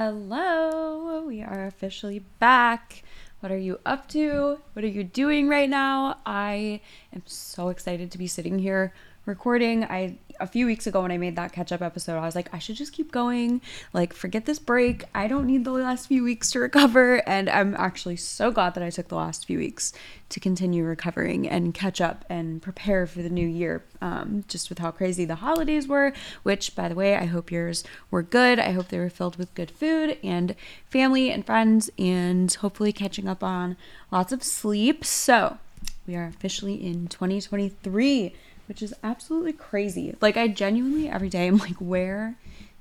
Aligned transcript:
Hello, 0.00 1.24
we 1.26 1.42
are 1.42 1.66
officially 1.66 2.20
back. 2.38 3.02
What 3.40 3.50
are 3.50 3.58
you 3.58 3.80
up 3.84 4.06
to? 4.10 4.60
What 4.72 4.84
are 4.84 4.86
you 4.86 5.02
doing 5.02 5.48
right 5.48 5.68
now? 5.68 6.18
I 6.24 6.82
am 7.12 7.24
so 7.26 7.68
excited 7.68 8.12
to 8.12 8.18
be 8.18 8.28
sitting 8.28 8.60
here 8.60 8.94
recording. 9.28 9.84
I 9.84 10.18
a 10.40 10.46
few 10.46 10.66
weeks 10.66 10.86
ago 10.86 11.02
when 11.02 11.12
I 11.12 11.18
made 11.18 11.36
that 11.36 11.52
catch 11.52 11.72
up 11.72 11.82
episode, 11.82 12.16
I 12.16 12.24
was 12.24 12.34
like, 12.34 12.52
I 12.54 12.58
should 12.58 12.76
just 12.76 12.92
keep 12.92 13.10
going. 13.10 13.60
Like, 13.92 14.12
forget 14.12 14.46
this 14.46 14.58
break. 14.58 15.04
I 15.14 15.26
don't 15.26 15.46
need 15.46 15.64
the 15.64 15.72
last 15.72 16.06
few 16.06 16.22
weeks 16.22 16.52
to 16.52 16.60
recover. 16.68 17.28
And 17.28 17.48
I'm 17.50 17.74
actually 17.74 18.16
so 18.16 18.50
glad 18.50 18.74
that 18.74 18.82
I 18.82 18.90
took 18.90 19.08
the 19.08 19.16
last 19.16 19.46
few 19.46 19.58
weeks 19.58 19.92
to 20.30 20.40
continue 20.40 20.84
recovering 20.84 21.48
and 21.48 21.74
catch 21.74 22.00
up 22.00 22.24
and 22.28 22.62
prepare 22.62 23.06
for 23.06 23.22
the 23.22 23.30
new 23.30 23.46
year. 23.46 23.82
Um, 24.00 24.44
just 24.48 24.68
with 24.68 24.78
how 24.78 24.90
crazy 24.90 25.24
the 25.24 25.36
holidays 25.36 25.88
were, 25.88 26.12
which, 26.42 26.76
by 26.76 26.88
the 26.88 26.94
way, 26.94 27.16
I 27.16 27.24
hope 27.24 27.50
yours 27.50 27.82
were 28.10 28.22
good. 28.22 28.58
I 28.58 28.72
hope 28.72 28.88
they 28.88 28.98
were 28.98 29.10
filled 29.10 29.36
with 29.36 29.54
good 29.54 29.70
food 29.70 30.18
and 30.22 30.54
family 30.86 31.30
and 31.30 31.44
friends, 31.44 31.90
and 31.98 32.52
hopefully 32.54 32.92
catching 32.92 33.28
up 33.28 33.42
on 33.42 33.76
lots 34.12 34.32
of 34.32 34.42
sleep. 34.42 35.04
So, 35.04 35.58
we 36.06 36.16
are 36.16 36.26
officially 36.26 36.74
in 36.74 37.08
2023 37.08 38.34
which 38.68 38.82
is 38.82 38.94
absolutely 39.02 39.54
crazy. 39.54 40.14
Like 40.20 40.36
I 40.36 40.48
genuinely 40.48 41.08
every 41.08 41.28
day 41.28 41.46
I'm 41.46 41.56
like, 41.56 41.76
where 41.76 42.36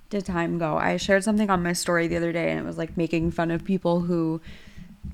did 0.09 0.25
time 0.25 0.57
go? 0.57 0.77
I 0.77 0.97
shared 0.97 1.23
something 1.23 1.49
on 1.49 1.63
my 1.63 1.73
story 1.73 2.07
the 2.07 2.17
other 2.17 2.31
day 2.31 2.51
and 2.51 2.59
it 2.59 2.65
was 2.65 2.77
like 2.77 2.97
making 2.97 3.31
fun 3.31 3.51
of 3.51 3.63
people 3.63 4.01
who 4.01 4.41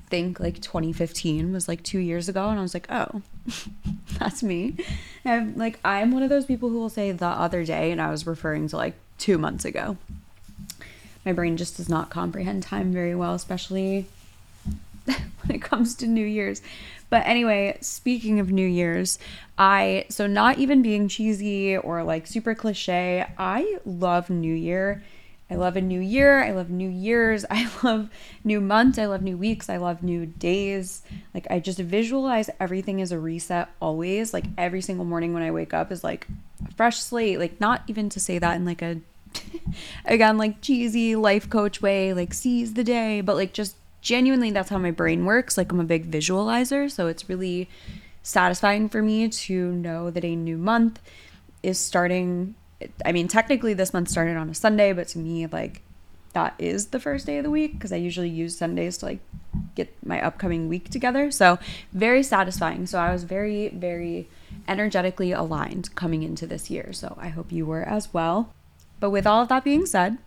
think 0.08 0.40
like 0.40 0.60
2015 0.60 1.52
was 1.52 1.68
like 1.68 1.82
two 1.82 1.98
years 1.98 2.28
ago 2.28 2.48
and 2.48 2.58
I 2.58 2.62
was 2.62 2.74
like, 2.74 2.90
oh, 2.90 3.22
that's 4.18 4.42
me. 4.42 4.76
And 5.24 5.56
like 5.56 5.78
I'm 5.84 6.10
one 6.10 6.22
of 6.22 6.28
those 6.28 6.46
people 6.46 6.68
who 6.68 6.78
will 6.78 6.90
say 6.90 7.12
the 7.12 7.26
other 7.26 7.64
day 7.64 7.92
and 7.92 8.00
I 8.00 8.10
was 8.10 8.26
referring 8.26 8.68
to 8.68 8.76
like 8.76 8.94
two 9.18 9.38
months 9.38 9.64
ago. 9.64 9.96
My 11.24 11.32
brain 11.32 11.56
just 11.56 11.76
does 11.76 11.88
not 11.88 12.10
comprehend 12.10 12.62
time 12.64 12.92
very 12.92 13.14
well, 13.14 13.34
especially 13.34 14.06
when 15.04 15.50
it 15.50 15.62
comes 15.62 15.94
to 15.96 16.06
New 16.06 16.26
Year's. 16.26 16.60
But 17.10 17.26
anyway, 17.26 17.78
speaking 17.80 18.40
of 18.40 18.50
New 18.50 18.66
Year's, 18.66 19.18
I 19.56 20.06
so 20.08 20.26
not 20.26 20.58
even 20.58 20.82
being 20.82 21.08
cheesy 21.08 21.76
or 21.76 22.02
like 22.02 22.26
super 22.26 22.54
cliche, 22.54 23.26
I 23.38 23.78
love 23.84 24.30
New 24.30 24.54
Year. 24.54 25.02
I 25.50 25.56
love 25.56 25.76
a 25.76 25.80
new 25.80 26.00
year. 26.00 26.42
I 26.42 26.52
love 26.52 26.70
new 26.70 26.88
years. 26.88 27.44
I 27.50 27.70
love 27.82 28.08
new 28.42 28.60
months. 28.60 28.98
I 28.98 29.06
love 29.06 29.22
new 29.22 29.36
weeks. 29.36 29.68
I 29.68 29.76
love 29.76 30.02
new 30.02 30.26
days. 30.26 31.02
Like 31.32 31.46
I 31.50 31.60
just 31.60 31.78
visualize 31.78 32.50
everything 32.58 33.00
as 33.00 33.12
a 33.12 33.18
reset 33.18 33.68
always. 33.80 34.32
Like 34.32 34.46
every 34.56 34.80
single 34.80 35.04
morning 35.04 35.34
when 35.34 35.42
I 35.42 35.50
wake 35.50 35.74
up 35.74 35.92
is 35.92 36.02
like 36.02 36.26
a 36.66 36.72
fresh 36.72 36.98
slate. 36.98 37.38
Like 37.38 37.60
not 37.60 37.82
even 37.86 38.08
to 38.10 38.20
say 38.20 38.38
that 38.38 38.56
in 38.56 38.64
like 38.64 38.82
a 38.82 39.00
again 40.04 40.38
like 40.38 40.60
cheesy 40.60 41.14
life 41.14 41.50
coach 41.50 41.82
way, 41.82 42.14
like 42.14 42.32
seize 42.32 42.74
the 42.74 42.84
day, 42.84 43.20
but 43.20 43.36
like 43.36 43.52
just 43.52 43.76
genuinely 44.04 44.52
that's 44.52 44.68
how 44.68 44.78
my 44.78 44.92
brain 44.92 45.24
works. 45.24 45.56
Like 45.56 45.72
I'm 45.72 45.80
a 45.80 45.84
big 45.84 46.08
visualizer, 46.08 46.88
so 46.88 47.08
it's 47.08 47.28
really 47.28 47.68
satisfying 48.22 48.88
for 48.88 49.02
me 49.02 49.28
to 49.28 49.72
know 49.72 50.10
that 50.10 50.24
a 50.24 50.36
new 50.36 50.56
month 50.56 51.00
is 51.64 51.78
starting. 51.78 52.54
I 53.04 53.10
mean, 53.10 53.26
technically 53.26 53.74
this 53.74 53.92
month 53.92 54.10
started 54.10 54.36
on 54.36 54.48
a 54.48 54.54
Sunday, 54.54 54.92
but 54.92 55.08
to 55.08 55.18
me, 55.18 55.46
like 55.46 55.82
that 56.34 56.54
is 56.58 56.88
the 56.88 57.00
first 57.00 57.26
day 57.26 57.38
of 57.38 57.44
the 57.44 57.50
week 57.50 57.72
because 57.72 57.92
I 57.92 57.96
usually 57.96 58.28
use 58.28 58.56
Sundays 58.56 58.98
to 58.98 59.06
like 59.06 59.20
get 59.74 59.92
my 60.04 60.20
upcoming 60.20 60.68
week 60.68 60.90
together. 60.90 61.30
So, 61.30 61.58
very 61.92 62.22
satisfying. 62.22 62.86
So, 62.86 62.98
I 62.98 63.12
was 63.12 63.24
very, 63.24 63.68
very 63.68 64.28
energetically 64.68 65.32
aligned 65.32 65.94
coming 65.94 66.22
into 66.22 66.46
this 66.46 66.70
year. 66.70 66.92
So, 66.92 67.16
I 67.18 67.28
hope 67.28 67.50
you 67.50 67.64
were 67.64 67.82
as 67.82 68.12
well. 68.12 68.52
But 69.00 69.10
with 69.10 69.26
all 69.26 69.42
of 69.42 69.48
that 69.48 69.64
being 69.64 69.86
said, 69.86 70.18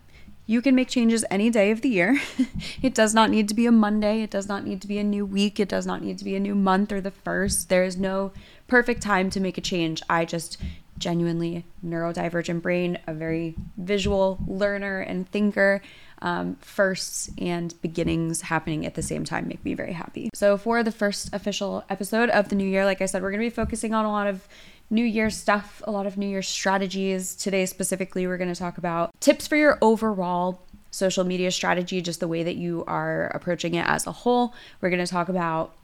you 0.48 0.62
can 0.62 0.74
make 0.74 0.88
changes 0.88 1.26
any 1.30 1.50
day 1.50 1.70
of 1.70 1.82
the 1.82 1.90
year. 1.90 2.18
it 2.82 2.94
does 2.94 3.12
not 3.12 3.28
need 3.28 3.48
to 3.48 3.54
be 3.54 3.66
a 3.66 3.70
Monday. 3.70 4.22
It 4.22 4.30
does 4.30 4.48
not 4.48 4.64
need 4.64 4.80
to 4.80 4.88
be 4.88 4.96
a 4.96 5.04
new 5.04 5.26
week. 5.26 5.60
It 5.60 5.68
does 5.68 5.86
not 5.86 6.02
need 6.02 6.16
to 6.18 6.24
be 6.24 6.34
a 6.34 6.40
new 6.40 6.54
month 6.54 6.90
or 6.90 7.02
the 7.02 7.10
first. 7.10 7.68
There 7.68 7.84
is 7.84 7.98
no 7.98 8.32
perfect 8.66 9.02
time 9.02 9.28
to 9.30 9.40
make 9.40 9.58
a 9.58 9.60
change. 9.60 10.02
I 10.08 10.24
just 10.24 10.56
genuinely 10.96 11.66
neurodivergent 11.84 12.62
brain, 12.62 12.98
a 13.06 13.12
very 13.12 13.56
visual 13.76 14.38
learner 14.46 15.00
and 15.00 15.30
thinker. 15.30 15.82
Um, 16.20 16.56
firsts 16.56 17.30
and 17.38 17.80
beginnings 17.80 18.40
happening 18.40 18.84
at 18.84 18.96
the 18.96 19.02
same 19.02 19.22
time 19.22 19.46
make 19.46 19.64
me 19.64 19.74
very 19.74 19.92
happy. 19.92 20.30
So, 20.34 20.56
for 20.56 20.82
the 20.82 20.90
first 20.90 21.32
official 21.32 21.84
episode 21.88 22.28
of 22.30 22.48
the 22.48 22.56
new 22.56 22.66
year, 22.66 22.84
like 22.84 23.00
I 23.00 23.06
said, 23.06 23.22
we're 23.22 23.30
going 23.30 23.42
to 23.42 23.46
be 23.46 23.54
focusing 23.54 23.94
on 23.94 24.04
a 24.04 24.10
lot 24.10 24.26
of 24.26 24.48
New 24.90 25.04
Year 25.04 25.28
stuff, 25.28 25.82
a 25.86 25.90
lot 25.90 26.06
of 26.06 26.16
New 26.16 26.26
Year 26.26 26.42
strategies. 26.42 27.34
Today, 27.34 27.66
specifically, 27.66 28.26
we're 28.26 28.38
going 28.38 28.52
to 28.52 28.58
talk 28.58 28.78
about 28.78 29.18
tips 29.20 29.46
for 29.46 29.56
your 29.56 29.78
overall 29.82 30.62
social 30.90 31.24
media 31.24 31.50
strategy, 31.50 32.00
just 32.00 32.20
the 32.20 32.28
way 32.28 32.42
that 32.42 32.56
you 32.56 32.84
are 32.86 33.26
approaching 33.34 33.74
it 33.74 33.86
as 33.86 34.06
a 34.06 34.12
whole. 34.12 34.54
We're 34.80 34.88
going 34.88 35.04
to 35.04 35.10
talk 35.10 35.28
about 35.28 35.74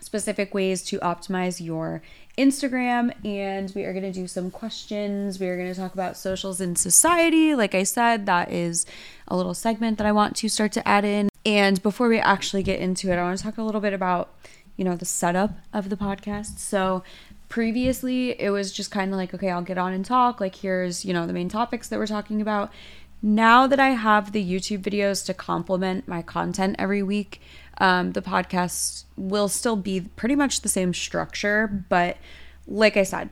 specific 0.00 0.52
ways 0.52 0.82
to 0.82 0.98
optimize 0.98 1.64
your 1.64 2.02
Instagram, 2.36 3.14
and 3.24 3.72
we 3.74 3.84
are 3.84 3.92
going 3.92 4.04
to 4.04 4.12
do 4.12 4.26
some 4.26 4.50
questions. 4.50 5.40
We 5.40 5.48
are 5.48 5.56
going 5.56 5.72
to 5.72 5.78
talk 5.78 5.94
about 5.94 6.18
socials 6.18 6.60
in 6.60 6.76
society. 6.76 7.54
Like 7.54 7.74
I 7.74 7.84
said, 7.84 8.26
that 8.26 8.52
is 8.52 8.84
a 9.28 9.36
little 9.36 9.54
segment 9.54 9.96
that 9.96 10.06
I 10.06 10.12
want 10.12 10.36
to 10.36 10.48
start 10.50 10.72
to 10.72 10.86
add 10.86 11.06
in. 11.06 11.30
And 11.46 11.82
before 11.82 12.08
we 12.08 12.18
actually 12.18 12.62
get 12.62 12.80
into 12.80 13.10
it, 13.10 13.16
I 13.16 13.22
want 13.22 13.38
to 13.38 13.44
talk 13.44 13.56
a 13.56 13.62
little 13.62 13.80
bit 13.80 13.94
about 13.94 14.28
you 14.76 14.84
know 14.84 14.96
the 14.96 15.04
setup 15.04 15.58
of 15.72 15.90
the 15.90 15.96
podcast 15.96 16.58
so 16.58 17.02
previously 17.52 18.30
it 18.40 18.48
was 18.48 18.72
just 18.72 18.90
kind 18.90 19.12
of 19.12 19.18
like 19.18 19.34
okay 19.34 19.50
i'll 19.50 19.60
get 19.60 19.76
on 19.76 19.92
and 19.92 20.06
talk 20.06 20.40
like 20.40 20.54
here's 20.56 21.04
you 21.04 21.12
know 21.12 21.26
the 21.26 21.34
main 21.34 21.50
topics 21.50 21.86
that 21.86 21.98
we're 21.98 22.06
talking 22.06 22.40
about 22.40 22.72
now 23.20 23.66
that 23.66 23.78
i 23.78 23.90
have 23.90 24.32
the 24.32 24.42
youtube 24.42 24.78
videos 24.78 25.22
to 25.22 25.34
complement 25.34 26.08
my 26.08 26.22
content 26.22 26.74
every 26.78 27.02
week 27.02 27.42
um, 27.76 28.12
the 28.12 28.22
podcast 28.22 29.04
will 29.18 29.48
still 29.48 29.76
be 29.76 30.00
pretty 30.00 30.34
much 30.34 30.62
the 30.62 30.68
same 30.70 30.94
structure 30.94 31.84
but 31.90 32.16
like 32.66 32.96
i 32.96 33.02
said 33.02 33.28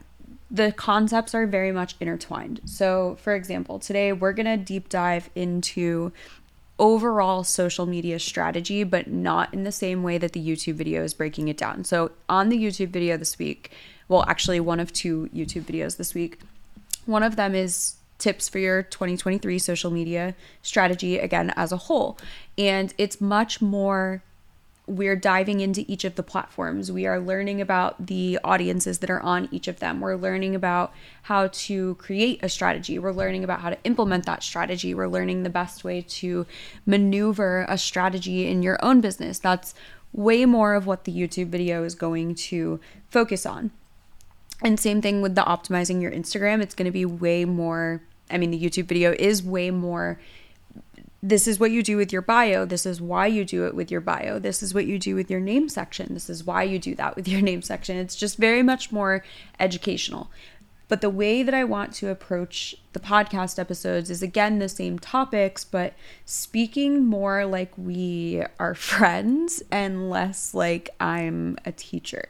the 0.50 0.70
concepts 0.70 1.34
are 1.34 1.46
very 1.46 1.72
much 1.72 1.96
intertwined 1.98 2.60
so 2.66 3.16
for 3.22 3.34
example 3.34 3.78
today 3.78 4.12
we're 4.12 4.34
going 4.34 4.44
to 4.44 4.58
deep 4.58 4.90
dive 4.90 5.30
into 5.34 6.12
overall 6.78 7.44
social 7.44 7.84
media 7.84 8.18
strategy, 8.18 8.82
but 8.84 9.06
not 9.06 9.52
in 9.52 9.64
the 9.64 9.70
same 9.70 10.02
way 10.02 10.16
that 10.16 10.32
the 10.32 10.40
YouTube 10.40 10.76
video 10.76 11.04
is 11.04 11.12
breaking 11.12 11.48
it 11.48 11.58
down. 11.58 11.84
So, 11.84 12.10
on 12.26 12.48
the 12.48 12.56
YouTube 12.56 12.88
video 12.88 13.18
this 13.18 13.38
week, 13.38 13.70
well, 14.10 14.24
actually, 14.26 14.58
one 14.58 14.80
of 14.80 14.92
two 14.92 15.30
YouTube 15.32 15.62
videos 15.62 15.96
this 15.96 16.14
week. 16.14 16.40
One 17.06 17.22
of 17.22 17.36
them 17.36 17.54
is 17.54 17.94
tips 18.18 18.48
for 18.48 18.58
your 18.58 18.82
2023 18.82 19.56
social 19.60 19.92
media 19.92 20.34
strategy, 20.62 21.16
again, 21.20 21.52
as 21.54 21.70
a 21.70 21.76
whole. 21.76 22.18
And 22.58 22.92
it's 22.98 23.20
much 23.20 23.62
more 23.62 24.24
we're 24.88 25.14
diving 25.14 25.60
into 25.60 25.84
each 25.86 26.02
of 26.02 26.16
the 26.16 26.24
platforms. 26.24 26.90
We 26.90 27.06
are 27.06 27.20
learning 27.20 27.60
about 27.60 28.08
the 28.08 28.40
audiences 28.42 28.98
that 28.98 29.10
are 29.10 29.20
on 29.20 29.48
each 29.52 29.68
of 29.68 29.78
them. 29.78 30.00
We're 30.00 30.16
learning 30.16 30.56
about 30.56 30.92
how 31.22 31.46
to 31.46 31.94
create 31.94 32.40
a 32.42 32.48
strategy. 32.48 32.98
We're 32.98 33.12
learning 33.12 33.44
about 33.44 33.60
how 33.60 33.70
to 33.70 33.78
implement 33.84 34.26
that 34.26 34.42
strategy. 34.42 34.92
We're 34.92 35.06
learning 35.06 35.44
the 35.44 35.50
best 35.50 35.84
way 35.84 36.02
to 36.02 36.46
maneuver 36.84 37.64
a 37.68 37.78
strategy 37.78 38.48
in 38.48 38.64
your 38.64 38.84
own 38.84 39.00
business. 39.00 39.38
That's 39.38 39.72
way 40.12 40.46
more 40.46 40.74
of 40.74 40.84
what 40.84 41.04
the 41.04 41.12
YouTube 41.12 41.46
video 41.46 41.84
is 41.84 41.94
going 41.94 42.34
to 42.34 42.80
focus 43.08 43.46
on. 43.46 43.70
And 44.62 44.78
same 44.78 45.00
thing 45.00 45.22
with 45.22 45.34
the 45.34 45.42
optimizing 45.42 46.02
your 46.02 46.12
Instagram. 46.12 46.60
It's 46.60 46.74
going 46.74 46.86
to 46.86 46.92
be 46.92 47.04
way 47.04 47.44
more, 47.44 48.02
I 48.30 48.38
mean, 48.38 48.50
the 48.50 48.60
YouTube 48.60 48.86
video 48.86 49.14
is 49.18 49.42
way 49.42 49.70
more. 49.70 50.20
This 51.22 51.46
is 51.46 51.58
what 51.58 51.70
you 51.70 51.82
do 51.82 51.96
with 51.96 52.12
your 52.12 52.22
bio. 52.22 52.64
This 52.64 52.86
is 52.86 53.00
why 53.00 53.26
you 53.26 53.44
do 53.44 53.66
it 53.66 53.74
with 53.74 53.90
your 53.90 54.00
bio. 54.00 54.38
This 54.38 54.62
is 54.62 54.74
what 54.74 54.86
you 54.86 54.98
do 54.98 55.14
with 55.14 55.30
your 55.30 55.40
name 55.40 55.68
section. 55.68 56.14
This 56.14 56.30
is 56.30 56.44
why 56.44 56.62
you 56.62 56.78
do 56.78 56.94
that 56.96 57.16
with 57.16 57.28
your 57.28 57.40
name 57.42 57.62
section. 57.62 57.96
It's 57.96 58.16
just 58.16 58.36
very 58.36 58.62
much 58.62 58.92
more 58.92 59.24
educational. 59.58 60.30
But 60.88 61.00
the 61.00 61.10
way 61.10 61.42
that 61.42 61.54
I 61.54 61.64
want 61.64 61.94
to 61.94 62.08
approach 62.08 62.74
the 62.92 63.00
podcast 63.00 63.58
episodes 63.58 64.10
is 64.10 64.22
again 64.22 64.58
the 64.58 64.68
same 64.68 64.98
topics, 64.98 65.64
but 65.64 65.94
speaking 66.24 67.04
more 67.04 67.46
like 67.46 67.72
we 67.76 68.42
are 68.58 68.74
friends 68.90 69.62
and 69.70 70.10
less 70.10 70.54
like 70.54 70.90
I'm 70.98 71.56
a 71.64 71.72
teacher, 71.72 72.28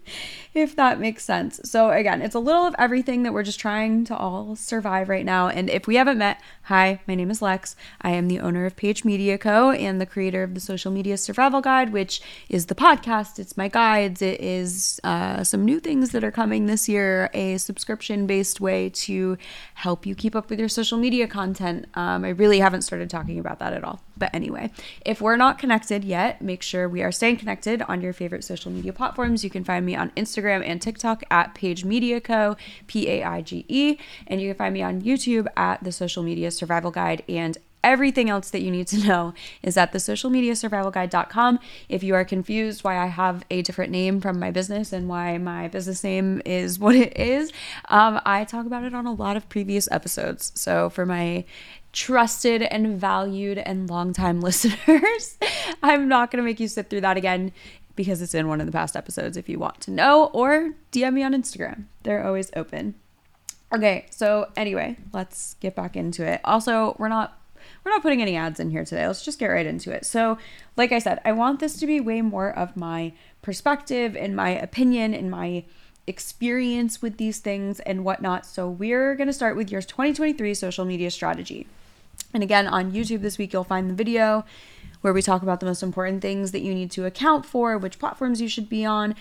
if 0.54 0.74
that 0.76 0.98
makes 0.98 1.24
sense. 1.24 1.60
So, 1.64 1.90
again, 1.90 2.22
it's 2.22 2.34
a 2.34 2.40
little 2.40 2.64
of 2.64 2.74
everything 2.78 3.22
that 3.22 3.32
we're 3.32 3.44
just 3.44 3.60
trying 3.60 4.04
to 4.06 4.16
all 4.16 4.56
survive 4.56 5.08
right 5.08 5.24
now. 5.24 5.48
And 5.48 5.70
if 5.70 5.86
we 5.86 5.94
haven't 5.94 6.18
met, 6.18 6.40
hi, 6.64 7.00
my 7.06 7.14
name 7.14 7.30
is 7.30 7.40
Lex. 7.40 7.76
I 8.02 8.10
am 8.10 8.26
the 8.26 8.40
owner 8.40 8.66
of 8.66 8.76
Paige 8.76 9.04
Media 9.04 9.38
Co. 9.38 9.70
and 9.70 10.00
the 10.00 10.06
creator 10.06 10.42
of 10.42 10.54
the 10.54 10.60
Social 10.60 10.90
Media 10.90 11.16
Survival 11.16 11.60
Guide, 11.60 11.92
which 11.92 12.20
is 12.48 12.66
the 12.66 12.74
podcast. 12.74 13.38
It's 13.38 13.56
my 13.56 13.68
guides, 13.68 14.22
it 14.22 14.40
is 14.40 15.00
uh, 15.04 15.44
some 15.44 15.64
new 15.64 15.78
things 15.78 16.10
that 16.10 16.24
are 16.24 16.32
coming 16.32 16.66
this 16.66 16.88
year, 16.88 17.30
a 17.32 17.58
subscription 17.58 18.26
based 18.26 18.60
way 18.60 18.90
to 18.90 19.38
help 19.74 19.99
you 20.06 20.14
keep 20.14 20.34
up 20.34 20.50
with 20.50 20.58
your 20.58 20.68
social 20.68 20.98
media 20.98 21.26
content. 21.26 21.86
Um, 21.94 22.24
I 22.24 22.30
really 22.30 22.60
haven't 22.60 22.82
started 22.82 23.10
talking 23.10 23.38
about 23.38 23.58
that 23.58 23.72
at 23.72 23.84
all. 23.84 24.00
But 24.16 24.34
anyway, 24.34 24.70
if 25.04 25.20
we're 25.20 25.36
not 25.36 25.58
connected 25.58 26.04
yet, 26.04 26.42
make 26.42 26.62
sure 26.62 26.88
we 26.88 27.02
are 27.02 27.10
staying 27.10 27.38
connected 27.38 27.82
on 27.82 28.02
your 28.02 28.12
favorite 28.12 28.44
social 28.44 28.70
media 28.70 28.92
platforms. 28.92 29.42
You 29.44 29.50
can 29.50 29.64
find 29.64 29.86
me 29.86 29.96
on 29.96 30.10
Instagram 30.10 30.62
and 30.64 30.80
TikTok 30.80 31.24
at 31.30 31.54
Paige 31.54 31.84
Media 31.84 32.20
Co. 32.20 32.56
P 32.86 33.08
A 33.08 33.24
I 33.24 33.40
G 33.40 33.64
E. 33.68 33.96
And 34.26 34.40
you 34.40 34.50
can 34.50 34.58
find 34.58 34.74
me 34.74 34.82
on 34.82 35.00
YouTube 35.00 35.46
at 35.56 35.82
the 35.82 35.92
Social 35.92 36.22
Media 36.22 36.50
Survival 36.50 36.90
Guide 36.90 37.22
and 37.28 37.56
everything 37.82 38.28
else 38.28 38.50
that 38.50 38.60
you 38.60 38.70
need 38.70 38.86
to 38.88 38.98
know 39.06 39.34
is 39.62 39.76
at 39.76 39.92
the 39.92 39.98
socialmediasurvivalguide.com. 39.98 41.58
If 41.88 42.02
you 42.02 42.14
are 42.14 42.24
confused 42.24 42.84
why 42.84 42.98
I 42.98 43.06
have 43.06 43.44
a 43.50 43.62
different 43.62 43.92
name 43.92 44.20
from 44.20 44.38
my 44.38 44.50
business 44.50 44.92
and 44.92 45.08
why 45.08 45.38
my 45.38 45.68
business 45.68 46.04
name 46.04 46.42
is 46.44 46.78
what 46.78 46.96
it 46.96 47.16
is, 47.18 47.52
um, 47.88 48.20
I 48.24 48.44
talk 48.44 48.66
about 48.66 48.84
it 48.84 48.94
on 48.94 49.06
a 49.06 49.12
lot 49.12 49.36
of 49.36 49.48
previous 49.48 49.90
episodes. 49.90 50.52
So 50.54 50.90
for 50.90 51.06
my 51.06 51.44
trusted 51.92 52.62
and 52.62 53.00
valued 53.00 53.58
and 53.58 53.90
longtime 53.90 54.40
listeners, 54.42 55.38
I'm 55.82 56.08
not 56.08 56.30
going 56.30 56.42
to 56.42 56.46
make 56.46 56.60
you 56.60 56.68
sit 56.68 56.90
through 56.90 57.02
that 57.02 57.16
again 57.16 57.52
because 57.96 58.22
it's 58.22 58.34
in 58.34 58.48
one 58.48 58.60
of 58.60 58.66
the 58.66 58.72
past 58.72 58.96
episodes 58.96 59.36
if 59.36 59.48
you 59.48 59.58
want 59.58 59.80
to 59.80 59.90
know, 59.90 60.26
or 60.26 60.74
DM 60.92 61.14
me 61.14 61.22
on 61.22 61.34
Instagram. 61.34 61.84
They're 62.02 62.24
always 62.24 62.50
open. 62.56 62.94
Okay, 63.72 64.06
so 64.10 64.48
anyway, 64.56 64.96
let's 65.12 65.54
get 65.54 65.76
back 65.76 65.96
into 65.96 66.24
it. 66.24 66.40
Also, 66.44 66.96
we're 66.98 67.08
not 67.08 67.39
we're 67.84 67.90
not 67.90 68.02
putting 68.02 68.22
any 68.22 68.36
ads 68.36 68.60
in 68.60 68.70
here 68.70 68.84
today. 68.84 69.06
Let's 69.06 69.24
just 69.24 69.38
get 69.38 69.46
right 69.46 69.66
into 69.66 69.92
it. 69.92 70.04
So, 70.04 70.38
like 70.76 70.92
I 70.92 70.98
said, 70.98 71.20
I 71.24 71.32
want 71.32 71.60
this 71.60 71.78
to 71.78 71.86
be 71.86 72.00
way 72.00 72.22
more 72.22 72.50
of 72.50 72.76
my 72.76 73.12
perspective 73.42 74.16
and 74.16 74.36
my 74.36 74.50
opinion 74.50 75.14
and 75.14 75.30
my 75.30 75.64
experience 76.06 77.00
with 77.00 77.16
these 77.16 77.38
things 77.38 77.80
and 77.80 78.04
whatnot. 78.04 78.46
So, 78.46 78.68
we're 78.68 79.14
going 79.14 79.28
to 79.28 79.32
start 79.32 79.56
with 79.56 79.70
your 79.70 79.82
2023 79.82 80.54
social 80.54 80.84
media 80.84 81.10
strategy. 81.10 81.66
And 82.32 82.42
again, 82.42 82.66
on 82.66 82.92
YouTube 82.92 83.22
this 83.22 83.38
week, 83.38 83.52
you'll 83.52 83.64
find 83.64 83.90
the 83.90 83.94
video 83.94 84.44
where 85.00 85.12
we 85.12 85.22
talk 85.22 85.42
about 85.42 85.60
the 85.60 85.66
most 85.66 85.82
important 85.82 86.20
things 86.20 86.52
that 86.52 86.60
you 86.60 86.74
need 86.74 86.90
to 86.92 87.06
account 87.06 87.46
for, 87.46 87.78
which 87.78 87.98
platforms 87.98 88.40
you 88.40 88.48
should 88.48 88.68
be 88.68 88.84
on, 88.84 89.14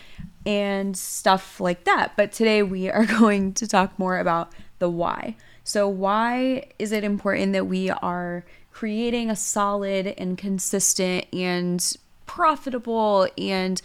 and 0.46 0.98
stuff 0.98 1.60
like 1.60 1.86
that. 1.86 2.14
But 2.18 2.32
today 2.32 2.62
we 2.64 2.90
are 2.90 3.06
going 3.20 3.54
to 3.54 3.68
talk 3.68 3.98
more 3.98 4.20
about 4.20 4.52
the 4.80 4.90
why. 4.90 5.36
So, 5.69 5.88
why 5.88 6.63
is 6.80 6.92
it 6.92 7.04
important 7.04 7.54
that 7.54 7.68
we 7.68 7.92
are 7.92 8.44
creating 8.71 9.30
a 9.30 9.36
solid 9.36 10.16
and 10.18 10.36
consistent 10.36 11.27
and 11.31 11.95
profitable 12.25 13.27
and 13.38 13.80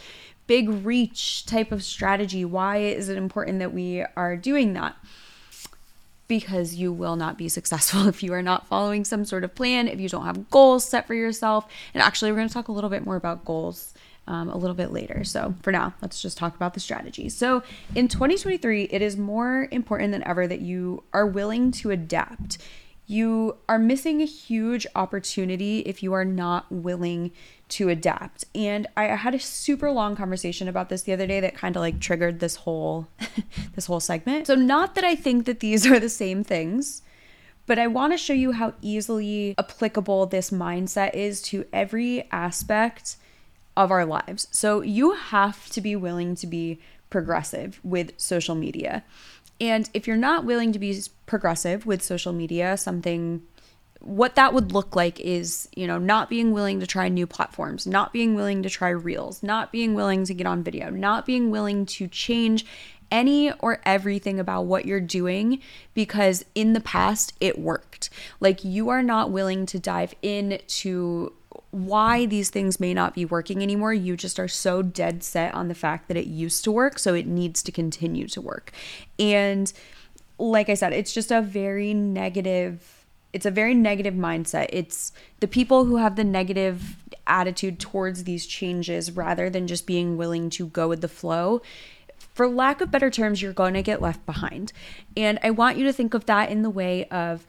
big 0.46 0.70
reach 0.70 1.44
type 1.44 1.72
of 1.72 1.84
strategy? 1.84 2.42
Why 2.42 2.78
is 2.78 3.10
it 3.10 3.18
important 3.18 3.58
that 3.58 3.74
we 3.74 4.02
are 4.16 4.34
doing 4.34 4.72
that? 4.72 4.96
because 6.26 6.74
you 6.74 6.90
will 6.90 7.16
not 7.16 7.36
be 7.36 7.50
successful 7.50 8.08
if 8.08 8.22
you 8.22 8.32
are 8.32 8.40
not 8.40 8.66
following 8.66 9.04
some 9.04 9.26
sort 9.26 9.44
of 9.44 9.54
plan, 9.54 9.86
if 9.86 10.00
you 10.00 10.08
don't 10.08 10.24
have 10.24 10.48
goals 10.48 10.86
set 10.86 11.06
for 11.06 11.12
yourself. 11.12 11.66
And 11.92 12.02
actually, 12.02 12.32
we're 12.32 12.38
going 12.38 12.48
to 12.48 12.54
talk 12.54 12.68
a 12.68 12.72
little 12.72 12.88
bit 12.88 13.04
more 13.04 13.16
about 13.16 13.44
goals 13.44 13.93
um, 14.26 14.48
a 14.48 14.56
little 14.56 14.74
bit 14.74 14.92
later. 14.92 15.24
So, 15.24 15.54
for 15.62 15.72
now, 15.72 15.94
let's 16.02 16.20
just 16.20 16.36
talk 16.36 16.54
about 16.54 16.74
the 16.74 16.80
strategy. 16.80 17.28
So, 17.28 17.62
in 17.94 18.08
2023, 18.08 18.84
it 18.84 19.02
is 19.02 19.16
more 19.16 19.68
important 19.70 20.12
than 20.12 20.26
ever 20.26 20.46
that 20.46 20.60
you 20.60 21.02
are 21.12 21.26
willing 21.26 21.70
to 21.72 21.90
adapt. 21.90 22.58
You 23.06 23.56
are 23.68 23.78
missing 23.78 24.22
a 24.22 24.26
huge 24.26 24.86
opportunity 24.94 25.80
if 25.80 26.02
you 26.02 26.14
are 26.14 26.24
not 26.24 26.72
willing 26.72 27.32
to 27.68 27.88
adapt. 27.88 28.44
And 28.54 28.86
I 28.96 29.04
had 29.04 29.34
a 29.34 29.38
super 29.38 29.90
long 29.90 30.16
conversation 30.16 30.68
about 30.68 30.88
this 30.88 31.02
the 31.02 31.12
other 31.12 31.26
day 31.26 31.40
that 31.40 31.54
kind 31.54 31.76
of 31.76 31.80
like 31.80 32.00
triggered 32.00 32.40
this 32.40 32.56
whole 32.56 33.08
this 33.74 33.86
whole 33.86 34.00
segment. 34.00 34.46
So 34.46 34.54
not 34.54 34.94
that 34.94 35.04
I 35.04 35.14
think 35.14 35.44
that 35.46 35.60
these 35.60 35.86
are 35.90 35.98
the 35.98 36.08
same 36.08 36.44
things, 36.44 37.02
but 37.66 37.78
I 37.78 37.86
want 37.86 38.12
to 38.12 38.18
show 38.18 38.32
you 38.32 38.52
how 38.52 38.74
easily 38.80 39.54
applicable 39.58 40.26
this 40.26 40.50
mindset 40.50 41.14
is 41.14 41.42
to 41.42 41.66
every 41.72 42.30
aspect 42.30 43.16
of 43.76 43.90
our 43.90 44.04
lives. 44.04 44.48
So 44.50 44.80
you 44.80 45.12
have 45.12 45.68
to 45.70 45.80
be 45.80 45.96
willing 45.96 46.34
to 46.36 46.46
be 46.46 46.80
progressive 47.10 47.80
with 47.82 48.12
social 48.16 48.54
media. 48.54 49.04
And 49.60 49.88
if 49.94 50.06
you're 50.06 50.16
not 50.16 50.44
willing 50.44 50.72
to 50.72 50.78
be 50.78 51.00
progressive 51.26 51.86
with 51.86 52.02
social 52.02 52.32
media, 52.32 52.76
something 52.76 53.42
what 54.00 54.34
that 54.34 54.52
would 54.52 54.72
look 54.72 54.94
like 54.94 55.18
is, 55.20 55.66
you 55.74 55.86
know, 55.86 55.98
not 55.98 56.28
being 56.28 56.52
willing 56.52 56.78
to 56.80 56.86
try 56.86 57.08
new 57.08 57.26
platforms, 57.26 57.86
not 57.86 58.12
being 58.12 58.34
willing 58.34 58.62
to 58.62 58.68
try 58.68 58.90
reels, 58.90 59.42
not 59.42 59.72
being 59.72 59.94
willing 59.94 60.24
to 60.24 60.34
get 60.34 60.46
on 60.46 60.62
video, 60.62 60.90
not 60.90 61.24
being 61.24 61.50
willing 61.50 61.86
to 61.86 62.06
change 62.08 62.66
any 63.10 63.52
or 63.52 63.80
everything 63.84 64.38
about 64.40 64.62
what 64.62 64.84
you're 64.84 65.00
doing 65.00 65.60
because 65.94 66.44
in 66.54 66.72
the 66.72 66.80
past 66.80 67.32
it 67.40 67.58
worked. 67.58 68.10
Like 68.40 68.64
you 68.64 68.88
are 68.90 69.02
not 69.02 69.30
willing 69.30 69.66
to 69.66 69.78
dive 69.78 70.14
into 70.20 71.32
why 71.74 72.24
these 72.24 72.50
things 72.50 72.78
may 72.78 72.94
not 72.94 73.14
be 73.14 73.24
working 73.24 73.60
anymore. 73.60 73.92
You 73.92 74.16
just 74.16 74.38
are 74.38 74.46
so 74.46 74.80
dead 74.80 75.24
set 75.24 75.52
on 75.54 75.66
the 75.66 75.74
fact 75.74 76.06
that 76.06 76.16
it 76.16 76.26
used 76.26 76.62
to 76.64 76.72
work, 76.72 77.00
so 77.00 77.14
it 77.14 77.26
needs 77.26 77.64
to 77.64 77.72
continue 77.72 78.28
to 78.28 78.40
work. 78.40 78.70
And 79.18 79.72
like 80.38 80.68
I 80.68 80.74
said, 80.74 80.92
it's 80.92 81.12
just 81.12 81.32
a 81.32 81.42
very 81.42 81.92
negative 81.92 83.00
it's 83.32 83.46
a 83.46 83.50
very 83.50 83.74
negative 83.74 84.14
mindset. 84.14 84.68
It's 84.72 85.12
the 85.40 85.48
people 85.48 85.86
who 85.86 85.96
have 85.96 86.14
the 86.14 86.22
negative 86.22 86.96
attitude 87.26 87.80
towards 87.80 88.22
these 88.22 88.46
changes 88.46 89.10
rather 89.10 89.50
than 89.50 89.66
just 89.66 89.88
being 89.88 90.16
willing 90.16 90.50
to 90.50 90.68
go 90.68 90.86
with 90.86 91.00
the 91.00 91.08
flow. 91.08 91.60
For 92.16 92.46
lack 92.46 92.80
of 92.80 92.92
better 92.92 93.10
terms, 93.10 93.42
you're 93.42 93.52
going 93.52 93.74
to 93.74 93.82
get 93.82 94.00
left 94.00 94.24
behind. 94.24 94.72
And 95.16 95.40
I 95.42 95.50
want 95.50 95.78
you 95.78 95.84
to 95.84 95.92
think 95.92 96.14
of 96.14 96.26
that 96.26 96.48
in 96.50 96.62
the 96.62 96.70
way 96.70 97.06
of 97.06 97.44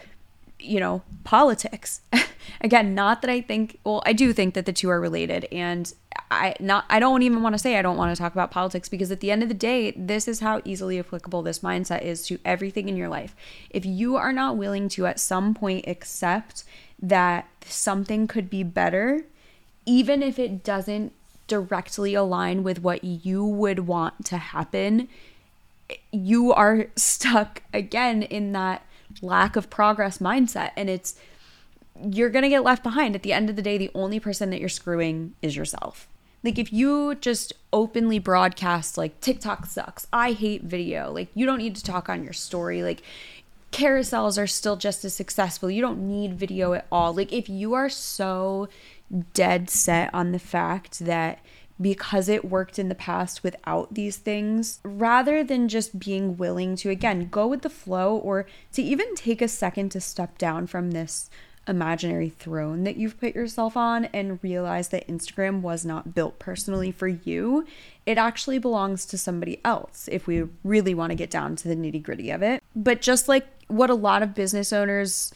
you 0.60 0.80
know, 0.80 1.02
politics. 1.24 2.02
Again, 2.62 2.96
not 2.96 3.22
that 3.22 3.30
I 3.30 3.42
think, 3.42 3.80
well, 3.84 4.02
I 4.06 4.13
do 4.13 4.34
think 4.34 4.54
that 4.54 4.66
the 4.66 4.74
two 4.74 4.90
are 4.90 5.00
related 5.00 5.48
and 5.52 5.92
I 6.31 6.56
not 6.60 6.86
I 6.90 7.00
don't 7.00 7.22
even 7.22 7.42
want 7.42 7.54
to 7.54 7.60
say 7.60 7.78
I 7.78 7.81
don't 7.81 7.98
want 7.98 8.16
to 8.16 8.19
talk 8.19 8.34
about 8.34 8.50
politics 8.50 8.90
because 8.90 9.12
at 9.12 9.19
the 9.19 9.31
end 9.31 9.44
of 9.44 9.50
the 9.50 9.56
day, 9.56 9.92
this 9.92 10.28
is 10.28 10.40
how 10.40 10.62
easily 10.66 10.98
applicable 10.98 11.42
this 11.42 11.60
mindset 11.60 12.02
is 12.02 12.25
to 12.28 12.40
everything 12.44 12.90
in 12.90 12.96
your 12.96 13.10
life. 13.10 13.36
If 13.69 13.86
you 13.86 14.16
are 14.16 14.34
not 14.34 14.57
willing 14.57 14.90
to 14.90 15.06
at 15.06 15.19
some 15.19 15.54
point 15.54 15.86
accept 15.88 16.63
that 17.02 17.48
something 17.66 18.28
could 18.28 18.50
be 18.50 18.63
better, 18.63 19.25
even 19.86 20.24
if 20.24 20.40
it 20.40 20.63
doesn't 20.63 21.13
directly 21.48 22.16
align 22.16 22.63
with 22.63 22.81
what 22.81 23.04
you 23.04 23.46
would 23.46 23.80
want 23.80 24.25
to 24.25 24.38
happen, 24.38 25.07
you 26.12 26.54
are 26.54 26.88
stuck 26.96 27.62
again 27.74 28.24
in 28.24 28.52
that 28.54 28.84
lack 29.21 29.56
of 29.56 29.69
progress 29.69 30.19
mindset 30.19 30.71
and 30.75 30.89
it's 30.89 31.15
you're 32.09 32.29
going 32.29 32.44
to 32.44 32.50
get 32.50 32.63
left 32.63 32.83
behind 32.83 33.15
at 33.15 33.23
the 33.23 33.31
end 33.31 33.50
of 33.50 33.56
the 33.56 33.62
day 33.62 33.77
the 33.77 33.91
only 33.95 34.19
person 34.19 34.50
that 34.50 34.59
you're 34.59 34.67
screwing 34.69 35.33
is 35.41 35.56
yourself 35.56 36.07
like 36.45 36.59
if 36.59 36.71
you 36.71 37.15
just 37.15 37.53
openly 37.73 38.19
broadcast 38.19 39.00
like 39.00 39.19
TikTok 39.19 39.65
sucks, 39.65 40.06
I 40.13 40.33
hate 40.33 40.62
video, 40.62 41.12
like 41.12 41.29
you 41.33 41.47
don't 41.47 41.57
need 41.57 41.75
to 41.75 41.83
talk 41.83 42.07
on 42.07 42.23
your 42.23 42.33
story, 42.33 42.83
like 42.83 43.01
carousels 43.71 44.38
are 44.41 44.45
still 44.45 44.75
just 44.75 45.03
as 45.03 45.15
successful. 45.15 45.71
You 45.71 45.81
don't 45.81 46.07
need 46.07 46.35
video 46.35 46.73
at 46.73 46.85
all. 46.91 47.15
Like 47.15 47.33
if 47.33 47.50
you 47.50 47.73
are 47.73 47.89
so 47.89 48.69
dead 49.33 49.71
set 49.71 50.13
on 50.13 50.33
the 50.33 50.39
fact 50.39 50.99
that 50.99 51.40
because 51.79 52.29
it 52.29 52.45
worked 52.45 52.79
in 52.79 52.89
the 52.89 52.95
past 52.95 53.44
without 53.44 53.94
these 53.94 54.17
things, 54.17 54.79
rather 54.83 55.44
than 55.44 55.67
just 55.67 55.99
being 55.99 56.37
willing 56.37 56.75
to, 56.77 56.89
again, 56.89 57.27
go 57.29 57.47
with 57.47 57.61
the 57.61 57.69
flow 57.69 58.15
or 58.15 58.45
to 58.73 58.81
even 58.81 59.13
take 59.15 59.41
a 59.41 59.47
second 59.47 59.89
to 59.89 59.99
step 59.99 60.37
down 60.37 60.67
from 60.67 60.91
this 60.91 61.29
imaginary 61.67 62.29
throne 62.29 62.83
that 62.83 62.95
you've 62.95 63.19
put 63.19 63.35
yourself 63.35 63.75
on 63.75 64.05
and 64.05 64.39
realize 64.44 64.89
that 64.89 65.07
Instagram 65.07 65.61
was 65.61 65.83
not 65.83 66.13
built 66.13 66.37
personally 66.39 66.91
for 66.91 67.07
you. 67.07 67.65
It 68.05 68.17
actually 68.17 68.59
belongs 68.59 69.05
to 69.07 69.17
somebody 69.17 69.61
else 69.65 70.07
if 70.11 70.27
we 70.27 70.44
really 70.63 70.94
want 70.94 71.09
to 71.09 71.15
get 71.15 71.31
down 71.31 71.55
to 71.57 71.67
the 71.67 71.75
nitty 71.75 72.03
gritty 72.03 72.29
of 72.29 72.44
it. 72.44 72.61
But 72.75 73.01
just 73.01 73.27
like 73.27 73.47
what 73.67 73.89
a 73.89 73.95
lot 73.95 74.21
of 74.21 74.35
business 74.35 74.71
owners 74.71 75.33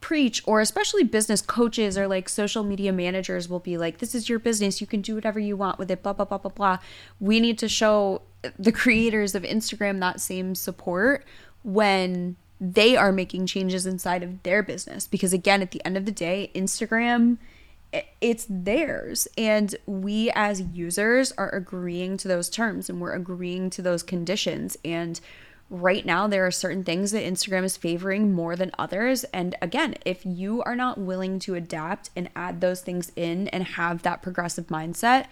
preach, 0.00 0.42
or 0.46 0.60
especially 0.60 1.02
business 1.02 1.40
coaches 1.40 1.96
or 1.98 2.06
like 2.06 2.28
social 2.28 2.62
media 2.62 2.92
managers 2.92 3.48
will 3.48 3.60
be 3.60 3.76
like, 3.76 3.98
this 3.98 4.14
is 4.14 4.28
your 4.28 4.38
business, 4.38 4.80
you 4.80 4.86
can 4.86 5.00
do 5.00 5.14
whatever 5.14 5.40
you 5.40 5.56
want 5.56 5.78
with 5.78 5.90
it, 5.90 6.02
blah, 6.02 6.12
blah, 6.12 6.24
blah, 6.24 6.38
blah, 6.38 6.50
blah. 6.50 6.78
We 7.20 7.40
need 7.40 7.58
to 7.58 7.68
show 7.68 8.22
the 8.58 8.72
creators 8.72 9.34
of 9.34 9.42
Instagram 9.42 10.00
that 10.00 10.20
same 10.20 10.54
support 10.54 11.24
when 11.62 12.36
they 12.60 12.96
are 12.96 13.12
making 13.12 13.46
changes 13.46 13.86
inside 13.86 14.22
of 14.22 14.42
their 14.42 14.62
business. 14.62 15.06
Because 15.06 15.32
again 15.32 15.62
at 15.62 15.72
the 15.72 15.84
end 15.84 15.96
of 15.96 16.04
the 16.04 16.12
day 16.12 16.50
Instagram 16.54 17.38
it's 18.20 18.46
theirs. 18.48 19.28
And 19.38 19.74
we 19.86 20.30
as 20.34 20.60
users 20.60 21.32
are 21.32 21.50
agreeing 21.50 22.16
to 22.18 22.28
those 22.28 22.48
terms 22.48 22.88
and 22.88 23.00
we're 23.00 23.14
agreeing 23.14 23.70
to 23.70 23.82
those 23.82 24.02
conditions. 24.02 24.76
And 24.84 25.20
right 25.68 26.06
now 26.06 26.26
there 26.26 26.46
are 26.46 26.50
certain 26.50 26.84
things 26.84 27.10
that 27.10 27.24
Instagram 27.24 27.64
is 27.64 27.76
favoring 27.76 28.32
more 28.32 28.54
than 28.54 28.70
others 28.78 29.24
and 29.24 29.56
again 29.60 29.94
if 30.04 30.24
you 30.24 30.62
are 30.62 30.76
not 30.76 30.96
willing 30.96 31.38
to 31.40 31.54
adapt 31.54 32.10
and 32.14 32.30
add 32.36 32.60
those 32.60 32.80
things 32.80 33.10
in 33.16 33.48
and 33.48 33.64
have 33.64 34.02
that 34.02 34.22
progressive 34.22 34.68
mindset 34.68 35.26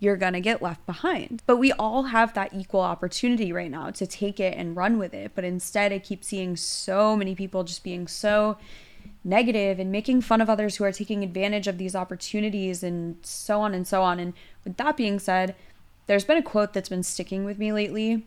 you're 0.00 0.16
to 0.16 0.40
get 0.40 0.62
left 0.62 0.84
behind. 0.86 1.42
But 1.46 1.56
we 1.56 1.72
all 1.72 2.04
have 2.04 2.34
that 2.34 2.54
equal 2.54 2.80
opportunity 2.80 3.52
right 3.52 3.70
now 3.70 3.90
to 3.90 4.06
take 4.06 4.38
it 4.38 4.56
and 4.56 4.76
run 4.76 4.98
with 4.98 5.12
it. 5.12 5.32
But 5.34 5.44
instead, 5.44 5.92
I 5.92 5.98
keep 5.98 6.22
seeing 6.22 6.56
so 6.56 7.16
many 7.16 7.34
people 7.34 7.64
just 7.64 7.82
being 7.82 8.06
so 8.06 8.58
negative 9.24 9.78
and 9.78 9.90
making 9.90 10.20
fun 10.20 10.40
of 10.40 10.48
others 10.48 10.76
who 10.76 10.84
are 10.84 10.92
taking 10.92 11.24
advantage 11.24 11.66
of 11.66 11.78
these 11.78 11.96
opportunities 11.96 12.82
and 12.82 13.16
so 13.22 13.60
on 13.60 13.74
and 13.74 13.86
so 13.86 14.02
on. 14.02 14.20
And 14.20 14.34
with 14.64 14.76
that 14.76 14.96
being 14.96 15.18
said, 15.18 15.56
there's 16.06 16.24
been 16.24 16.38
a 16.38 16.42
quote 16.42 16.72
that's 16.72 16.88
been 16.88 17.02
sticking 17.02 17.44
with 17.44 17.58
me 17.58 17.72
lately 17.72 18.24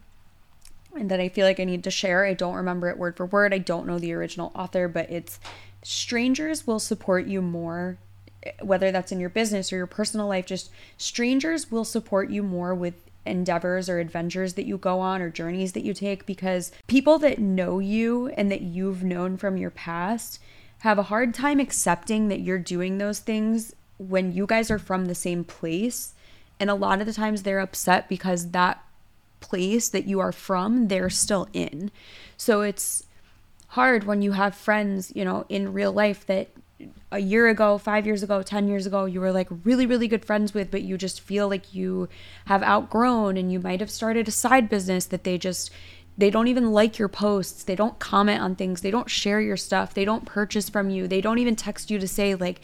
and 0.96 1.10
that 1.10 1.20
I 1.20 1.30
feel 1.30 1.46
like 1.46 1.60
I 1.60 1.64
need 1.64 1.84
to 1.86 1.92
share. 1.92 2.26
I 2.26 2.34
don't 2.34 2.56
remember 2.56 2.90
it 2.90 2.98
word 2.98 3.18
for 3.18 3.26
word. 3.26 3.54
I 3.54 3.60
don't 3.60 3.88
know 3.88 4.00
the 4.00 4.14
original 4.14 4.52
author, 4.56 4.88
but 4.88 5.10
it's 5.10 5.40
strangers 5.84 6.68
will 6.68 6.80
support 6.80 7.26
you 7.26 7.42
more 7.42 7.98
whether 8.62 8.92
that's 8.92 9.12
in 9.12 9.20
your 9.20 9.30
business 9.30 9.72
or 9.72 9.78
your 9.78 9.88
personal 9.88 10.28
life 10.28 10.46
just 10.46 10.72
strangers 10.98 11.70
will 11.70 11.86
support 11.86 12.30
you 12.30 12.42
more 12.42 12.74
with 12.74 12.96
endeavors 13.26 13.88
or 13.88 14.00
adventures 14.00 14.54
that 14.56 14.66
you 14.66 14.78
go 14.78 15.00
on 15.00 15.22
or 15.22 15.30
journeys 15.30 15.74
that 15.74 15.84
you 15.84 15.94
take 15.94 16.26
because 16.26 16.72
people 16.88 17.20
that 17.20 17.38
know 17.38 17.78
you 17.78 18.30
and 18.30 18.52
that 18.52 18.62
you've 18.62 19.04
known 19.04 19.38
from 19.38 19.58
your 19.58 19.70
past 19.70 20.40
have 20.80 20.98
a 20.98 21.04
hard 21.04 21.34
time 21.34 21.60
accepting 21.60 22.30
that 22.30 22.40
you're 22.40 22.58
doing 22.58 22.98
those 22.98 23.20
things 23.20 23.76
when 24.00 24.32
you 24.32 24.48
guys 24.48 24.72
are 24.72 24.80
from 24.80 25.06
the 25.06 25.14
same 25.14 25.44
place 25.44 26.16
and 26.60 26.70
a 26.70 26.76
lot 26.76 27.00
of 27.00 27.06
the 27.06 27.14
times 27.14 27.44
they're 27.44 27.60
upset 27.60 28.10
because 28.10 28.50
that 28.52 28.84
place 29.42 29.90
that 29.90 30.06
you 30.06 30.20
are 30.20 30.32
from 30.32 30.88
they're 30.88 31.10
still 31.10 31.48
in 31.52 31.92
so 32.38 32.62
it's 32.62 33.04
hard 33.70 34.06
when 34.06 34.22
you 34.22 34.32
have 34.32 34.56
friends 34.56 35.12
you 35.16 35.26
know 35.26 35.46
in 35.50 35.74
real 35.74 35.92
life 35.92 36.26
that 36.26 36.50
a 37.12 37.20
year 37.20 37.48
ago, 37.48 37.78
five 37.78 38.06
years 38.06 38.24
ago, 38.24 38.42
10 38.42 38.68
years 38.68 38.86
ago, 38.86 39.06
you 39.06 39.20
were 39.20 39.32
like 39.32 39.48
really, 39.64 39.86
really 39.86 40.08
good 40.08 40.26
friends 40.26 40.54
with, 40.54 40.72
but 40.72 40.82
you 40.82 40.98
just 40.98 41.22
feel 41.22 41.50
like 41.50 41.74
you 41.74 42.08
have 42.46 42.64
outgrown 42.64 43.38
and 43.38 43.52
you 43.52 43.60
might 43.60 43.80
have 43.80 43.92
started 43.92 44.28
a 44.28 44.32
side 44.32 44.70
business 44.70 45.06
that 45.06 45.24
they 45.24 45.38
just, 45.38 45.72
they 46.18 46.30
don't 46.30 46.48
even 46.48 46.72
like 46.72 46.98
your 46.98 47.08
posts. 47.08 47.64
They 47.64 47.76
don't 47.76 48.00
comment 48.00 48.42
on 48.42 48.56
things. 48.56 48.82
They 48.82 48.92
don't 48.92 49.10
share 49.10 49.42
your 49.42 49.58
stuff. 49.58 49.94
They 49.94 50.06
don't 50.06 50.26
purchase 50.26 50.70
from 50.70 50.90
you. 50.90 51.08
They 51.08 51.22
don't 51.22 51.40
even 51.40 51.56
text 51.56 51.92
you 51.92 52.00
to 52.00 52.08
say, 52.08 52.36
like, 52.36 52.62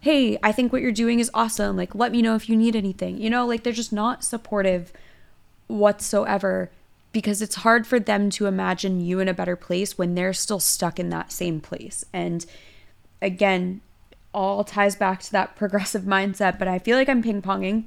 hey, 0.00 0.38
I 0.42 0.52
think 0.52 0.72
what 0.72 0.82
you're 0.82 0.92
doing 0.92 1.20
is 1.20 1.30
awesome. 1.34 1.76
Like, 1.76 1.94
let 1.94 2.12
me 2.12 2.22
know 2.22 2.34
if 2.34 2.48
you 2.48 2.56
need 2.56 2.76
anything. 2.76 3.20
You 3.20 3.30
know, 3.30 3.46
like 3.46 3.62
they're 3.62 3.72
just 3.72 3.92
not 3.92 4.24
supportive 4.24 4.92
whatsoever 5.70 6.70
because 7.12 7.42
it's 7.42 7.56
hard 7.56 7.86
for 7.86 7.98
them 7.98 8.30
to 8.30 8.46
imagine 8.46 9.00
you 9.00 9.18
in 9.20 9.28
a 9.28 9.34
better 9.34 9.56
place 9.56 9.98
when 9.98 10.14
they're 10.14 10.32
still 10.32 10.60
stuck 10.60 11.00
in 11.00 11.10
that 11.10 11.32
same 11.32 11.60
place. 11.60 12.04
And, 12.12 12.46
again, 13.20 13.80
all 14.32 14.62
ties 14.62 14.94
back 14.94 15.20
to 15.22 15.32
that 15.32 15.56
progressive 15.56 16.02
mindset, 16.02 16.58
but 16.58 16.68
I 16.68 16.78
feel 16.78 16.96
like 16.96 17.08
I'm 17.08 17.22
ping 17.22 17.42
ponging. 17.42 17.84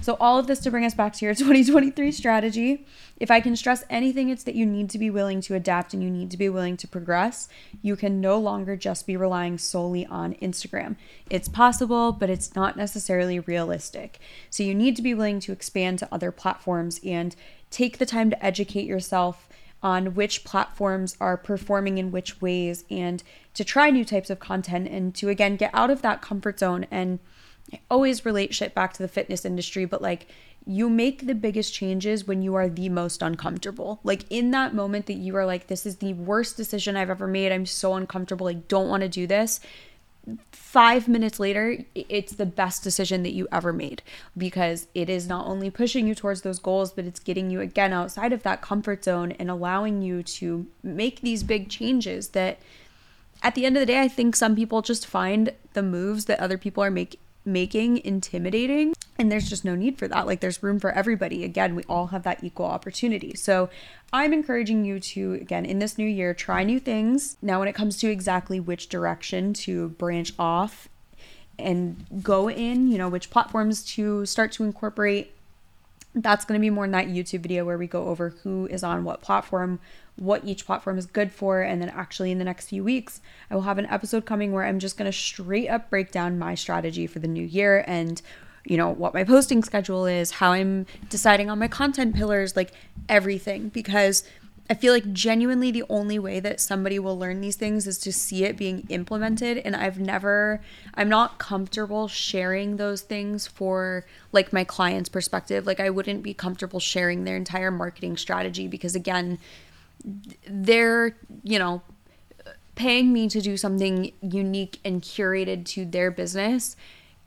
So, 0.00 0.16
all 0.20 0.38
of 0.38 0.46
this 0.46 0.60
to 0.60 0.70
bring 0.70 0.84
us 0.84 0.94
back 0.94 1.12
to 1.14 1.24
your 1.24 1.34
2023 1.36 2.12
strategy. 2.12 2.86
If 3.16 3.30
I 3.30 3.40
can 3.40 3.56
stress 3.56 3.84
anything, 3.90 4.28
it's 4.28 4.44
that 4.44 4.54
you 4.54 4.66
need 4.66 4.90
to 4.90 4.98
be 4.98 5.10
willing 5.10 5.40
to 5.42 5.54
adapt 5.54 5.94
and 5.94 6.02
you 6.02 6.10
need 6.10 6.30
to 6.30 6.36
be 6.36 6.48
willing 6.48 6.76
to 6.78 6.88
progress. 6.88 7.48
You 7.82 7.96
can 7.96 8.20
no 8.20 8.38
longer 8.38 8.76
just 8.76 9.06
be 9.06 9.16
relying 9.16 9.58
solely 9.58 10.06
on 10.06 10.34
Instagram. 10.34 10.96
It's 11.28 11.48
possible, 11.48 12.12
but 12.12 12.30
it's 12.30 12.54
not 12.54 12.76
necessarily 12.76 13.40
realistic. 13.40 14.18
So, 14.50 14.62
you 14.62 14.74
need 14.74 14.96
to 14.96 15.02
be 15.02 15.14
willing 15.14 15.40
to 15.40 15.52
expand 15.52 15.98
to 16.00 16.08
other 16.12 16.32
platforms 16.32 17.00
and 17.04 17.34
take 17.70 17.98
the 17.98 18.06
time 18.06 18.30
to 18.30 18.44
educate 18.44 18.86
yourself 18.86 19.48
on 19.82 20.14
which 20.14 20.44
platforms 20.44 21.16
are 21.20 21.36
performing 21.36 21.98
in 21.98 22.10
which 22.10 22.40
ways 22.40 22.84
and 22.90 23.22
to 23.54 23.64
try 23.64 23.90
new 23.90 24.04
types 24.04 24.30
of 24.30 24.40
content 24.40 24.88
and 24.88 25.14
to 25.14 25.28
again 25.28 25.56
get 25.56 25.70
out 25.72 25.90
of 25.90 26.02
that 26.02 26.20
comfort 26.20 26.58
zone 26.58 26.86
and 26.90 27.18
always 27.90 28.24
relate 28.24 28.54
shit 28.54 28.74
back 28.74 28.92
to 28.92 29.02
the 29.02 29.08
fitness 29.08 29.44
industry 29.44 29.84
but 29.84 30.02
like 30.02 30.26
you 30.66 30.90
make 30.90 31.26
the 31.26 31.34
biggest 31.34 31.72
changes 31.72 32.26
when 32.26 32.42
you 32.42 32.54
are 32.54 32.68
the 32.68 32.90
most 32.90 33.22
uncomfortable. 33.22 34.00
Like 34.04 34.24
in 34.28 34.50
that 34.50 34.74
moment 34.74 35.06
that 35.06 35.14
you 35.14 35.34
are 35.36 35.46
like, 35.46 35.68
this 35.68 35.86
is 35.86 35.96
the 35.96 36.12
worst 36.12 36.58
decision 36.58 36.94
I've 36.94 37.08
ever 37.08 37.26
made. 37.26 37.52
I'm 37.52 37.64
so 37.64 37.94
uncomfortable. 37.94 38.48
I 38.48 38.54
don't 38.54 38.88
want 38.88 39.00
to 39.02 39.08
do 39.08 39.26
this 39.26 39.60
five 40.52 41.08
minutes 41.08 41.40
later, 41.40 41.78
it's 41.94 42.32
the 42.32 42.46
best 42.46 42.82
decision 42.82 43.22
that 43.22 43.32
you 43.32 43.48
ever 43.50 43.72
made 43.72 44.02
because 44.36 44.86
it 44.94 45.08
is 45.08 45.26
not 45.26 45.46
only 45.46 45.70
pushing 45.70 46.06
you 46.06 46.14
towards 46.14 46.42
those 46.42 46.58
goals, 46.58 46.92
but 46.92 47.04
it's 47.04 47.20
getting 47.20 47.50
you 47.50 47.60
again 47.60 47.92
outside 47.92 48.32
of 48.32 48.42
that 48.42 48.60
comfort 48.60 49.04
zone 49.04 49.32
and 49.32 49.50
allowing 49.50 50.02
you 50.02 50.22
to 50.22 50.66
make 50.82 51.20
these 51.20 51.42
big 51.42 51.68
changes 51.68 52.30
that 52.30 52.58
at 53.42 53.54
the 53.54 53.64
end 53.64 53.76
of 53.76 53.80
the 53.80 53.86
day, 53.86 54.00
I 54.00 54.08
think 54.08 54.34
some 54.34 54.56
people 54.56 54.82
just 54.82 55.06
find 55.06 55.52
the 55.72 55.82
moves 55.82 56.24
that 56.24 56.40
other 56.40 56.58
people 56.58 56.82
are 56.82 56.90
making 56.90 57.20
making 57.48 58.04
intimidating 58.04 58.94
and 59.18 59.32
there's 59.32 59.48
just 59.48 59.64
no 59.64 59.74
need 59.74 59.98
for 59.98 60.06
that. 60.06 60.26
Like 60.26 60.40
there's 60.40 60.62
room 60.62 60.78
for 60.78 60.92
everybody. 60.92 61.44
Again 61.44 61.74
we 61.74 61.82
all 61.84 62.08
have 62.08 62.22
that 62.22 62.44
equal 62.44 62.66
opportunity. 62.66 63.34
So 63.34 63.70
i'm 64.12 64.32
encouraging 64.32 64.84
you 64.84 64.98
to 64.98 65.34
again 65.34 65.66
in 65.66 65.80
this 65.80 65.98
new 65.98 66.06
year 66.06 66.34
try 66.34 66.62
new 66.62 66.78
things. 66.78 67.36
Now 67.42 67.58
when 67.58 67.68
it 67.68 67.74
comes 67.74 67.98
to 67.98 68.10
exactly 68.10 68.60
which 68.60 68.88
direction 68.88 69.52
to 69.54 69.90
branch 69.90 70.32
off 70.38 70.88
and 71.58 72.04
go 72.22 72.48
in 72.48 72.88
you 72.88 72.98
know 72.98 73.08
which 73.08 73.30
platforms 73.30 73.84
to 73.84 74.24
start 74.24 74.52
to 74.52 74.62
incorporate 74.62 75.32
that's 76.14 76.44
going 76.44 76.58
to 76.58 76.60
be 76.60 76.70
more 76.70 76.84
in 76.84 76.90
that 76.92 77.06
YouTube 77.06 77.40
video 77.40 77.64
where 77.64 77.78
we 77.78 77.86
go 77.86 78.06
over 78.08 78.30
who 78.42 78.66
is 78.66 78.82
on 78.82 79.04
what 79.04 79.20
platform, 79.20 79.80
what 80.18 80.44
each 80.44 80.66
platform 80.66 80.98
is 80.98 81.06
good 81.06 81.32
for, 81.32 81.62
and 81.62 81.80
then 81.80 81.88
actually 81.88 82.30
in 82.30 82.38
the 82.38 82.44
next 82.44 82.68
few 82.68 82.84
weeks, 82.84 83.20
I 83.50 83.54
will 83.54 83.62
have 83.62 83.78
an 83.78 83.86
episode 83.86 84.26
coming 84.26 84.52
where 84.52 84.64
I'm 84.64 84.78
just 84.78 84.96
going 84.96 85.10
to 85.10 85.16
straight 85.16 85.68
up 85.68 85.90
break 85.90 86.10
down 86.10 86.38
my 86.38 86.54
strategy 86.54 87.06
for 87.06 87.18
the 87.18 87.28
new 87.28 87.44
year 87.44 87.84
and 87.86 88.20
you 88.64 88.76
know 88.76 88.90
what 88.90 89.14
my 89.14 89.24
posting 89.24 89.62
schedule 89.62 90.04
is, 90.04 90.32
how 90.32 90.52
I'm 90.52 90.84
deciding 91.08 91.48
on 91.48 91.58
my 91.58 91.68
content 91.68 92.14
pillars, 92.14 92.54
like 92.54 92.72
everything 93.08 93.68
because 93.70 94.24
I 94.70 94.74
feel 94.74 94.92
like 94.92 95.14
genuinely 95.14 95.70
the 95.70 95.84
only 95.88 96.18
way 96.18 96.40
that 96.40 96.60
somebody 96.60 96.98
will 96.98 97.18
learn 97.18 97.40
these 97.40 97.56
things 97.56 97.86
is 97.86 97.96
to 98.00 98.12
see 98.12 98.44
it 98.44 98.58
being 98.58 98.84
implemented. 98.90 99.58
And 99.58 99.74
I've 99.74 99.98
never, 99.98 100.60
I'm 100.94 101.08
not 101.08 101.38
comfortable 101.38 102.06
sharing 102.06 102.76
those 102.76 103.00
things 103.00 103.46
for 103.46 104.04
like 104.30 104.52
my 104.52 104.64
client's 104.64 105.08
perspective. 105.08 105.66
Like, 105.66 105.80
I 105.80 105.88
wouldn't 105.88 106.22
be 106.22 106.34
comfortable 106.34 106.80
sharing 106.80 107.24
their 107.24 107.36
entire 107.36 107.70
marketing 107.70 108.18
strategy 108.18 108.68
because, 108.68 108.94
again, 108.94 109.38
they're, 110.48 111.16
you 111.42 111.58
know, 111.58 111.82
paying 112.74 113.12
me 113.12 113.28
to 113.28 113.40
do 113.40 113.56
something 113.56 114.12
unique 114.22 114.78
and 114.84 115.02
curated 115.02 115.64
to 115.66 115.84
their 115.84 116.10
business 116.10 116.76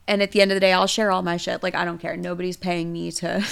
and 0.08 0.22
at 0.22 0.32
the 0.32 0.42
end 0.42 0.52
of 0.52 0.56
the 0.56 0.60
day, 0.60 0.74
I'll 0.74 0.88
share 0.88 1.10
all 1.10 1.22
my 1.22 1.38
shit. 1.38 1.62
Like, 1.64 1.76
I 1.76 1.86
don't 1.86 2.00
care. 2.00 2.18
Nobody's 2.18 2.58
paying 2.58 2.92
me 2.92 3.12
to 3.14 3.46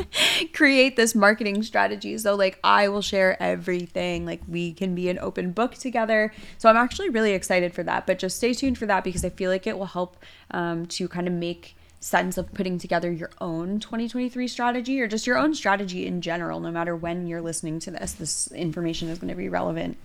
create 0.52 0.96
this 0.96 1.14
marketing 1.14 1.62
strategy. 1.62 2.16
So, 2.18 2.34
like, 2.34 2.58
I 2.64 2.88
will 2.88 3.00
share 3.00 3.40
everything. 3.40 4.24
Like, 4.24 4.40
we 4.48 4.72
can 4.72 4.94
be 4.94 5.08
an 5.08 5.18
open 5.20 5.52
book 5.52 5.74
together. 5.74 6.32
So, 6.58 6.68
I'm 6.68 6.76
actually 6.76 7.10
really 7.10 7.32
excited 7.32 7.74
for 7.74 7.82
that. 7.84 8.06
But 8.06 8.18
just 8.18 8.38
stay 8.38 8.54
tuned 8.54 8.76
for 8.76 8.86
that 8.86 9.04
because 9.04 9.24
I 9.24 9.28
feel 9.28 9.50
like 9.52 9.68
it 9.68 9.78
will 9.78 9.86
help 9.86 10.16
um, 10.50 10.86
to 10.86 11.06
kind 11.06 11.28
of 11.28 11.34
make 11.34 11.76
sense 12.00 12.38
of 12.38 12.52
putting 12.54 12.78
together 12.78 13.12
your 13.12 13.30
own 13.40 13.78
2023 13.78 14.48
strategy 14.48 15.00
or 15.00 15.06
just 15.06 15.26
your 15.26 15.36
own 15.36 15.54
strategy 15.54 16.06
in 16.06 16.22
general. 16.22 16.58
No 16.58 16.70
matter 16.70 16.96
when 16.96 17.26
you're 17.26 17.42
listening 17.42 17.78
to 17.80 17.90
this, 17.90 18.12
this 18.12 18.50
information 18.52 19.08
is 19.08 19.18
going 19.18 19.28
to 19.28 19.34
be 19.34 19.50
relevant 19.50 19.98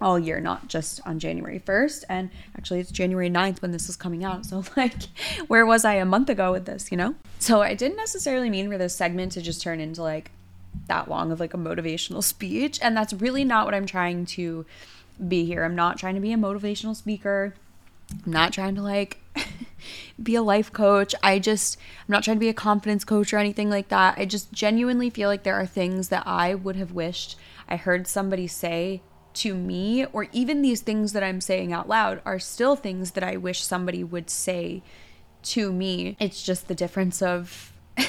all 0.00 0.18
year, 0.18 0.40
not 0.40 0.68
just 0.68 1.00
on 1.06 1.18
January 1.18 1.60
1st. 1.60 2.04
And 2.08 2.30
actually, 2.56 2.80
it's 2.80 2.90
January 2.90 3.30
9th 3.30 3.62
when 3.62 3.72
this 3.72 3.88
is 3.88 3.96
coming 3.96 4.24
out. 4.24 4.46
So, 4.46 4.64
like, 4.76 4.94
where 5.46 5.66
was 5.66 5.84
I 5.84 5.94
a 5.94 6.04
month 6.04 6.28
ago 6.28 6.52
with 6.52 6.64
this, 6.64 6.90
you 6.90 6.96
know? 6.96 7.14
So, 7.38 7.62
I 7.62 7.74
didn't 7.74 7.96
necessarily 7.96 8.50
mean 8.50 8.70
for 8.70 8.78
this 8.78 8.94
segment 8.94 9.32
to 9.32 9.42
just 9.42 9.62
turn 9.62 9.80
into 9.80 10.02
like 10.02 10.30
that 10.88 11.08
long 11.08 11.32
of 11.32 11.40
like 11.40 11.54
a 11.54 11.58
motivational 11.58 12.22
speech. 12.34 12.78
And 12.82 12.96
that's 12.96 13.12
really 13.12 13.44
not 13.44 13.66
what 13.66 13.74
I'm 13.74 13.86
trying 13.86 14.26
to 14.26 14.64
be 15.28 15.44
here. 15.44 15.64
I'm 15.64 15.76
not 15.76 15.98
trying 15.98 16.14
to 16.14 16.20
be 16.20 16.32
a 16.32 16.36
motivational 16.36 16.94
speaker. 16.94 17.54
I'm 18.12 18.32
not 18.32 18.52
trying 18.52 18.74
to 18.76 18.82
like 18.82 19.18
be 20.22 20.34
a 20.34 20.42
life 20.42 20.72
coach. 20.72 21.14
I 21.22 21.38
just, 21.38 21.76
I'm 22.00 22.12
not 22.12 22.22
trying 22.24 22.36
to 22.36 22.40
be 22.40 22.48
a 22.48 22.54
confidence 22.54 23.04
coach 23.04 23.32
or 23.32 23.38
anything 23.38 23.70
like 23.70 23.88
that. 23.88 24.14
I 24.18 24.24
just 24.24 24.52
genuinely 24.52 25.10
feel 25.10 25.28
like 25.28 25.42
there 25.42 25.54
are 25.54 25.66
things 25.66 26.08
that 26.08 26.26
I 26.26 26.54
would 26.54 26.76
have 26.76 26.92
wished 26.92 27.36
I 27.68 27.76
heard 27.76 28.06
somebody 28.06 28.46
say 28.46 29.02
to 29.34 29.54
me, 29.54 30.06
or 30.06 30.28
even 30.32 30.62
these 30.62 30.80
things 30.80 31.12
that 31.12 31.22
I'm 31.22 31.40
saying 31.40 31.72
out 31.72 31.88
loud, 31.88 32.22
are 32.24 32.38
still 32.38 32.76
things 32.76 33.12
that 33.12 33.24
I 33.24 33.36
wish 33.36 33.62
somebody 33.62 34.02
would 34.02 34.30
say 34.30 34.82
to 35.44 35.72
me. 35.72 36.16
It's 36.18 36.42
just 36.42 36.68
the 36.68 36.74
difference 36.74 37.20
of 37.20 37.72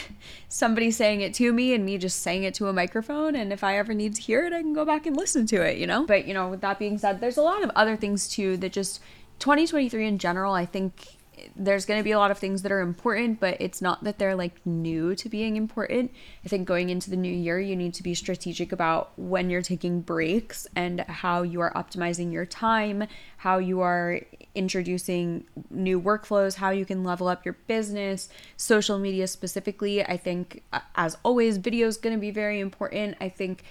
somebody 0.47 0.91
saying 0.91 1.21
it 1.21 1.33
to 1.35 1.51
me 1.51 1.73
and 1.73 1.85
me 1.85 1.97
just 1.97 2.21
saying 2.21 2.43
it 2.43 2.53
to 2.55 2.67
a 2.67 2.73
microphone. 2.73 3.35
And 3.35 3.51
if 3.51 3.63
I 3.63 3.77
ever 3.77 3.93
need 3.93 4.15
to 4.15 4.21
hear 4.21 4.45
it, 4.45 4.53
I 4.53 4.61
can 4.61 4.73
go 4.73 4.85
back 4.85 5.05
and 5.05 5.17
listen 5.17 5.45
to 5.47 5.61
it, 5.61 5.77
you 5.77 5.87
know? 5.87 6.05
But, 6.05 6.27
you 6.27 6.33
know, 6.33 6.49
with 6.49 6.61
that 6.61 6.79
being 6.79 6.97
said, 6.97 7.19
there's 7.19 7.37
a 7.37 7.41
lot 7.41 7.63
of 7.63 7.71
other 7.75 7.97
things 7.97 8.29
too 8.29 8.55
that 8.57 8.71
just 8.71 9.01
2023 9.39 10.07
in 10.07 10.17
general, 10.17 10.53
I 10.53 10.65
think 10.65 11.17
there's 11.55 11.85
going 11.85 11.99
to 11.99 12.03
be 12.03 12.11
a 12.11 12.17
lot 12.17 12.31
of 12.31 12.37
things 12.37 12.63
that 12.63 12.71
are 12.71 12.79
important, 12.79 13.39
but 13.39 13.57
it's 13.59 13.81
not 13.81 14.03
that 14.03 14.17
they're 14.17 14.35
like 14.35 14.65
new 14.65 15.15
to 15.15 15.29
being 15.29 15.55
important. 15.55 16.11
I 16.43 16.47
think 16.47 16.67
going 16.67 16.89
into 16.89 17.09
the 17.09 17.15
new 17.15 17.31
year, 17.31 17.59
you 17.59 17.75
need 17.75 17.93
to 17.95 18.03
be 18.03 18.13
strategic 18.13 18.71
about 18.71 19.11
when 19.17 19.49
you're 19.49 19.61
taking 19.61 20.01
breaks 20.01 20.67
and 20.75 21.01
how 21.01 21.43
you 21.43 21.61
are 21.61 21.71
optimizing 21.73 22.33
your 22.33 22.45
time, 22.45 23.07
how 23.37 23.59
you 23.59 23.81
are 23.81 24.21
introducing 24.55 25.45
new 25.69 26.01
workflows, 26.01 26.55
how 26.55 26.71
you 26.71 26.85
can 26.85 27.03
level 27.03 27.27
up 27.27 27.45
your 27.45 27.57
business, 27.67 28.29
social 28.55 28.97
media 28.97 29.27
specifically. 29.27 30.03
I 30.03 30.17
think, 30.17 30.63
as 30.95 31.17
always, 31.23 31.57
video 31.57 31.87
is 31.87 31.97
going 31.97 32.15
to 32.15 32.19
be 32.19 32.31
very 32.31 32.59
important. 32.59 33.15
I 33.21 33.29
think 33.29 33.63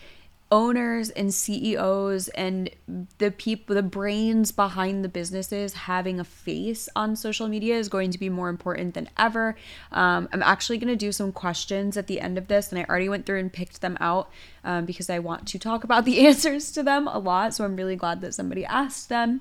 owners 0.50 1.10
and 1.10 1.34
CEOs 1.34 2.28
and 2.28 2.70
the 3.18 3.32
people 3.32 3.74
the 3.74 3.82
brains 3.82 4.52
behind 4.52 5.04
the 5.04 5.08
businesses 5.08 5.74
having 5.74 6.20
a 6.20 6.24
face 6.24 6.88
on 6.94 7.16
social 7.16 7.48
media 7.48 7.76
is 7.76 7.88
going 7.88 8.12
to 8.12 8.18
be 8.18 8.28
more 8.28 8.48
important 8.48 8.94
than 8.94 9.08
ever. 9.18 9.56
Um, 9.90 10.28
I'm 10.32 10.42
actually 10.42 10.78
going 10.78 10.88
to 10.88 10.96
do 10.96 11.10
some 11.10 11.32
questions 11.32 11.96
at 11.96 12.06
the 12.06 12.20
end 12.20 12.38
of 12.38 12.46
this 12.46 12.70
and 12.70 12.78
I 12.78 12.84
already 12.84 13.08
went 13.08 13.26
through 13.26 13.40
and 13.40 13.52
picked 13.52 13.80
them 13.80 13.96
out 14.00 14.30
um, 14.62 14.84
because 14.84 15.10
I 15.10 15.18
want 15.18 15.48
to 15.48 15.58
talk 15.58 15.82
about 15.82 16.04
the 16.04 16.20
answers 16.26 16.70
to 16.72 16.82
them 16.82 17.08
a 17.08 17.18
lot 17.18 17.54
so 17.54 17.64
I'm 17.64 17.76
really 17.76 17.96
glad 17.96 18.20
that 18.20 18.34
somebody 18.34 18.64
asked 18.64 19.08
them. 19.08 19.40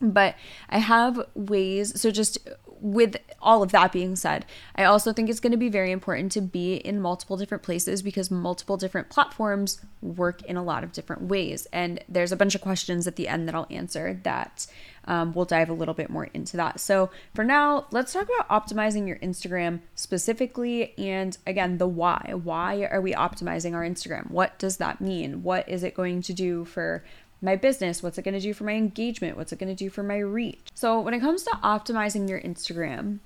But 0.00 0.34
I 0.68 0.78
have 0.78 1.26
ways, 1.34 1.98
so 1.98 2.10
just 2.10 2.38
with 2.80 3.16
all 3.40 3.62
of 3.62 3.72
that 3.72 3.92
being 3.92 4.16
said, 4.16 4.44
I 4.74 4.84
also 4.84 5.12
think 5.12 5.30
it's 5.30 5.40
going 5.40 5.52
to 5.52 5.58
be 5.58 5.68
very 5.68 5.92
important 5.92 6.32
to 6.32 6.40
be 6.40 6.76
in 6.76 7.00
multiple 7.00 7.36
different 7.36 7.62
places 7.62 8.02
because 8.02 8.30
multiple 8.30 8.76
different 8.76 9.08
platforms 9.08 9.80
work 10.02 10.42
in 10.42 10.56
a 10.56 10.62
lot 10.62 10.84
of 10.84 10.92
different 10.92 11.22
ways. 11.22 11.66
And 11.72 12.02
there's 12.08 12.32
a 12.32 12.36
bunch 12.36 12.54
of 12.54 12.60
questions 12.60 13.06
at 13.06 13.16
the 13.16 13.28
end 13.28 13.48
that 13.48 13.54
I'll 13.54 13.66
answer 13.70 14.20
that 14.24 14.66
um, 15.06 15.32
we'll 15.32 15.44
dive 15.44 15.68
a 15.68 15.72
little 15.72 15.94
bit 15.94 16.10
more 16.10 16.28
into 16.34 16.56
that. 16.56 16.80
So 16.80 17.10
for 17.34 17.44
now, 17.44 17.86
let's 17.90 18.12
talk 18.12 18.28
about 18.28 18.48
optimizing 18.48 19.06
your 19.06 19.18
Instagram 19.18 19.80
specifically. 19.94 20.94
And 20.98 21.36
again, 21.46 21.78
the 21.78 21.86
why. 21.86 22.32
Why 22.42 22.88
are 22.90 23.00
we 23.00 23.12
optimizing 23.12 23.74
our 23.74 23.82
Instagram? 23.82 24.30
What 24.30 24.58
does 24.58 24.78
that 24.78 25.00
mean? 25.00 25.42
What 25.42 25.68
is 25.68 25.82
it 25.82 25.94
going 25.94 26.22
to 26.22 26.32
do 26.32 26.64
for 26.64 27.04
my 27.42 27.56
business? 27.56 28.02
What's 28.02 28.18
it 28.18 28.22
going 28.22 28.34
to 28.34 28.40
do 28.40 28.54
for 28.54 28.64
my 28.64 28.72
engagement? 28.72 29.36
What's 29.36 29.52
it 29.52 29.58
going 29.58 29.74
to 29.74 29.84
do 29.84 29.90
for 29.90 30.02
my 30.02 30.18
reach? 30.18 30.60
So, 30.74 31.00
when 31.00 31.14
it 31.14 31.20
comes 31.20 31.42
to 31.44 31.50
optimizing 31.62 32.28
your 32.28 32.40
Instagram, 32.40 33.18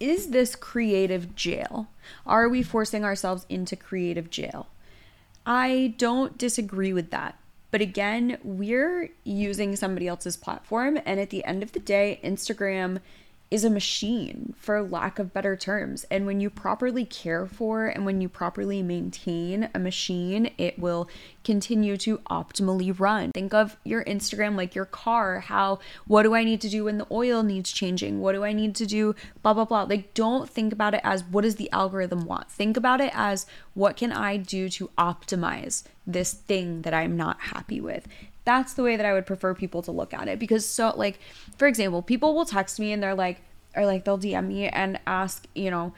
is 0.00 0.30
this 0.30 0.54
creative 0.54 1.34
jail? 1.34 1.88
Are 2.26 2.48
we 2.48 2.62
forcing 2.62 3.04
ourselves 3.04 3.46
into 3.48 3.76
creative 3.76 4.30
jail? 4.30 4.68
I 5.44 5.94
don't 5.98 6.38
disagree 6.38 6.92
with 6.92 7.10
that. 7.10 7.36
But 7.70 7.80
again, 7.80 8.38
we're 8.42 9.10
using 9.24 9.76
somebody 9.76 10.06
else's 10.06 10.36
platform. 10.36 10.98
And 11.04 11.20
at 11.20 11.30
the 11.30 11.44
end 11.44 11.62
of 11.62 11.72
the 11.72 11.80
day, 11.80 12.20
Instagram 12.22 13.00
is 13.50 13.64
a 13.64 13.70
machine, 13.70 14.54
for 14.58 14.82
lack 14.82 15.18
of 15.18 15.32
better 15.32 15.56
terms. 15.56 16.04
And 16.10 16.26
when 16.26 16.40
you 16.40 16.50
properly 16.50 17.04
care 17.04 17.46
for 17.46 17.86
and 17.86 18.04
when 18.04 18.20
you 18.20 18.28
properly 18.28 18.82
maintain 18.82 19.70
a 19.74 19.78
machine, 19.78 20.50
it 20.58 20.78
will 20.78 21.08
continue 21.44 21.96
to 21.98 22.18
optimally 22.30 22.98
run. 22.98 23.32
Think 23.32 23.54
of 23.54 23.78
your 23.84 24.04
Instagram 24.04 24.56
like 24.56 24.74
your 24.74 24.84
car. 24.84 25.40
How, 25.40 25.78
what 26.06 26.24
do 26.24 26.34
I 26.34 26.44
need 26.44 26.60
to 26.60 26.68
do 26.68 26.84
when 26.84 26.98
the 26.98 27.06
oil 27.10 27.42
needs 27.42 27.72
changing? 27.72 28.20
What 28.20 28.32
do 28.32 28.44
I 28.44 28.52
need 28.52 28.74
to 28.76 28.86
do? 28.86 29.14
Blah, 29.42 29.54
blah, 29.54 29.64
blah. 29.64 29.84
Like, 29.84 30.12
don't 30.12 30.48
think 30.48 30.72
about 30.72 30.92
it 30.92 31.00
as 31.02 31.24
what 31.24 31.42
does 31.42 31.56
the 31.56 31.72
algorithm 31.72 32.26
want? 32.26 32.50
Think 32.50 32.76
about 32.76 33.00
it 33.00 33.12
as 33.14 33.46
what 33.72 33.96
can 33.96 34.12
I 34.12 34.36
do 34.36 34.68
to 34.70 34.90
optimize 34.98 35.84
this 36.06 36.32
thing 36.34 36.82
that 36.82 36.92
I'm 36.92 37.16
not 37.16 37.40
happy 37.40 37.80
with? 37.80 38.06
That's 38.48 38.72
the 38.72 38.82
way 38.82 38.96
that 38.96 39.04
I 39.04 39.12
would 39.12 39.26
prefer 39.26 39.52
people 39.52 39.82
to 39.82 39.92
look 39.92 40.14
at 40.14 40.26
it 40.26 40.38
because 40.38 40.66
so 40.66 40.94
like 40.96 41.20
for 41.58 41.68
example, 41.68 42.00
people 42.00 42.34
will 42.34 42.46
text 42.46 42.80
me 42.80 42.92
and 42.92 43.02
they're 43.02 43.14
like 43.14 43.42
or 43.76 43.84
like 43.84 44.04
they'll 44.04 44.18
DM 44.18 44.48
me 44.48 44.68
and 44.68 44.98
ask, 45.06 45.46
you 45.54 45.70
know, 45.70 45.92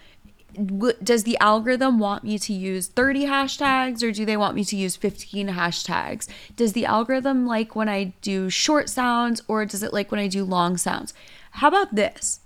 does 1.00 1.22
the 1.22 1.38
algorithm 1.38 2.00
want 2.00 2.24
me 2.24 2.36
to 2.36 2.52
use 2.52 2.88
30 2.88 3.26
hashtags 3.26 4.02
or 4.02 4.10
do 4.10 4.24
they 4.24 4.36
want 4.36 4.56
me 4.56 4.64
to 4.64 4.74
use 4.74 4.96
15 4.96 5.50
hashtags? 5.50 6.26
Does 6.56 6.72
the 6.72 6.86
algorithm 6.86 7.46
like 7.46 7.76
when 7.76 7.88
I 7.88 8.14
do 8.20 8.50
short 8.50 8.88
sounds 8.88 9.42
or 9.46 9.64
does 9.64 9.84
it 9.84 9.92
like 9.92 10.10
when 10.10 10.18
I 10.18 10.26
do 10.26 10.44
long 10.44 10.76
sounds? 10.76 11.14
How 11.52 11.68
about 11.68 11.94
this? 11.94 12.39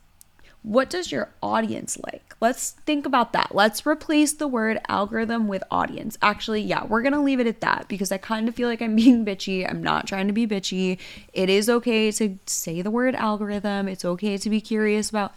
What 0.65 0.89
does 0.89 1.13
your 1.13 1.29
audience 1.43 1.99
like? 2.07 2.35
Let's 2.41 2.71
think 2.87 3.05
about 3.05 3.35
that. 3.35 3.55
Let's 3.55 3.87
replace 3.87 4.33
the 4.33 4.49
word 4.49 4.81
algorithm 4.89 5.47
with 5.47 5.63
audience. 5.71 6.17
Actually, 6.23 6.63
yeah, 6.63 6.87
we're 6.87 7.03
going 7.03 7.13
to 7.13 7.21
leave 7.21 7.39
it 7.39 7.47
at 7.47 7.61
that 7.61 7.87
because 7.87 8.11
I 8.11 8.17
kind 8.17 8.49
of 8.49 8.55
feel 8.55 8.71
like 8.71 8.81
I'm 8.81 8.97
being 8.97 9.27
bitchy. 9.27 9.69
I'm 9.69 9.83
not 9.83 10.07
trying 10.07 10.27
to 10.27 10.33
be 10.33 10.47
bitchy. 10.47 10.99
It 11.35 11.51
is 11.51 11.69
okay 11.69 12.11
to 12.13 12.39
say 12.47 12.81
the 12.81 12.91
word 12.91 13.15
algorithm. 13.15 13.89
It's 13.89 14.07
okay 14.07 14.39
to 14.39 14.49
be 14.49 14.63
curious 14.63 15.11
about 15.11 15.35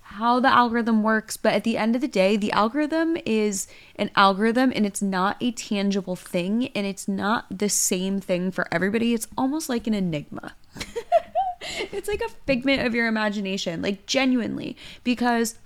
how 0.00 0.38
the 0.38 0.48
algorithm 0.48 1.02
works, 1.02 1.36
but 1.36 1.54
at 1.54 1.64
the 1.64 1.76
end 1.76 1.96
of 1.96 2.00
the 2.00 2.08
day, 2.08 2.36
the 2.36 2.52
algorithm 2.52 3.16
is 3.26 3.66
an 3.96 4.10
algorithm 4.14 4.72
and 4.74 4.86
it's 4.86 5.02
not 5.02 5.36
a 5.40 5.50
tangible 5.50 6.16
thing 6.16 6.68
and 6.68 6.86
it's 6.86 7.08
not 7.08 7.46
the 7.50 7.68
same 7.68 8.20
thing 8.20 8.52
for 8.52 8.68
everybody. 8.70 9.12
It's 9.12 9.26
almost 9.36 9.68
like 9.68 9.88
an 9.88 9.94
enigma. 9.94 10.54
it's 11.92 12.08
like 12.08 12.20
a 12.20 12.28
figment 12.46 12.86
of 12.86 12.94
your 12.94 13.06
imagination, 13.06 13.82
like 13.82 14.06
genuinely, 14.06 14.76
because 15.04 15.56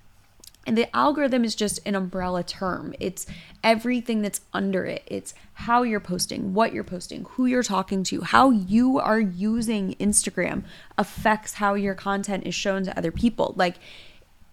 and 0.66 0.78
the 0.78 0.94
algorithm 0.94 1.44
is 1.44 1.54
just 1.54 1.80
an 1.84 1.96
umbrella 1.96 2.44
term. 2.44 2.94
It's 3.00 3.26
everything 3.64 4.22
that's 4.22 4.42
under 4.52 4.85
it. 4.85 5.02
It's 5.07 5.35
how 5.55 5.83
you're 5.83 6.00
posting, 6.00 6.55
what 6.55 6.72
you're 6.72 6.85
posting, 6.85 7.24
who 7.31 7.46
you're 7.46 7.64
talking 7.64 8.05
to, 8.05 8.20
how 8.20 8.50
you 8.50 8.98
are 8.98 9.18
using 9.18 9.94
Instagram 9.94 10.62
affects 10.96 11.55
how 11.55 11.74
your 11.74 11.94
content 11.94 12.46
is 12.46 12.55
shown 12.55 12.85
to 12.85 12.96
other 12.96 13.11
people. 13.11 13.55
Like, 13.57 13.76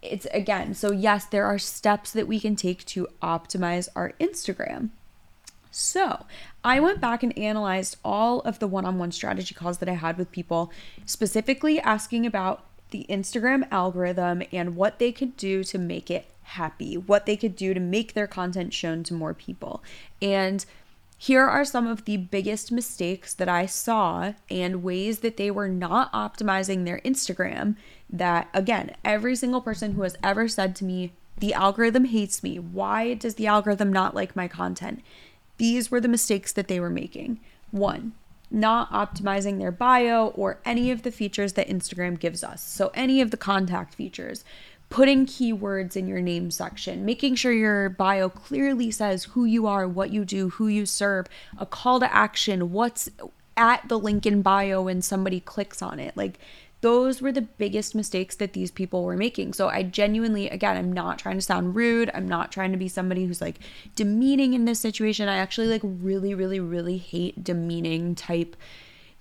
it's 0.01 0.25
again, 0.31 0.73
so 0.73 0.91
yes, 0.91 1.25
there 1.25 1.45
are 1.45 1.59
steps 1.59 2.11
that 2.11 2.27
we 2.27 2.39
can 2.39 2.55
take 2.55 2.85
to 2.85 3.07
optimize 3.21 3.87
our 3.95 4.13
Instagram. 4.19 4.89
So, 5.71 6.25
I 6.63 6.79
went 6.79 6.99
back 6.99 7.23
and 7.23 7.37
analyzed 7.37 7.97
all 8.03 8.41
of 8.41 8.59
the 8.59 8.67
one 8.67 8.85
on 8.85 8.97
one 8.97 9.11
strategy 9.11 9.53
calls 9.53 9.77
that 9.77 9.89
I 9.89 9.93
had 9.93 10.17
with 10.17 10.31
people, 10.31 10.71
specifically 11.05 11.79
asking 11.79 12.25
about 12.25 12.63
the 12.91 13.05
Instagram 13.09 13.67
algorithm 13.71 14.41
and 14.51 14.75
what 14.75 14.99
they 14.99 15.11
could 15.11 15.37
do 15.37 15.63
to 15.65 15.77
make 15.77 16.09
it 16.09 16.25
happy, 16.41 16.97
what 16.97 17.25
they 17.25 17.37
could 17.37 17.55
do 17.55 17.73
to 17.73 17.79
make 17.79 18.13
their 18.13 18.27
content 18.27 18.73
shown 18.73 19.03
to 19.03 19.13
more 19.13 19.33
people. 19.33 19.83
And 20.21 20.65
here 21.17 21.43
are 21.43 21.65
some 21.65 21.85
of 21.85 22.05
the 22.05 22.17
biggest 22.17 22.71
mistakes 22.71 23.33
that 23.33 23.49
I 23.49 23.65
saw 23.65 24.33
and 24.49 24.81
ways 24.81 25.19
that 25.19 25.37
they 25.37 25.51
were 25.51 25.67
not 25.67 26.11
optimizing 26.13 26.85
their 26.85 26.99
Instagram. 26.99 27.75
That, 28.09 28.47
again, 28.53 28.95
every 29.03 29.35
single 29.35 29.61
person 29.61 29.93
who 29.93 30.01
has 30.03 30.17
ever 30.23 30.47
said 30.47 30.75
to 30.77 30.85
me, 30.85 31.11
the 31.37 31.53
algorithm 31.53 32.05
hates 32.05 32.41
me. 32.41 32.57
Why 32.57 33.13
does 33.13 33.35
the 33.35 33.47
algorithm 33.47 33.93
not 33.93 34.15
like 34.15 34.35
my 34.35 34.47
content? 34.47 35.01
These 35.59 35.91
were 35.91 36.01
the 36.01 36.07
mistakes 36.07 36.51
that 36.53 36.67
they 36.67 36.79
were 36.79 36.89
making. 36.89 37.39
One, 37.69 38.13
not 38.49 38.89
optimizing 38.91 39.59
their 39.59 39.71
bio 39.71 40.27
or 40.29 40.59
any 40.65 40.89
of 40.89 41.03
the 41.03 41.11
features 41.11 41.53
that 41.53 41.67
Instagram 41.67 42.19
gives 42.19 42.43
us. 42.43 42.63
So, 42.63 42.91
any 42.95 43.21
of 43.21 43.29
the 43.29 43.37
contact 43.37 43.93
features, 43.93 44.43
putting 44.89 45.25
keywords 45.25 45.95
in 45.95 46.07
your 46.07 46.21
name 46.21 46.49
section, 46.49 47.05
making 47.05 47.35
sure 47.35 47.51
your 47.51 47.89
bio 47.89 48.29
clearly 48.29 48.89
says 48.89 49.25
who 49.25 49.45
you 49.45 49.67
are, 49.67 49.87
what 49.87 50.09
you 50.09 50.25
do, 50.25 50.49
who 50.49 50.67
you 50.67 50.85
serve, 50.85 51.27
a 51.57 51.65
call 51.65 51.99
to 51.99 52.11
action, 52.11 52.71
what's 52.71 53.09
at 53.55 53.87
the 53.87 53.99
link 53.99 54.25
in 54.25 54.41
bio 54.41 54.81
when 54.81 55.01
somebody 55.01 55.39
clicks 55.39 55.81
on 55.81 55.99
it. 55.99 56.15
Like, 56.17 56.39
those 56.81 57.21
were 57.21 57.31
the 57.31 57.41
biggest 57.41 57.93
mistakes 57.93 58.35
that 58.37 58.53
these 58.53 58.71
people 58.71 59.03
were 59.03 59.17
making. 59.17 59.53
So 59.53 59.67
I 59.67 59.83
genuinely, 59.83 60.49
again, 60.49 60.77
I'm 60.77 60.93
not 60.93 61.19
trying 61.19 61.35
to 61.35 61.41
sound 61.41 61.75
rude. 61.75 62.09
I'm 62.13 62.27
not 62.27 62.51
trying 62.51 62.71
to 62.71 62.77
be 62.77 62.87
somebody 62.87 63.25
who's 63.25 63.41
like 63.41 63.59
demeaning 63.95 64.53
in 64.53 64.65
this 64.65 64.79
situation. 64.79 65.27
I 65.27 65.37
actually 65.37 65.67
like 65.67 65.81
really, 65.83 66.33
really, 66.33 66.59
really 66.59 66.97
hate 66.97 67.43
demeaning 67.43 68.15
type 68.15 68.55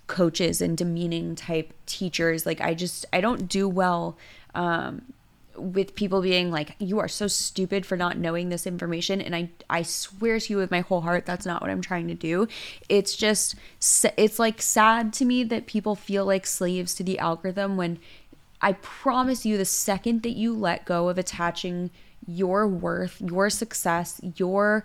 coaches 0.07 0.61
and 0.61 0.77
demeaning 0.77 1.35
type 1.35 1.73
teachers. 1.85 2.45
Like 2.45 2.61
I 2.61 2.73
just, 2.73 3.05
I 3.11 3.19
don't 3.19 3.49
do 3.49 3.67
well 3.67 4.17
um, 4.55 5.01
with 5.59 5.95
people 5.95 6.21
being 6.21 6.51
like 6.51 6.75
you 6.79 6.99
are 6.99 7.07
so 7.07 7.27
stupid 7.27 7.85
for 7.85 7.97
not 7.97 8.17
knowing 8.17 8.49
this 8.49 8.65
information 8.65 9.21
and 9.21 9.35
i 9.35 9.49
i 9.69 9.81
swear 9.81 10.39
to 10.39 10.53
you 10.53 10.57
with 10.57 10.71
my 10.71 10.81
whole 10.81 11.01
heart 11.01 11.25
that's 11.25 11.45
not 11.45 11.61
what 11.61 11.69
i'm 11.69 11.81
trying 11.81 12.07
to 12.07 12.13
do. 12.13 12.47
It's 12.87 13.15
just 13.15 13.55
it's 14.17 14.39
like 14.39 14.61
sad 14.61 15.13
to 15.13 15.25
me 15.25 15.43
that 15.45 15.65
people 15.65 15.95
feel 15.95 16.25
like 16.25 16.45
slaves 16.45 16.93
to 16.95 17.03
the 17.03 17.19
algorithm 17.19 17.77
when 17.77 17.99
i 18.61 18.73
promise 18.73 19.45
you 19.45 19.57
the 19.57 19.65
second 19.65 20.23
that 20.23 20.35
you 20.37 20.53
let 20.53 20.85
go 20.85 21.09
of 21.09 21.17
attaching 21.17 21.89
your 22.27 22.67
worth 22.67 23.21
your 23.21 23.49
success 23.49 24.19
your 24.35 24.83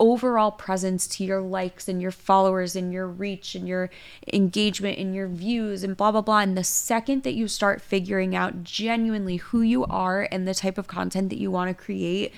overall 0.00 0.50
presence 0.50 1.06
to 1.06 1.24
your 1.24 1.40
likes 1.40 1.88
and 1.88 2.02
your 2.02 2.10
followers 2.10 2.74
and 2.74 2.92
your 2.92 3.06
reach 3.06 3.54
and 3.54 3.68
your 3.68 3.90
engagement 4.32 4.98
and 4.98 5.14
your 5.14 5.28
views 5.28 5.84
and 5.84 5.96
blah, 5.96 6.10
blah, 6.10 6.20
blah. 6.20 6.40
And 6.40 6.56
the 6.56 6.64
second 6.64 7.22
that 7.22 7.34
you 7.34 7.48
start 7.48 7.80
figuring 7.80 8.34
out 8.34 8.64
genuinely 8.64 9.36
who 9.36 9.62
you 9.62 9.84
are 9.84 10.26
and 10.30 10.46
the 10.46 10.54
type 10.54 10.78
of 10.78 10.86
content 10.86 11.30
that 11.30 11.38
you 11.38 11.50
want 11.50 11.68
to 11.68 11.84
create, 11.84 12.32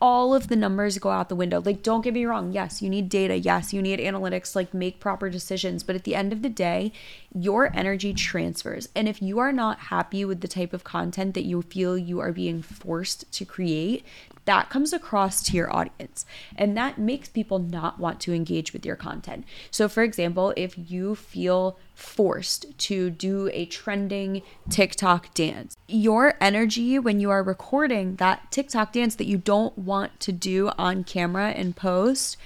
all 0.00 0.34
of 0.34 0.48
the 0.48 0.56
numbers 0.56 0.98
go 0.98 1.10
out 1.10 1.28
the 1.28 1.34
window. 1.34 1.60
Like, 1.60 1.82
don't 1.82 2.02
get 2.02 2.14
me 2.14 2.24
wrong. 2.24 2.52
Yes, 2.52 2.80
you 2.80 2.88
need 2.88 3.08
data. 3.08 3.36
Yes, 3.36 3.72
you 3.72 3.82
need 3.82 3.98
analytics, 3.98 4.54
like, 4.54 4.72
make 4.72 5.00
proper 5.00 5.28
decisions. 5.28 5.82
But 5.82 5.96
at 5.96 6.04
the 6.04 6.14
end 6.14 6.32
of 6.32 6.42
the 6.42 6.48
day, 6.48 6.92
your 7.34 7.76
energy 7.76 8.14
transfers. 8.14 8.88
And 8.94 9.08
if 9.08 9.20
you 9.20 9.38
are 9.40 9.52
not 9.52 9.78
happy 9.78 10.24
with 10.24 10.40
the 10.40 10.48
type 10.48 10.72
of 10.72 10.84
content 10.84 11.34
that 11.34 11.44
you 11.44 11.62
feel 11.62 11.98
you 11.98 12.20
are 12.20 12.32
being 12.32 12.62
forced 12.62 13.30
to 13.32 13.44
create, 13.44 14.04
that 14.44 14.70
comes 14.70 14.94
across 14.94 15.42
to 15.42 15.56
your 15.56 15.70
audience 15.74 16.24
and 16.56 16.74
that 16.74 16.96
makes 16.96 17.28
people 17.28 17.58
not 17.58 17.98
want 17.98 18.18
to 18.20 18.32
engage 18.32 18.72
with 18.72 18.86
your 18.86 18.96
content. 18.96 19.44
So, 19.70 19.90
for 19.90 20.02
example, 20.02 20.54
if 20.56 20.74
you 20.90 21.16
feel 21.16 21.78
forced 21.98 22.78
to 22.78 23.10
do 23.10 23.50
a 23.52 23.66
trending 23.66 24.40
TikTok 24.70 25.34
dance, 25.34 25.76
your 25.88 26.34
energy 26.40 26.96
when 26.98 27.18
you 27.18 27.28
are 27.30 27.42
recording 27.42 28.16
that 28.16 28.52
TikTok 28.52 28.92
dance 28.92 29.16
that 29.16 29.26
you 29.26 29.36
don't 29.36 29.76
want 29.76 30.20
to 30.20 30.30
do 30.30 30.70
on 30.78 31.02
camera 31.02 31.48
and 31.50 31.74
post 31.74 32.36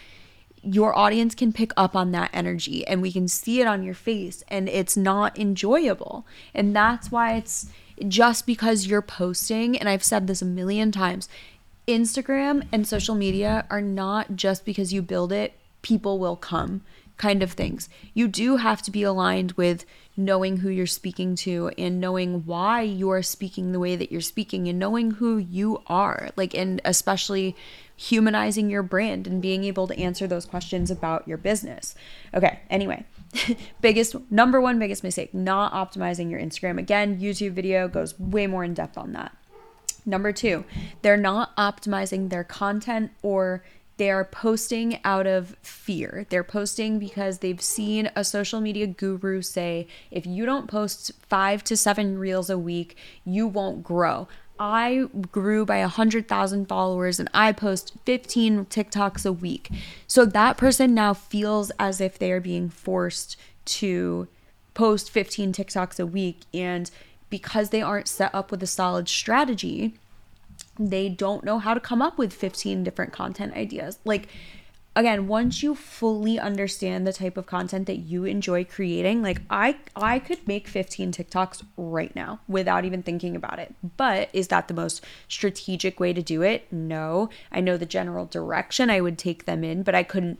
your 0.64 0.96
audience 0.96 1.34
can 1.34 1.52
pick 1.52 1.72
up 1.76 1.96
on 1.96 2.12
that 2.12 2.30
energy 2.32 2.86
and 2.86 3.02
we 3.02 3.10
can 3.10 3.26
see 3.26 3.60
it 3.60 3.66
on 3.66 3.82
your 3.82 3.94
face 3.94 4.44
and 4.46 4.68
it's 4.68 4.96
not 4.96 5.36
enjoyable. 5.36 6.24
And 6.54 6.74
that's 6.74 7.10
why 7.10 7.34
it's 7.34 7.68
just 8.06 8.46
because 8.46 8.86
you're 8.86 9.02
posting, 9.02 9.76
and 9.76 9.88
I've 9.88 10.04
said 10.04 10.28
this 10.28 10.40
a 10.40 10.46
million 10.46 10.92
times, 10.92 11.28
Instagram 11.88 12.66
and 12.72 12.86
social 12.86 13.16
media 13.16 13.66
are 13.70 13.82
not 13.82 14.36
just 14.36 14.64
because 14.64 14.92
you 14.92 15.02
build 15.02 15.32
it, 15.32 15.54
people 15.82 16.20
will 16.20 16.36
come 16.36 16.82
kind 17.16 17.42
of 17.42 17.52
things. 17.52 17.88
You 18.14 18.28
do 18.28 18.56
have 18.56 18.82
to 18.82 18.90
be 18.90 19.02
aligned 19.02 19.52
with 19.52 19.84
knowing 20.16 20.58
who 20.58 20.68
you're 20.68 20.86
speaking 20.86 21.34
to 21.34 21.70
and 21.78 22.00
knowing 22.00 22.44
why 22.44 22.82
you 22.82 23.10
are 23.10 23.22
speaking 23.22 23.72
the 23.72 23.78
way 23.78 23.96
that 23.96 24.12
you're 24.12 24.20
speaking 24.20 24.68
and 24.68 24.78
knowing 24.78 25.12
who 25.12 25.38
you 25.38 25.82
are. 25.86 26.30
Like, 26.36 26.54
and 26.54 26.80
especially 26.84 27.56
humanizing 27.96 28.68
your 28.68 28.82
brand 28.82 29.26
and 29.26 29.40
being 29.40 29.64
able 29.64 29.86
to 29.86 29.98
answer 29.98 30.26
those 30.26 30.44
questions 30.44 30.90
about 30.90 31.26
your 31.26 31.38
business. 31.38 31.94
Okay, 32.34 32.60
anyway, 32.68 33.04
biggest 33.80 34.16
number 34.30 34.60
one 34.60 34.78
biggest 34.78 35.04
mistake 35.04 35.32
not 35.32 35.72
optimizing 35.72 36.30
your 36.30 36.40
Instagram. 36.40 36.78
Again, 36.78 37.20
YouTube 37.20 37.52
video 37.52 37.88
goes 37.88 38.18
way 38.18 38.46
more 38.46 38.64
in 38.64 38.74
depth 38.74 38.98
on 38.98 39.12
that. 39.12 39.36
Number 40.04 40.32
two, 40.32 40.64
they're 41.02 41.16
not 41.16 41.56
optimizing 41.56 42.28
their 42.28 42.44
content 42.44 43.12
or 43.22 43.62
they 44.02 44.10
are 44.10 44.24
posting 44.24 44.98
out 45.04 45.28
of 45.28 45.54
fear. 45.62 46.26
They're 46.28 46.42
posting 46.42 46.98
because 46.98 47.38
they've 47.38 47.62
seen 47.62 48.10
a 48.16 48.24
social 48.24 48.60
media 48.60 48.88
guru 48.88 49.42
say 49.42 49.86
if 50.10 50.26
you 50.26 50.44
don't 50.44 50.66
post 50.66 51.12
five 51.28 51.62
to 51.62 51.76
seven 51.76 52.18
reels 52.18 52.50
a 52.50 52.58
week, 52.58 52.96
you 53.24 53.46
won't 53.46 53.84
grow. 53.84 54.26
I 54.58 55.06
grew 55.30 55.64
by 55.64 55.78
100,000 55.82 56.66
followers 56.66 57.20
and 57.20 57.30
I 57.32 57.52
post 57.52 57.92
15 58.04 58.66
TikToks 58.66 59.24
a 59.24 59.32
week. 59.32 59.70
So 60.08 60.24
that 60.24 60.56
person 60.56 60.94
now 60.94 61.14
feels 61.14 61.70
as 61.78 62.00
if 62.00 62.18
they 62.18 62.32
are 62.32 62.40
being 62.40 62.70
forced 62.70 63.36
to 63.66 64.26
post 64.74 65.10
15 65.10 65.52
TikToks 65.52 66.00
a 66.00 66.06
week. 66.06 66.40
And 66.52 66.90
because 67.30 67.70
they 67.70 67.82
aren't 67.82 68.08
set 68.08 68.34
up 68.34 68.50
with 68.50 68.64
a 68.64 68.66
solid 68.66 69.08
strategy, 69.08 69.94
they 70.78 71.08
don't 71.08 71.44
know 71.44 71.58
how 71.58 71.74
to 71.74 71.80
come 71.80 72.02
up 72.02 72.18
with 72.18 72.32
15 72.32 72.84
different 72.84 73.12
content 73.12 73.54
ideas. 73.54 73.98
Like, 74.04 74.28
again 74.94 75.26
once 75.26 75.62
you 75.62 75.74
fully 75.74 76.38
understand 76.38 77.06
the 77.06 77.12
type 77.12 77.36
of 77.36 77.46
content 77.46 77.86
that 77.86 77.96
you 77.96 78.24
enjoy 78.24 78.62
creating 78.62 79.22
like 79.22 79.40
i 79.48 79.74
i 79.96 80.18
could 80.18 80.46
make 80.46 80.68
15 80.68 81.12
tiktoks 81.12 81.62
right 81.76 82.14
now 82.14 82.40
without 82.46 82.84
even 82.84 83.02
thinking 83.02 83.34
about 83.34 83.58
it. 83.58 83.74
But 83.96 84.28
is 84.32 84.48
that 84.48 84.68
the 84.68 84.74
most 84.74 85.02
strategic 85.28 85.98
way 85.98 86.12
to 86.12 86.22
do 86.22 86.42
it? 86.42 86.70
No. 86.72 87.30
I 87.50 87.60
know 87.60 87.76
the 87.76 87.86
general 87.86 88.26
direction 88.26 88.90
i 88.90 89.00
would 89.00 89.18
take 89.18 89.46
them 89.46 89.64
in 89.64 89.82
but 89.82 89.94
i 89.94 90.02
couldn't 90.02 90.38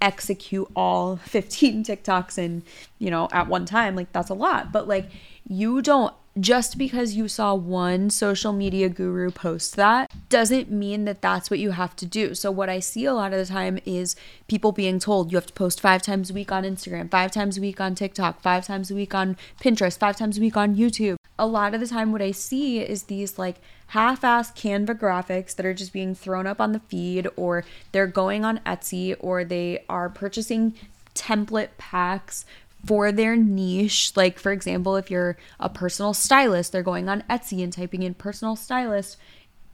execute 0.00 0.68
all 0.76 1.16
15 1.24 1.84
tiktoks 1.84 2.36
in 2.36 2.62
you 2.98 3.10
know 3.10 3.28
at 3.32 3.48
one 3.48 3.64
time. 3.64 3.96
Like 3.96 4.12
that's 4.12 4.30
a 4.30 4.34
lot. 4.34 4.72
But 4.72 4.86
like 4.88 5.10
you 5.48 5.82
don't 5.82 6.14
just 6.40 6.78
because 6.78 7.14
you 7.14 7.28
saw 7.28 7.54
one 7.54 8.10
social 8.10 8.52
media 8.52 8.88
guru 8.88 9.30
post 9.30 9.76
that 9.76 10.10
doesn't 10.28 10.70
mean 10.70 11.04
that 11.04 11.22
that's 11.22 11.48
what 11.48 11.60
you 11.60 11.70
have 11.70 11.94
to 11.96 12.06
do. 12.06 12.34
So, 12.34 12.50
what 12.50 12.68
I 12.68 12.80
see 12.80 13.04
a 13.04 13.14
lot 13.14 13.32
of 13.32 13.38
the 13.38 13.52
time 13.52 13.78
is 13.84 14.16
people 14.48 14.72
being 14.72 14.98
told 14.98 15.30
you 15.30 15.36
have 15.36 15.46
to 15.46 15.52
post 15.52 15.80
five 15.80 16.02
times 16.02 16.30
a 16.30 16.34
week 16.34 16.50
on 16.50 16.64
Instagram, 16.64 17.10
five 17.10 17.30
times 17.30 17.58
a 17.58 17.60
week 17.60 17.80
on 17.80 17.94
TikTok, 17.94 18.40
five 18.40 18.66
times 18.66 18.90
a 18.90 18.94
week 18.94 19.14
on 19.14 19.36
Pinterest, 19.60 19.96
five 19.96 20.16
times 20.16 20.38
a 20.38 20.40
week 20.40 20.56
on 20.56 20.74
YouTube. 20.74 21.16
A 21.38 21.46
lot 21.46 21.74
of 21.74 21.80
the 21.80 21.86
time, 21.86 22.12
what 22.12 22.22
I 22.22 22.32
see 22.32 22.80
is 22.80 23.04
these 23.04 23.38
like 23.38 23.56
half 23.88 24.24
ass 24.24 24.52
Canva 24.52 24.98
graphics 24.98 25.54
that 25.54 25.66
are 25.66 25.74
just 25.74 25.92
being 25.92 26.14
thrown 26.14 26.46
up 26.46 26.60
on 26.60 26.72
the 26.72 26.80
feed, 26.80 27.28
or 27.36 27.64
they're 27.92 28.06
going 28.06 28.44
on 28.44 28.58
Etsy, 28.60 29.14
or 29.20 29.44
they 29.44 29.84
are 29.88 30.08
purchasing 30.08 30.74
template 31.14 31.68
packs 31.78 32.44
for 32.86 33.12
their 33.12 33.36
niche. 33.36 34.12
Like, 34.16 34.38
for 34.38 34.52
example, 34.52 34.96
if 34.96 35.10
you're 35.10 35.36
a 35.60 35.68
personal 35.68 36.14
stylist, 36.14 36.72
they're 36.72 36.82
going 36.82 37.08
on 37.08 37.22
Etsy 37.30 37.62
and 37.62 37.72
typing 37.72 38.02
in 38.02 38.14
personal 38.14 38.56
stylist 38.56 39.16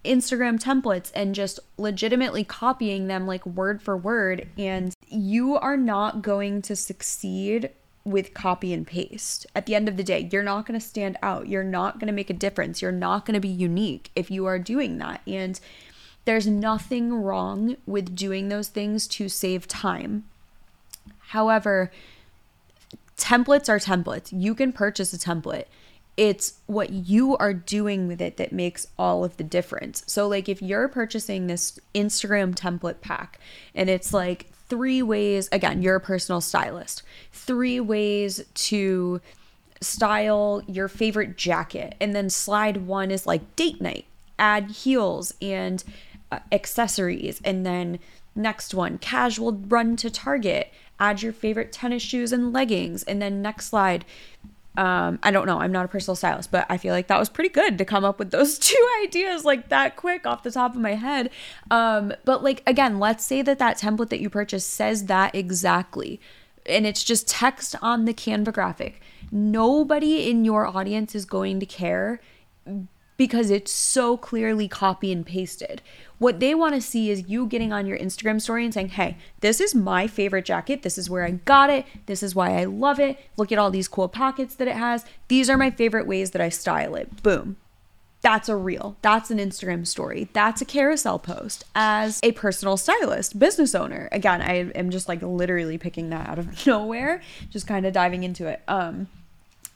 Instagram 0.05 0.59
templates 0.59 1.13
and 1.15 1.35
just 1.35 1.61
legitimately 1.77 2.45
copying 2.45 3.07
them 3.07 3.27
like 3.27 3.45
word 3.45 3.83
for 3.83 3.97
word. 3.97 4.49
And 4.57 4.95
you 5.09 5.57
are 5.57 5.77
not 5.77 6.23
going 6.23 6.63
to 6.63 6.77
succeed 6.77 7.71
with 8.05 8.33
copy 8.33 8.73
and 8.73 8.87
paste. 8.87 9.47
At 9.55 9.67
the 9.67 9.75
end 9.75 9.89
of 9.89 9.97
the 9.97 10.03
day, 10.03 10.29
you're 10.33 10.43
not 10.43 10.67
going 10.67 10.79
to 10.79 10.85
stand 10.85 11.19
out. 11.23 11.49
You're 11.49 11.63
not 11.63 11.99
going 11.99 12.07
to 12.07 12.15
make 12.15 12.31
a 12.31 12.35
difference. 12.35 12.81
You're 12.81 12.93
not 12.93 13.27
going 13.27 13.35
to 13.35 13.41
be 13.41 13.49
unique 13.49 14.11
if 14.17 14.31
you 14.31 14.47
are 14.47 14.59
doing 14.59 14.99
that. 14.99 15.21
And 15.27 15.61
there's 16.25 16.47
nothing 16.47 17.13
wrong 17.13 17.77
with 17.87 18.17
doing 18.17 18.49
those 18.49 18.69
things 18.69 19.07
to 19.09 19.29
save 19.29 19.69
time. 19.69 20.25
However, 21.29 21.91
templates 23.21 23.69
are 23.69 23.79
templates. 23.79 24.31
You 24.33 24.55
can 24.55 24.73
purchase 24.73 25.13
a 25.13 25.19
template. 25.19 25.67
It's 26.17 26.55
what 26.67 26.91
you 26.91 27.37
are 27.37 27.55
doing 27.55 28.09
with 28.09 28.21
it 28.21 28.37
that 28.39 28.53
makes 28.53 28.87
all 28.99 29.25
of 29.25 29.37
the 29.37 29.45
difference. 29.45 30.03
So, 30.07 30.27
like, 30.27 30.49
if 30.49 30.61
you're 30.61 30.89
purchasing 30.89 31.47
this 31.47 31.79
Instagram 31.95 32.55
template 32.55 33.01
pack 33.01 33.39
and 33.75 33.89
it's 33.89 34.13
like 34.13 34.51
three 34.69 35.03
ways, 35.03 35.49
again, 35.53 35.83
you're 35.83 35.97
a 35.97 36.01
personal 36.01 36.41
stylist, 36.41 37.03
three 37.33 37.81
ways 37.81 38.45
to 38.55 39.21
style 39.81 40.63
your 40.67 40.89
favorite 40.89 41.37
jacket. 41.37 41.95
And 42.01 42.15
then 42.15 42.29
slide 42.29 42.87
one 42.87 43.11
is 43.11 43.27
like 43.27 43.57
date 43.57 43.81
night, 43.81 44.07
add 44.39 44.71
heels 44.71 45.35
and 45.41 45.83
uh, 46.31 46.41
accessories. 46.53 47.41
And 47.45 47.65
then 47.65 47.99
next 48.35 48.75
one, 48.75 48.99
casual 48.99 49.53
run 49.53 49.97
to 49.97 50.11
Target, 50.11 50.73
add 51.01 51.23
your 51.23 51.33
favorite 51.33 51.73
tennis 51.73 52.03
shoes 52.03 52.33
and 52.33 52.53
leggings. 52.53 53.03
And 53.05 53.21
then 53.21 53.43
next 53.43 53.67
slide, 53.67 54.05
um, 54.77 55.19
I 55.23 55.31
don't 55.31 55.47
know, 55.47 55.59
I'm 55.59 55.73
not 55.73 55.85
a 55.85 55.89
personal 55.89 56.15
stylist, 56.15 56.53
but 56.53 56.67
I 56.71 56.77
feel 56.77 56.95
like 56.95 57.09
that 57.09 57.19
was 57.19 57.29
pretty 57.29 57.49
good 57.51 57.79
to 57.79 57.85
come 57.85 58.05
up 58.05 58.19
with 58.19 58.31
those 58.31 58.59
two 58.59 58.89
ideas 59.03 59.45
like 59.45 59.69
that 59.71 59.97
quick 59.97 60.27
off 60.27 60.43
the 60.43 60.51
top 60.51 60.75
of 60.75 60.81
my 60.81 60.95
head. 60.95 61.31
Um, 61.71 62.13
but 62.25 62.45
like, 62.45 62.63
again, 62.67 63.01
let's 63.01 63.25
say 63.25 63.43
that 63.43 63.59
that 63.59 63.79
template 63.79 64.11
that 64.11 64.21
you 64.21 64.31
purchased 64.31 64.69
says 64.71 65.07
that 65.07 65.35
exactly, 65.35 66.21
and 66.67 66.87
it's 66.87 67.03
just 67.03 67.27
text 67.27 67.75
on 67.83 68.05
the 68.05 68.15
Canva 68.15 68.53
graphic. 68.53 69.01
Nobody 69.33 70.31
in 70.31 70.45
your 70.45 70.67
audience 70.67 71.15
is 71.15 71.25
going 71.25 71.59
to 71.61 71.67
care 71.67 72.21
because 73.21 73.51
it's 73.51 73.71
so 73.71 74.17
clearly 74.17 74.67
copy 74.67 75.13
and 75.13 75.27
pasted. 75.27 75.83
What 76.17 76.41
they 76.41 76.55
want 76.55 76.75
to 76.75 76.81
see 76.81 77.11
is 77.11 77.29
you 77.29 77.45
getting 77.45 77.71
on 77.71 77.85
your 77.85 77.99
Instagram 77.99 78.41
story 78.41 78.65
and 78.65 78.73
saying, 78.73 78.89
hey, 78.89 79.19
this 79.41 79.61
is 79.61 79.75
my 79.75 80.07
favorite 80.07 80.47
jacket. 80.47 80.81
This 80.81 80.97
is 80.97 81.11
where 81.11 81.27
I 81.27 81.33
got 81.33 81.69
it. 81.69 81.85
This 82.07 82.23
is 82.23 82.35
why 82.35 82.59
I 82.59 82.65
love 82.65 82.99
it. 82.99 83.19
Look 83.37 83.53
at 83.53 83.59
all 83.59 83.71
these 83.71 83.89
cool 83.89 84.09
pockets 84.09 84.55
that 84.55 84.69
it 84.69 84.77
has. 84.77 85.05
These 85.29 85.51
are 85.51 85.59
my 85.59 85.71
favorite 85.71 86.07
ways 86.07 86.31
that 86.31 86.41
I 86.41 86.49
style 86.49 86.95
it. 86.95 87.23
Boom. 87.23 87.59
That's 88.23 88.49
a 88.49 88.57
reel. 88.57 88.97
That's 89.03 89.31
an 89.31 89.37
Instagram 89.37 89.87
story. 89.87 90.31
That's 90.33 90.63
a 90.63 90.65
carousel 90.65 91.19
post 91.19 91.65
as 91.75 92.21
a 92.23 92.33
personal 92.33 92.79
stylist, 92.79 93.39
business 93.39 93.75
owner. 93.75 94.09
Again, 94.13 94.41
I 94.41 94.71
am 94.75 94.89
just 94.89 95.09
like 95.09 95.21
literally 95.21 95.77
picking 95.77 96.09
that 96.09 96.27
out 96.27 96.39
of 96.39 96.67
nowhere, 96.67 97.21
just 97.51 97.67
kind 97.67 97.85
of 97.85 97.93
diving 97.93 98.25
into 98.25 98.47
it. 98.47 98.63
Um, 98.67 99.09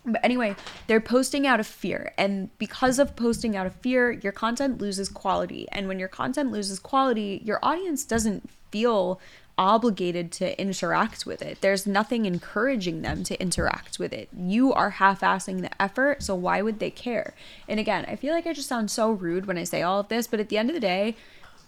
but 0.05 0.25
anyway, 0.25 0.55
they're 0.87 1.01
posting 1.01 1.47
out 1.47 1.61
of 1.61 1.67
fear. 1.67 2.13
And 2.19 2.57
because 2.59 2.99
of 2.99 3.17
posting 3.17 3.57
out 3.57 3.67
of 3.67 3.75
fear, 3.77 4.13
your 4.13 4.33
content 4.33 4.81
loses 4.81 5.09
quality. 5.09 5.67
And 5.73 5.89
when 5.89 5.99
your 5.99 6.09
content 6.09 6.51
loses 6.51 6.79
quality, 6.79 7.41
your 7.45 7.59
audience 7.63 8.05
doesn't 8.05 8.51
feel 8.71 9.21
obligated 9.57 10.33
to 10.33 10.61
interact 10.61 11.25
with 11.25 11.41
it. 11.41 11.61
There's 11.61 11.87
nothing 11.87 12.27
encouraging 12.27 13.03
them 13.03 13.23
to 13.25 13.41
interact 13.41 13.99
with 13.99 14.13
it. 14.13 14.29
You 14.37 14.73
are 14.73 14.91
half 14.91 15.21
assing 15.21 15.61
the 15.61 15.83
effort, 15.83 16.23
so 16.23 16.35
why 16.35 16.61
would 16.61 16.81
they 16.81 16.91
care? 16.91 17.35
And 17.69 17.79
again, 17.79 18.05
I 18.09 18.17
feel 18.17 18.35
like 18.35 18.47
I 18.47 18.53
just 18.53 18.69
sound 18.69 18.91
so 18.91 19.13
rude 19.13 19.47
when 19.47 19.59
I 19.59 19.65
say 19.65 19.83
all 19.83 20.01
of 20.01 20.09
this, 20.09 20.27
but 20.27 20.41
at 20.41 20.49
the 20.49 20.59
end 20.59 20.71
of 20.71 20.75
the 20.75 20.81
day, 20.81 21.17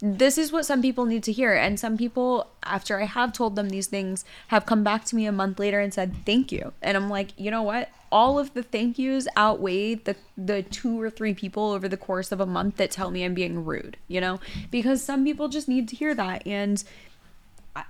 this 0.01 0.39
is 0.39 0.53
what 0.53 0.67
some 0.67 0.83
people 0.83 1.05
need 1.05 1.23
to 1.25 1.33
hear. 1.33 1.55
And 1.55 1.79
some 1.81 1.97
people, 1.97 2.49
after 2.63 3.01
I 3.01 3.05
have 3.05 3.33
told 3.33 3.57
them 3.57 3.69
these 3.69 3.87
things, 3.87 4.25
have 4.49 4.67
come 4.67 4.85
back 4.85 5.05
to 5.07 5.17
me 5.17 5.27
a 5.27 5.33
month 5.33 5.59
later 5.59 5.81
and 5.81 5.93
said, 5.93 6.15
Thank 6.25 6.53
you. 6.53 6.73
And 6.83 6.97
I'm 6.97 7.09
like, 7.09 7.31
you 7.39 7.51
know 7.51 7.63
what? 7.63 7.89
all 8.13 8.39
of 8.39 8.55
the 8.55 8.63
thank 8.63 8.99
yous 8.99 9.27
outweigh 9.37 9.95
the 9.95 10.15
the 10.37 10.63
two 10.63 11.01
or 11.01 11.11
three 11.11 11.35
people 11.35 11.73
over 11.73 11.89
the 11.89 11.97
course 11.97 12.31
of 12.31 12.41
a 12.41 12.47
month 12.47 12.77
that 12.77 12.91
tell 12.91 13.11
me 13.11 13.25
I'm 13.25 13.35
being 13.35 13.65
rude, 13.65 13.97
you 14.07 14.21
know? 14.21 14.39
Because 14.71 15.03
some 15.03 15.25
people 15.25 15.49
just 15.49 15.69
need 15.69 15.89
to 15.89 15.97
hear 15.97 16.15
that 16.15 16.47
and 16.47 16.83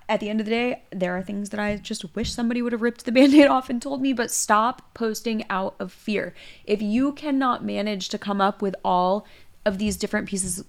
at 0.08 0.20
the 0.20 0.28
end 0.28 0.40
of 0.40 0.46
the 0.46 0.50
day, 0.50 0.82
there 0.90 1.16
are 1.16 1.22
things 1.22 1.50
that 1.50 1.60
I 1.60 1.76
just 1.76 2.14
wish 2.16 2.32
somebody 2.32 2.60
would 2.60 2.72
have 2.72 2.82
ripped 2.82 3.04
the 3.04 3.12
band 3.16 3.34
aid 3.34 3.46
off 3.46 3.70
and 3.70 3.80
told 3.80 4.02
me, 4.02 4.12
but 4.12 4.30
stop 4.30 4.82
posting 4.94 5.44
out 5.48 5.74
of 5.78 5.92
fear. 5.92 6.34
If 6.64 6.82
you 6.82 7.12
cannot 7.12 7.64
manage 7.64 8.08
to 8.08 8.18
come 8.18 8.40
up 8.40 8.60
with 8.60 8.74
all 8.84 9.26
of 9.64 9.78
these 9.78 9.96
different 9.96 10.28
pieces, 10.28 10.64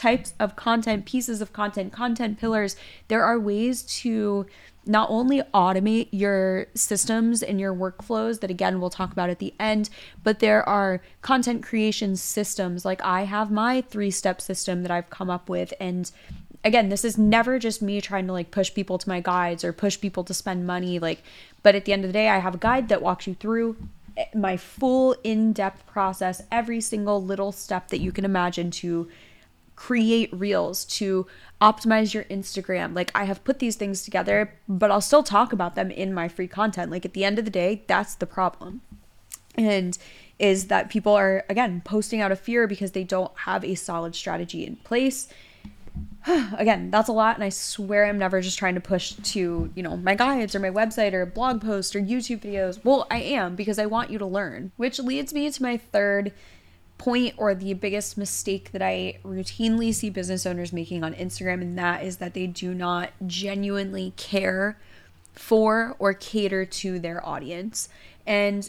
types 0.00 0.32
of 0.40 0.56
content, 0.56 1.04
pieces 1.04 1.42
of 1.42 1.52
content, 1.52 1.92
content 1.92 2.40
pillars, 2.40 2.74
there 3.08 3.22
are 3.22 3.38
ways 3.38 3.82
to 3.82 4.46
not 4.86 5.10
only 5.10 5.42
automate 5.52 6.08
your 6.10 6.66
systems 6.74 7.42
and 7.42 7.60
your 7.60 7.74
workflows 7.74 8.40
that 8.40 8.50
again 8.50 8.80
we'll 8.80 8.88
talk 8.88 9.12
about 9.12 9.28
at 9.28 9.38
the 9.38 9.52
end 9.60 9.90
but 10.24 10.38
there 10.38 10.66
are 10.66 11.02
content 11.20 11.62
creation 11.62 12.16
systems. 12.16 12.82
Like 12.82 13.04
i 13.04 13.24
have 13.24 13.50
my 13.50 13.82
three 13.82 14.10
step 14.10 14.40
system 14.40 14.82
that 14.82 14.90
i've 14.90 15.10
come 15.10 15.28
up 15.28 15.50
with 15.50 15.74
and 15.78 16.10
again 16.64 16.88
this 16.88 17.04
is 17.04 17.18
never 17.18 17.58
just 17.58 17.82
me 17.82 18.00
trying 18.00 18.26
to 18.26 18.32
like 18.32 18.50
push 18.50 18.72
people 18.72 18.96
to 18.96 19.08
my 19.08 19.20
guides 19.20 19.64
or 19.64 19.72
push 19.74 20.00
people 20.00 20.24
to 20.24 20.32
spend 20.32 20.66
money 20.66 20.98
like 20.98 21.22
but 21.62 21.74
at 21.74 21.84
the 21.84 21.92
end 21.92 22.04
of 22.04 22.08
the 22.08 22.14
day 22.14 22.30
i 22.30 22.38
have 22.38 22.54
a 22.54 22.58
guide 22.58 22.88
that 22.88 23.02
walks 23.02 23.26
you 23.26 23.34
through 23.34 23.76
eh, 24.16 24.24
my 24.34 24.56
full 24.56 25.14
in-depth 25.24 25.86
process 25.86 26.42
every 26.50 26.80
single 26.80 27.22
little 27.22 27.52
step 27.52 27.88
that 27.88 28.00
you 28.00 28.12
can 28.12 28.24
imagine 28.24 28.70
to 28.70 29.06
create 29.80 30.28
reels, 30.30 30.84
to 30.84 31.26
optimize 31.58 32.12
your 32.12 32.24
Instagram. 32.24 32.94
Like 32.94 33.10
I 33.14 33.24
have 33.24 33.42
put 33.44 33.60
these 33.60 33.76
things 33.76 34.02
together, 34.02 34.52
but 34.68 34.90
I'll 34.90 35.00
still 35.00 35.22
talk 35.22 35.54
about 35.54 35.74
them 35.74 35.90
in 35.90 36.12
my 36.12 36.28
free 36.28 36.48
content. 36.48 36.90
Like 36.90 37.06
at 37.06 37.14
the 37.14 37.24
end 37.24 37.38
of 37.38 37.46
the 37.46 37.50
day, 37.50 37.82
that's 37.86 38.14
the 38.14 38.26
problem. 38.26 38.82
And 39.54 39.96
is 40.38 40.66
that 40.66 40.90
people 40.90 41.14
are 41.14 41.46
again 41.48 41.80
posting 41.82 42.20
out 42.20 42.30
of 42.30 42.38
fear 42.38 42.66
because 42.66 42.92
they 42.92 43.04
don't 43.04 43.32
have 43.46 43.64
a 43.64 43.74
solid 43.74 44.14
strategy 44.14 44.66
in 44.66 44.76
place. 44.76 45.28
again, 46.58 46.90
that's 46.90 47.08
a 47.08 47.12
lot 47.12 47.36
and 47.36 47.44
I 47.44 47.48
swear 47.48 48.04
I'm 48.04 48.18
never 48.18 48.42
just 48.42 48.58
trying 48.58 48.74
to 48.74 48.82
push 48.82 49.14
to, 49.14 49.70
you 49.74 49.82
know, 49.82 49.96
my 49.96 50.14
guides 50.14 50.54
or 50.54 50.60
my 50.60 50.68
website 50.68 51.14
or 51.14 51.24
blog 51.24 51.62
posts 51.62 51.96
or 51.96 52.00
YouTube 52.00 52.42
videos. 52.42 52.84
Well, 52.84 53.06
I 53.10 53.22
am 53.22 53.56
because 53.56 53.78
I 53.78 53.86
want 53.86 54.10
you 54.10 54.18
to 54.18 54.26
learn, 54.26 54.72
which 54.76 54.98
leads 54.98 55.32
me 55.32 55.50
to 55.50 55.62
my 55.62 55.78
third 55.78 56.34
point 57.00 57.32
or 57.38 57.54
the 57.54 57.72
biggest 57.72 58.18
mistake 58.18 58.72
that 58.72 58.82
I 58.82 59.18
routinely 59.24 59.94
see 59.94 60.10
business 60.10 60.44
owners 60.44 60.70
making 60.70 61.02
on 61.02 61.14
Instagram, 61.14 61.62
and 61.62 61.78
that 61.78 62.04
is 62.04 62.18
that 62.18 62.34
they 62.34 62.46
do 62.46 62.74
not 62.74 63.10
genuinely 63.26 64.12
care 64.18 64.76
for 65.32 65.96
or 65.98 66.12
cater 66.12 66.66
to 66.66 66.98
their 66.98 67.26
audience. 67.26 67.88
And 68.26 68.68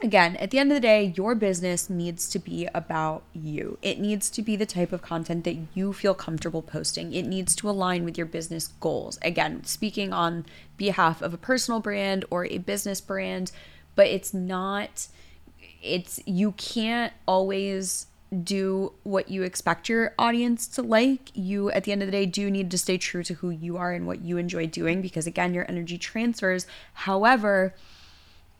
again, 0.00 0.36
at 0.36 0.50
the 0.50 0.58
end 0.58 0.72
of 0.72 0.76
the 0.76 0.80
day, 0.80 1.12
your 1.14 1.34
business 1.34 1.90
needs 1.90 2.26
to 2.30 2.38
be 2.38 2.68
about 2.74 3.22
you. 3.34 3.76
It 3.82 4.00
needs 4.00 4.30
to 4.30 4.40
be 4.40 4.56
the 4.56 4.64
type 4.64 4.90
of 4.90 5.02
content 5.02 5.44
that 5.44 5.58
you 5.74 5.92
feel 5.92 6.14
comfortable 6.14 6.62
posting. 6.62 7.12
It 7.12 7.26
needs 7.26 7.54
to 7.56 7.68
align 7.68 8.02
with 8.02 8.16
your 8.16 8.26
business 8.26 8.68
goals. 8.80 9.18
Again, 9.20 9.64
speaking 9.64 10.10
on 10.10 10.46
behalf 10.78 11.20
of 11.20 11.34
a 11.34 11.38
personal 11.38 11.80
brand 11.80 12.24
or 12.30 12.46
a 12.46 12.56
business 12.56 13.02
brand, 13.02 13.52
but 13.94 14.06
it's 14.06 14.32
not 14.32 15.08
it's 15.82 16.20
you 16.26 16.52
can't 16.52 17.12
always 17.26 18.06
do 18.42 18.92
what 19.02 19.30
you 19.30 19.42
expect 19.42 19.88
your 19.88 20.14
audience 20.18 20.66
to 20.66 20.82
like. 20.82 21.30
You, 21.34 21.70
at 21.70 21.84
the 21.84 21.92
end 21.92 22.02
of 22.02 22.06
the 22.06 22.12
day, 22.12 22.26
do 22.26 22.50
need 22.50 22.70
to 22.70 22.78
stay 22.78 22.96
true 22.96 23.22
to 23.24 23.34
who 23.34 23.50
you 23.50 23.76
are 23.76 23.92
and 23.92 24.06
what 24.06 24.22
you 24.22 24.38
enjoy 24.38 24.66
doing 24.66 25.02
because, 25.02 25.26
again, 25.26 25.52
your 25.52 25.68
energy 25.68 25.98
transfers. 25.98 26.66
However, 26.94 27.74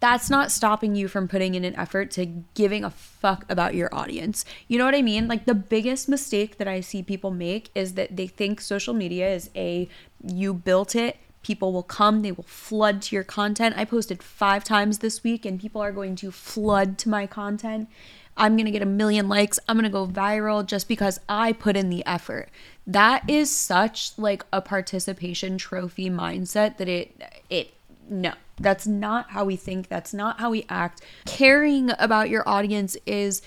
that's 0.00 0.28
not 0.28 0.50
stopping 0.50 0.94
you 0.94 1.06
from 1.08 1.28
putting 1.28 1.54
in 1.54 1.64
an 1.64 1.76
effort 1.76 2.10
to 2.10 2.26
giving 2.54 2.84
a 2.84 2.90
fuck 2.90 3.44
about 3.48 3.74
your 3.74 3.94
audience. 3.94 4.44
You 4.68 4.76
know 4.76 4.84
what 4.84 4.96
I 4.96 5.02
mean? 5.02 5.28
Like, 5.28 5.46
the 5.46 5.54
biggest 5.54 6.08
mistake 6.08 6.58
that 6.58 6.68
I 6.68 6.80
see 6.80 7.02
people 7.02 7.30
make 7.30 7.70
is 7.74 7.94
that 7.94 8.16
they 8.16 8.26
think 8.26 8.60
social 8.60 8.94
media 8.94 9.32
is 9.32 9.48
a 9.54 9.88
you 10.24 10.54
built 10.54 10.94
it, 10.94 11.16
People 11.42 11.72
will 11.72 11.82
come, 11.82 12.22
they 12.22 12.32
will 12.32 12.44
flood 12.44 13.02
to 13.02 13.16
your 13.16 13.24
content. 13.24 13.74
I 13.76 13.84
posted 13.84 14.22
five 14.22 14.64
times 14.64 14.98
this 14.98 15.24
week, 15.24 15.44
and 15.44 15.60
people 15.60 15.80
are 15.80 15.92
going 15.92 16.16
to 16.16 16.30
flood 16.30 16.98
to 16.98 17.08
my 17.08 17.26
content. 17.26 17.88
I'm 18.36 18.56
going 18.56 18.66
to 18.66 18.70
get 18.70 18.82
a 18.82 18.86
million 18.86 19.28
likes. 19.28 19.58
I'm 19.68 19.76
going 19.76 19.84
to 19.84 19.90
go 19.90 20.06
viral 20.06 20.64
just 20.64 20.88
because 20.88 21.20
I 21.28 21.52
put 21.52 21.76
in 21.76 21.90
the 21.90 22.04
effort. 22.06 22.48
That 22.86 23.28
is 23.28 23.54
such 23.54 24.12
like 24.18 24.44
a 24.52 24.60
participation 24.60 25.58
trophy 25.58 26.08
mindset 26.08 26.78
that 26.78 26.88
it 26.88 27.14
it 27.50 27.72
no. 28.08 28.32
That's 28.58 28.86
not 28.86 29.30
how 29.30 29.44
we 29.44 29.56
think. 29.56 29.88
That's 29.88 30.14
not 30.14 30.38
how 30.38 30.50
we 30.50 30.66
act. 30.68 31.02
Caring 31.26 31.90
about 31.98 32.30
your 32.30 32.48
audience 32.48 32.96
is 33.06 33.42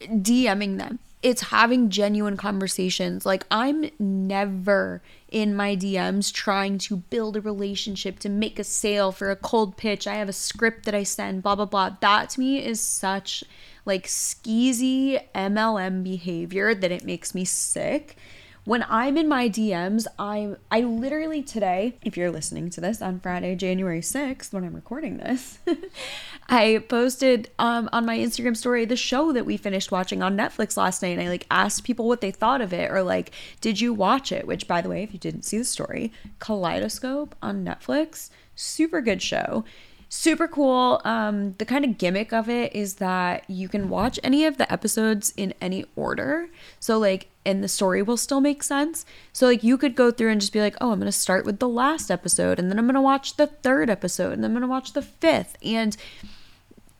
DMing 0.00 0.78
them 0.78 0.98
it's 1.22 1.42
having 1.42 1.88
genuine 1.88 2.36
conversations. 2.36 3.24
Like, 3.24 3.46
I'm 3.50 3.90
never 3.98 5.02
in 5.28 5.54
my 5.54 5.76
DMs 5.76 6.32
trying 6.32 6.78
to 6.78 6.96
build 6.96 7.36
a 7.36 7.40
relationship 7.40 8.18
to 8.20 8.28
make 8.28 8.58
a 8.58 8.64
sale 8.64 9.12
for 9.12 9.30
a 9.30 9.36
cold 9.36 9.76
pitch. 9.76 10.06
I 10.06 10.14
have 10.14 10.28
a 10.28 10.32
script 10.32 10.84
that 10.84 10.94
I 10.94 11.04
send, 11.04 11.42
blah, 11.42 11.54
blah, 11.54 11.64
blah. 11.64 11.96
That 12.00 12.30
to 12.30 12.40
me 12.40 12.64
is 12.64 12.80
such 12.80 13.44
like 13.84 14.06
skeezy 14.06 15.20
MLM 15.34 16.02
behavior 16.02 16.74
that 16.74 16.92
it 16.92 17.04
makes 17.04 17.34
me 17.34 17.44
sick 17.44 18.16
when 18.64 18.84
I'm 18.88 19.16
in 19.16 19.28
my 19.28 19.48
DMs, 19.48 20.06
I'm 20.18 20.56
I 20.70 20.80
literally 20.82 21.42
today, 21.42 21.98
if 22.02 22.16
you're 22.16 22.30
listening 22.30 22.70
to 22.70 22.80
this 22.80 23.02
on 23.02 23.18
Friday, 23.18 23.56
January 23.56 24.00
6th, 24.00 24.52
when 24.52 24.62
I'm 24.62 24.74
recording 24.74 25.16
this, 25.16 25.58
I 26.48 26.84
posted 26.88 27.50
um, 27.58 27.88
on 27.92 28.06
my 28.06 28.16
Instagram 28.16 28.56
story 28.56 28.84
the 28.84 28.96
show 28.96 29.32
that 29.32 29.46
we 29.46 29.56
finished 29.56 29.90
watching 29.90 30.22
on 30.22 30.36
Netflix 30.36 30.76
last 30.76 31.02
night. 31.02 31.18
And 31.18 31.22
I 31.22 31.28
like 31.28 31.46
asked 31.50 31.82
people 31.82 32.06
what 32.06 32.20
they 32.20 32.30
thought 32.30 32.60
of 32.60 32.72
it 32.72 32.90
or 32.92 33.02
like, 33.02 33.32
did 33.60 33.80
you 33.80 33.92
watch 33.92 34.30
it? 34.30 34.46
Which 34.46 34.68
by 34.68 34.80
the 34.80 34.88
way, 34.88 35.02
if 35.02 35.12
you 35.12 35.18
didn't 35.18 35.42
see 35.42 35.58
the 35.58 35.64
story, 35.64 36.12
Kaleidoscope 36.38 37.34
on 37.42 37.64
Netflix, 37.64 38.30
super 38.54 39.00
good 39.00 39.20
show 39.22 39.64
super 40.12 40.46
cool. 40.46 41.00
Um, 41.06 41.54
the 41.56 41.64
kind 41.64 41.86
of 41.86 41.96
gimmick 41.96 42.34
of 42.34 42.46
it 42.46 42.76
is 42.76 42.96
that 42.96 43.48
you 43.48 43.66
can 43.66 43.88
watch 43.88 44.20
any 44.22 44.44
of 44.44 44.58
the 44.58 44.70
episodes 44.70 45.32
in 45.38 45.54
any 45.58 45.86
order. 45.96 46.50
So, 46.78 46.98
like, 46.98 47.30
and 47.46 47.64
the 47.64 47.68
story 47.68 48.02
will 48.02 48.18
still 48.18 48.42
make 48.42 48.62
sense. 48.62 49.06
So, 49.32 49.46
like, 49.46 49.64
you 49.64 49.78
could 49.78 49.94
go 49.94 50.10
through 50.10 50.30
and 50.30 50.38
just 50.38 50.52
be 50.52 50.60
like, 50.60 50.76
oh, 50.82 50.92
I'm 50.92 50.98
going 50.98 51.06
to 51.06 51.12
start 51.12 51.46
with 51.46 51.60
the 51.60 51.68
last 51.68 52.10
episode, 52.10 52.58
and 52.58 52.70
then 52.70 52.78
I'm 52.78 52.84
going 52.84 52.94
to 52.94 53.00
watch 53.00 53.36
the 53.38 53.46
third 53.46 53.88
episode, 53.88 54.34
and 54.34 54.44
then 54.44 54.50
I'm 54.50 54.54
going 54.54 54.60
to 54.60 54.68
watch 54.68 54.92
the 54.92 55.00
fifth. 55.00 55.56
And 55.64 55.96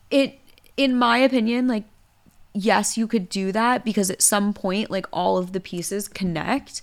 it, 0.09 0.39
in 0.75 0.97
my 0.97 1.19
opinion, 1.19 1.67
like, 1.67 1.83
yes, 2.55 2.97
you 2.97 3.05
could 3.05 3.29
do 3.29 3.51
that 3.51 3.85
because 3.85 4.09
at 4.09 4.23
some 4.23 4.53
point, 4.53 4.89
like, 4.89 5.05
all 5.13 5.37
of 5.37 5.53
the 5.53 5.59
pieces 5.59 6.07
connect 6.07 6.81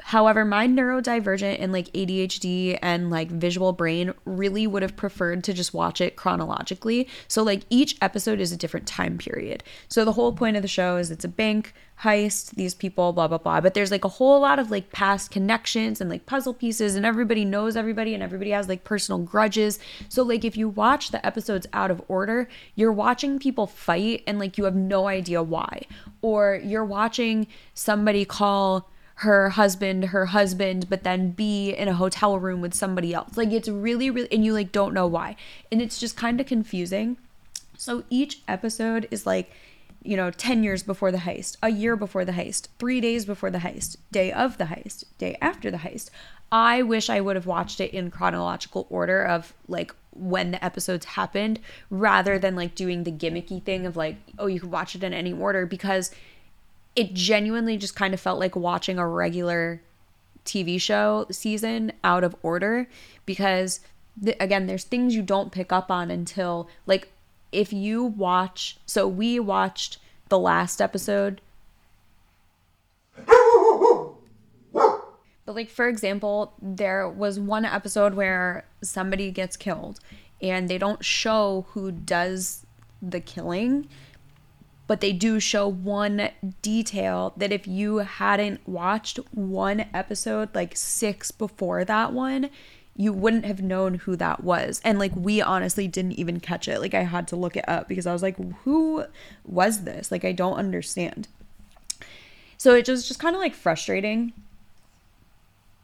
However, 0.00 0.44
my 0.44 0.66
neurodivergent 0.66 1.60
and 1.60 1.72
like 1.72 1.92
ADHD 1.92 2.78
and 2.80 3.10
like 3.10 3.30
visual 3.30 3.72
brain 3.72 4.12
really 4.24 4.66
would 4.66 4.82
have 4.82 4.96
preferred 4.96 5.44
to 5.44 5.52
just 5.52 5.74
watch 5.74 6.00
it 6.00 6.16
chronologically. 6.16 7.08
So, 7.26 7.42
like, 7.42 7.62
each 7.70 7.96
episode 8.00 8.40
is 8.40 8.52
a 8.52 8.56
different 8.56 8.86
time 8.86 9.18
period. 9.18 9.62
So, 9.88 10.04
the 10.04 10.12
whole 10.12 10.32
point 10.32 10.56
of 10.56 10.62
the 10.62 10.68
show 10.68 10.96
is 10.96 11.10
it's 11.10 11.24
a 11.24 11.28
bank 11.28 11.74
heist, 12.02 12.50
these 12.52 12.74
people, 12.74 13.12
blah, 13.12 13.26
blah, 13.26 13.38
blah. 13.38 13.60
But 13.60 13.74
there's 13.74 13.90
like 13.90 14.04
a 14.04 14.08
whole 14.08 14.40
lot 14.40 14.60
of 14.60 14.70
like 14.70 14.92
past 14.92 15.32
connections 15.32 16.00
and 16.00 16.08
like 16.08 16.26
puzzle 16.26 16.54
pieces, 16.54 16.94
and 16.94 17.04
everybody 17.04 17.44
knows 17.44 17.76
everybody, 17.76 18.14
and 18.14 18.22
everybody 18.22 18.50
has 18.50 18.68
like 18.68 18.84
personal 18.84 19.18
grudges. 19.18 19.78
So, 20.08 20.22
like, 20.22 20.44
if 20.44 20.56
you 20.56 20.68
watch 20.68 21.10
the 21.10 21.24
episodes 21.26 21.66
out 21.72 21.90
of 21.90 22.02
order, 22.08 22.48
you're 22.74 22.92
watching 22.92 23.38
people 23.38 23.66
fight 23.66 24.22
and 24.26 24.38
like 24.38 24.58
you 24.58 24.64
have 24.64 24.76
no 24.76 25.08
idea 25.08 25.42
why. 25.42 25.82
Or 26.22 26.60
you're 26.62 26.84
watching 26.84 27.46
somebody 27.74 28.24
call 28.24 28.90
her 29.18 29.50
husband 29.50 30.04
her 30.06 30.26
husband 30.26 30.88
but 30.88 31.02
then 31.02 31.32
be 31.32 31.70
in 31.70 31.88
a 31.88 31.94
hotel 31.94 32.38
room 32.38 32.60
with 32.60 32.72
somebody 32.72 33.12
else. 33.12 33.36
Like 33.36 33.50
it's 33.50 33.68
really 33.68 34.10
really 34.10 34.32
and 34.32 34.44
you 34.44 34.52
like 34.52 34.70
don't 34.70 34.94
know 34.94 35.08
why. 35.08 35.34
And 35.72 35.82
it's 35.82 35.98
just 35.98 36.16
kind 36.16 36.40
of 36.40 36.46
confusing. 36.46 37.16
So 37.76 38.04
each 38.10 38.42
episode 38.46 39.08
is 39.10 39.26
like 39.26 39.50
you 40.04 40.16
know 40.16 40.30
10 40.30 40.62
years 40.62 40.84
before 40.84 41.10
the 41.10 41.18
heist 41.18 41.56
a 41.62 41.70
year 41.70 41.96
before 41.96 42.24
the 42.24 42.32
heist 42.32 42.68
3 42.78 43.00
days 43.00 43.24
before 43.24 43.50
the 43.50 43.58
heist 43.58 43.96
day 44.12 44.32
of 44.32 44.56
the 44.56 44.66
heist 44.66 45.04
day 45.18 45.36
after 45.40 45.70
the 45.70 45.78
heist. 45.78 46.10
I 46.52 46.82
wish 46.82 47.10
i 47.10 47.20
would 47.20 47.34
have 47.34 47.46
watched 47.46 47.80
it 47.80 47.92
in 47.92 48.12
chronological 48.12 48.86
order 48.88 49.24
of 49.24 49.52
like 49.66 49.92
when 50.12 50.52
the 50.52 50.64
episodes 50.64 51.04
happened 51.04 51.58
rather 51.90 52.38
than 52.38 52.54
like 52.54 52.76
doing 52.76 53.02
the 53.02 53.12
gimmicky 53.12 53.62
thing 53.62 53.84
of 53.84 53.96
like 53.96 54.16
oh 54.38 54.46
you 54.46 54.60
can 54.60 54.70
watch 54.70 54.94
it 54.94 55.02
in 55.02 55.12
any 55.12 55.32
order 55.32 55.66
because 55.66 56.12
it 56.98 57.14
genuinely 57.14 57.76
just 57.76 57.94
kind 57.94 58.12
of 58.12 58.18
felt 58.18 58.40
like 58.40 58.56
watching 58.56 58.98
a 58.98 59.06
regular 59.06 59.80
TV 60.44 60.80
show 60.80 61.26
season 61.30 61.92
out 62.02 62.24
of 62.24 62.34
order 62.42 62.88
because 63.24 63.78
th- 64.20 64.36
again 64.40 64.66
there's 64.66 64.82
things 64.82 65.14
you 65.14 65.22
don't 65.22 65.52
pick 65.52 65.72
up 65.72 65.92
on 65.92 66.10
until 66.10 66.68
like 66.86 67.12
if 67.52 67.72
you 67.72 68.02
watch 68.02 68.78
so 68.84 69.06
we 69.06 69.38
watched 69.38 69.98
the 70.28 70.40
last 70.40 70.82
episode. 70.82 71.40
But 75.46 75.54
like 75.54 75.70
for 75.70 75.86
example 75.86 76.52
there 76.60 77.08
was 77.08 77.38
one 77.38 77.64
episode 77.64 78.14
where 78.14 78.64
somebody 78.82 79.30
gets 79.30 79.56
killed 79.56 80.00
and 80.42 80.68
they 80.68 80.78
don't 80.78 81.04
show 81.04 81.64
who 81.70 81.92
does 81.92 82.66
the 83.00 83.20
killing 83.20 83.86
but 84.88 85.00
they 85.00 85.12
do 85.12 85.38
show 85.38 85.68
one 85.68 86.30
detail 86.62 87.34
that 87.36 87.52
if 87.52 87.68
you 87.68 87.98
hadn't 87.98 88.66
watched 88.66 89.18
one 89.32 89.84
episode, 89.94 90.52
like 90.54 90.76
six 90.76 91.30
before 91.30 91.84
that 91.84 92.12
one, 92.12 92.50
you 92.96 93.12
wouldn't 93.12 93.44
have 93.44 93.62
known 93.62 93.94
who 93.94 94.16
that 94.16 94.42
was. 94.42 94.80
And 94.82 94.98
like, 94.98 95.14
we 95.14 95.40
honestly 95.40 95.86
didn't 95.86 96.12
even 96.12 96.40
catch 96.40 96.66
it. 96.66 96.80
Like, 96.80 96.94
I 96.94 97.04
had 97.04 97.28
to 97.28 97.36
look 97.36 97.56
it 97.56 97.68
up 97.68 97.86
because 97.86 98.06
I 98.06 98.12
was 98.12 98.22
like, 98.22 98.36
who 98.64 99.04
was 99.44 99.84
this? 99.84 100.10
Like, 100.10 100.24
I 100.24 100.32
don't 100.32 100.56
understand. 100.56 101.28
So 102.56 102.74
it 102.74 102.88
was 102.88 103.06
just 103.06 103.20
kind 103.20 103.36
of 103.36 103.40
like 103.40 103.54
frustrating. 103.54 104.32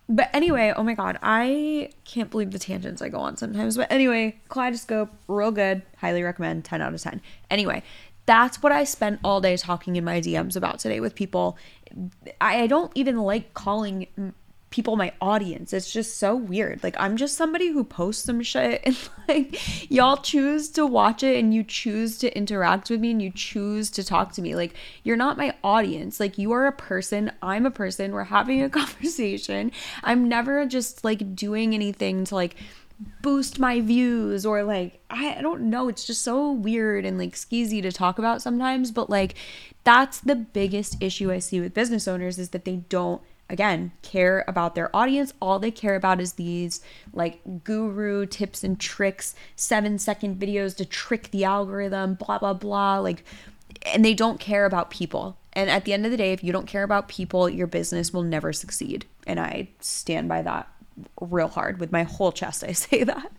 But 0.09 0.29
anyway, 0.35 0.73
oh 0.77 0.83
my 0.83 0.95
god, 0.95 1.19
I 1.23 1.91
can't 2.05 2.31
believe 2.31 2.51
the 2.51 2.59
tangents 2.59 3.01
I 3.01 3.09
go 3.09 3.19
on 3.19 3.37
sometimes. 3.39 3.77
But 3.77 3.91
anyway, 3.91 4.37
Kaleidoscope, 4.51 5.11
real 5.29 5.51
good. 5.51 5.83
Highly 5.99 6.23
recommend. 6.23 6.65
10 6.65 6.83
out 6.83 6.93
of 6.93 7.01
10. 7.01 7.23
Anyway, 7.51 7.83
that's 8.27 8.63
what 8.63 8.73
I 8.73 8.85
spent 8.85 9.21
all 9.23 9.41
day 9.41 9.57
talking 9.57 9.97
in 9.97 10.05
my 10.05 10.21
DMs 10.21 10.57
about 10.57 10.79
today 10.79 11.01
with 11.01 11.15
people. 11.15 11.59
I, 12.41 12.67
don't 12.67 12.91
even 12.95 13.19
like 13.19 13.55
calling 13.55 14.07
people 14.75 14.97
my 14.97 15.13
audience. 15.21 15.73
It's 15.73 15.93
just 15.93 16.19
so 16.19 16.35
weird. 16.35 16.83
Like 16.83 16.97
I'm 16.99 17.17
just 17.17 17.37
somebody 17.37 17.69
who 17.69 17.85
posts 17.85 18.25
some 18.25 18.43
shit 18.43 18.81
and 18.85 18.99
like 19.29 19.89
y'all 19.89 20.17
choose 20.17 20.69
to 20.71 20.85
watch 20.85 21.23
it 21.23 21.39
and 21.39 21.55
you 21.55 21.63
choose 21.63 22.19
to 22.19 22.37
interact 22.37 22.91
with 22.91 22.99
me 22.99 23.13
and 23.13 23.23
you 23.23 23.31
choose 23.31 23.89
to 23.91 24.03
talk 24.03 24.33
to 24.33 24.43
me. 24.43 24.57
Like 24.57 24.75
you're 25.05 25.17
not 25.17 25.39
my 25.39 25.55
audience. 25.63 26.19
Like 26.19 26.39
you 26.39 26.51
are 26.51 26.67
a 26.67 26.73
person, 26.73 27.31
I'm 27.41 27.67
a 27.67 27.71
person. 27.71 28.11
We're 28.11 28.25
having 28.25 28.65
a 28.65 28.69
conversation. 28.81 29.71
I'm 30.03 30.29
never 30.29 30.67
just 30.67 31.05
like 31.05 31.37
doing 31.37 31.73
anything 31.73 32.25
to 32.25 32.35
like 32.35 32.57
boost 33.23 33.59
my 33.59 33.81
views 33.81 34.47
or 34.47 34.63
like 34.63 35.01
I, 35.11 35.37
I 35.37 35.43
don't 35.43 35.71
know. 35.71 35.89
It's 35.89 36.07
just 36.07 36.23
so 36.23 36.53
weird 36.53 37.05
and 37.05 37.19
like 37.19 37.35
skeezy 37.35 37.83
to 37.83 37.93
talk 37.93 38.19
about 38.19 38.43
sometimes 38.43 38.91
but 38.91 39.11
like 39.11 39.35
that's 39.83 40.21
the 40.21 40.35
biggest 40.35 40.97
issue 41.03 41.31
i 41.31 41.39
see 41.39 41.61
with 41.61 41.75
business 41.75 42.09
owners 42.09 42.39
is 42.39 42.51
that 42.51 42.65
they 42.65 42.77
don't 42.77 43.21
again 43.49 43.93
care 44.03 44.45
about 44.49 44.75
their 44.75 44.95
audience. 44.95 45.33
All 45.41 45.59
they 45.59 45.71
care 45.71 45.97
about 45.97 46.21
is 46.21 46.35
these 46.35 46.81
like 47.13 47.41
guru 47.63 48.27
tips 48.27 48.65
and 48.65 48.79
tricks 48.79 49.35
7 49.57 49.99
second 49.99 50.41
videos 50.41 50.77
to 50.77 50.85
trick 50.85 51.31
the 51.31 51.45
algorithm 51.45 52.15
blah 52.15 52.39
blah 52.39 52.55
blah 52.55 52.99
like 52.99 53.25
and 53.87 54.05
they 54.05 54.15
don't 54.15 54.41
care 54.41 54.65
about 54.65 54.91
people. 54.91 55.37
And 55.53 55.71
at 55.71 55.85
the 55.85 55.93
end 55.93 56.05
of 56.05 56.11
the 56.11 56.17
day 56.17 56.33
if 56.33 56.43
you 56.43 56.53
don't 56.53 56.67
care 56.67 56.83
about 56.83 57.09
people 57.09 57.49
your 57.49 57.67
business 57.67 58.13
will 58.13 58.23
never 58.23 58.53
succeed. 58.53 59.07
And 59.27 59.39
i 59.41 59.69
stand 59.81 60.29
by 60.29 60.43
that 60.43 60.69
real 61.21 61.49
hard 61.49 61.79
with 61.81 61.91
my 61.93 62.03
whole 62.03 62.33
chest 62.33 62.65
i 62.65 62.73
say 62.73 63.05
that 63.05 63.31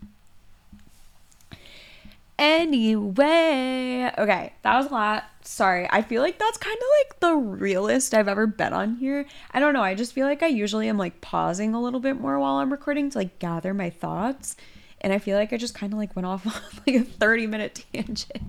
Anyway, 2.37 4.11
okay, 4.17 4.53
that 4.63 4.77
was 4.77 4.87
a 4.87 4.93
lot. 4.93 5.23
Sorry, 5.41 5.87
I 5.89 6.01
feel 6.01 6.21
like 6.21 6.37
that's 6.37 6.57
kind 6.57 6.75
of 6.75 6.83
like 6.99 7.19
the 7.21 7.35
realest 7.35 8.13
I've 8.13 8.27
ever 8.27 8.45
been 8.45 8.73
on 8.73 8.95
here. 8.95 9.25
I 9.51 9.61
don't 9.61 9.73
know, 9.73 9.81
I 9.81 9.95
just 9.95 10.11
feel 10.11 10.27
like 10.27 10.43
I 10.43 10.47
usually 10.47 10.89
am 10.89 10.97
like 10.97 11.21
pausing 11.21 11.73
a 11.73 11.81
little 11.81 12.01
bit 12.01 12.19
more 12.19 12.37
while 12.37 12.55
I'm 12.55 12.71
recording 12.71 13.09
to 13.11 13.17
like 13.19 13.39
gather 13.39 13.73
my 13.73 13.89
thoughts. 13.89 14.57
And 14.99 15.13
I 15.13 15.17
feel 15.19 15.37
like 15.37 15.53
I 15.53 15.57
just 15.57 15.75
kind 15.75 15.93
of 15.93 15.99
like 15.99 16.13
went 16.15 16.25
off 16.25 16.45
on 16.47 16.81
like 16.85 16.95
a 17.01 17.05
30 17.05 17.47
minute 17.47 17.85
tangent. 17.93 18.43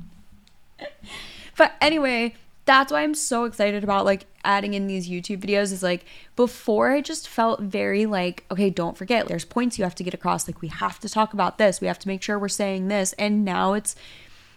but 1.57 1.75
anyway, 1.81 2.35
that's 2.67 2.93
why 2.93 3.03
I'm 3.03 3.15
so 3.15 3.45
excited 3.45 3.85
about 3.85 4.05
like 4.05 4.27
adding 4.45 4.75
in 4.75 4.89
these 4.89 5.09
YouTube 5.09 5.39
videos 5.39 5.73
is 5.73 5.83
like 5.83 6.05
before 6.35 6.91
I 6.91 7.01
just 7.01 7.29
felt 7.29 7.61
very 7.61 8.07
like, 8.07 8.45
okay, 8.51 8.71
don't 8.71 8.99
forget, 8.99 9.29
there's 9.29 9.45
points 9.45 9.79
you 9.79 9.85
have 9.85 9.95
to 9.95 10.05
get 10.05 10.15
across. 10.15 10.47
Like, 10.47 10.61
we 10.61 10.69
have 10.69 10.99
to 11.01 11.09
talk 11.09 11.33
about 11.33 11.59
this. 11.59 11.81
We 11.81 11.87
have 11.87 11.99
to 12.01 12.09
make 12.09 12.23
sure 12.23 12.39
we're 12.39 12.49
saying 12.49 12.89
this. 12.89 13.13
And 13.15 13.45
now 13.45 13.75
it's 13.75 13.95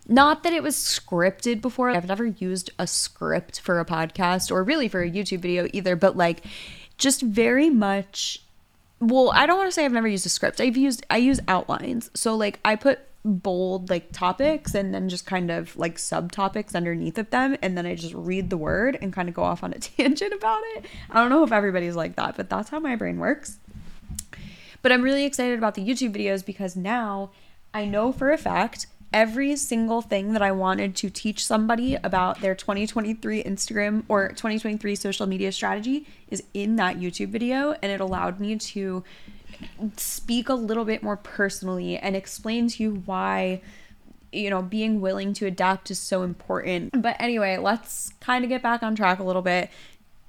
not 0.08 0.42
that 0.42 0.54
it 0.54 0.64
was 0.64 0.76
scripted 0.76 1.62
before. 1.62 1.92
I've 1.92 2.08
never 2.08 2.26
used 2.26 2.72
a 2.80 2.88
script 2.88 3.60
for 3.60 3.80
a 3.80 3.86
podcast 3.86 4.52
or 4.52 4.64
really 4.64 4.88
for 4.88 5.04
a 5.04 5.10
YouTube 5.10 5.40
video 5.40 5.68
either, 5.72 5.96
but 5.96 6.18
like 6.18 6.44
just 6.98 7.22
very 7.22 7.70
much 7.70 8.42
well, 9.02 9.32
I 9.34 9.46
don't 9.46 9.58
want 9.58 9.70
to 9.70 9.72
say 9.72 9.86
I've 9.86 9.94
never 9.94 10.10
used 10.10 10.26
a 10.26 10.30
script. 10.30 10.60
I've 10.60 10.76
used 10.76 11.06
I 11.10 11.18
use 11.18 11.40
outlines. 11.48 12.10
So 12.16 12.36
like 12.36 12.60
I 12.66 12.76
put 12.76 13.00
bold 13.38 13.90
like 13.90 14.12
topics 14.12 14.74
and 14.74 14.94
then 14.94 15.10
just 15.10 15.26
kind 15.26 15.52
of 15.52 15.76
like 15.78 15.98
subtopics 15.98 16.76
underneath 16.76 17.18
of 17.18 17.30
them 17.30 17.58
and 17.62 17.78
then 17.78 17.86
I 17.86 17.96
just 17.96 18.14
read 18.14 18.50
the 18.50 18.58
word 18.58 18.98
and 19.02 19.14
kind 19.14 19.30
of 19.30 19.36
go 19.36 19.44
off 19.44 19.64
on 19.64 19.74
a 19.74 19.80
tangent 19.80 20.34
about 20.34 20.62
it. 20.76 20.86
I 21.10 21.16
don't 21.16 21.30
know 21.30 21.44
if 21.44 21.52
everybody's 21.52 21.96
like 21.96 22.16
that, 22.16 22.36
but 22.38 22.50
that's 22.50 22.70
how 22.70 22.80
my 22.80 22.96
brain 22.96 23.20
works. 23.20 23.60
But 24.82 24.92
I'm 24.92 25.02
really 25.02 25.26
excited 25.26 25.58
about 25.58 25.76
the 25.76 25.86
YouTube 25.86 26.16
videos 26.16 26.46
because 26.46 26.76
now 26.76 27.32
I 27.74 27.86
know 27.86 28.12
for 28.12 28.32
a 28.32 28.38
fact 28.38 28.88
every 29.12 29.56
single 29.56 30.02
thing 30.02 30.34
that 30.34 30.42
I 30.42 30.52
wanted 30.52 30.96
to 30.98 31.10
teach 31.10 31.46
somebody 31.46 31.96
about 31.96 32.42
their 32.42 32.54
2023 32.54 33.44
Instagram 33.44 34.04
or 34.08 34.30
2023 34.30 34.96
social 34.96 35.26
media 35.26 35.52
strategy 35.52 36.08
is 36.30 36.44
in 36.54 36.76
that 36.76 36.98
YouTube 36.98 37.30
video 37.30 37.76
and 37.82 37.92
it 37.92 38.00
allowed 38.00 38.40
me 38.40 38.56
to 38.58 39.04
speak 39.98 40.50
a 40.50 40.54
little 40.54 40.86
bit 40.86 41.04
more 41.04 41.18
personally 41.18 41.98
and 41.98 42.16
explain 42.16 42.68
to 42.70 42.84
you 42.84 43.04
why 43.06 43.62
you 44.32 44.50
know 44.50 44.62
being 44.62 45.02
willing 45.02 45.34
to 45.34 45.46
adapt 45.46 45.90
is 45.92 46.00
so 46.00 46.24
important. 46.24 47.02
But 47.02 47.16
anyway 47.20 47.58
let's 47.58 48.14
kind 48.20 48.44
of 48.44 48.50
get 48.50 48.62
back 48.62 48.84
on 48.84 48.96
track 48.96 49.20
a 49.20 49.24
little 49.24 49.42
bit 49.42 49.70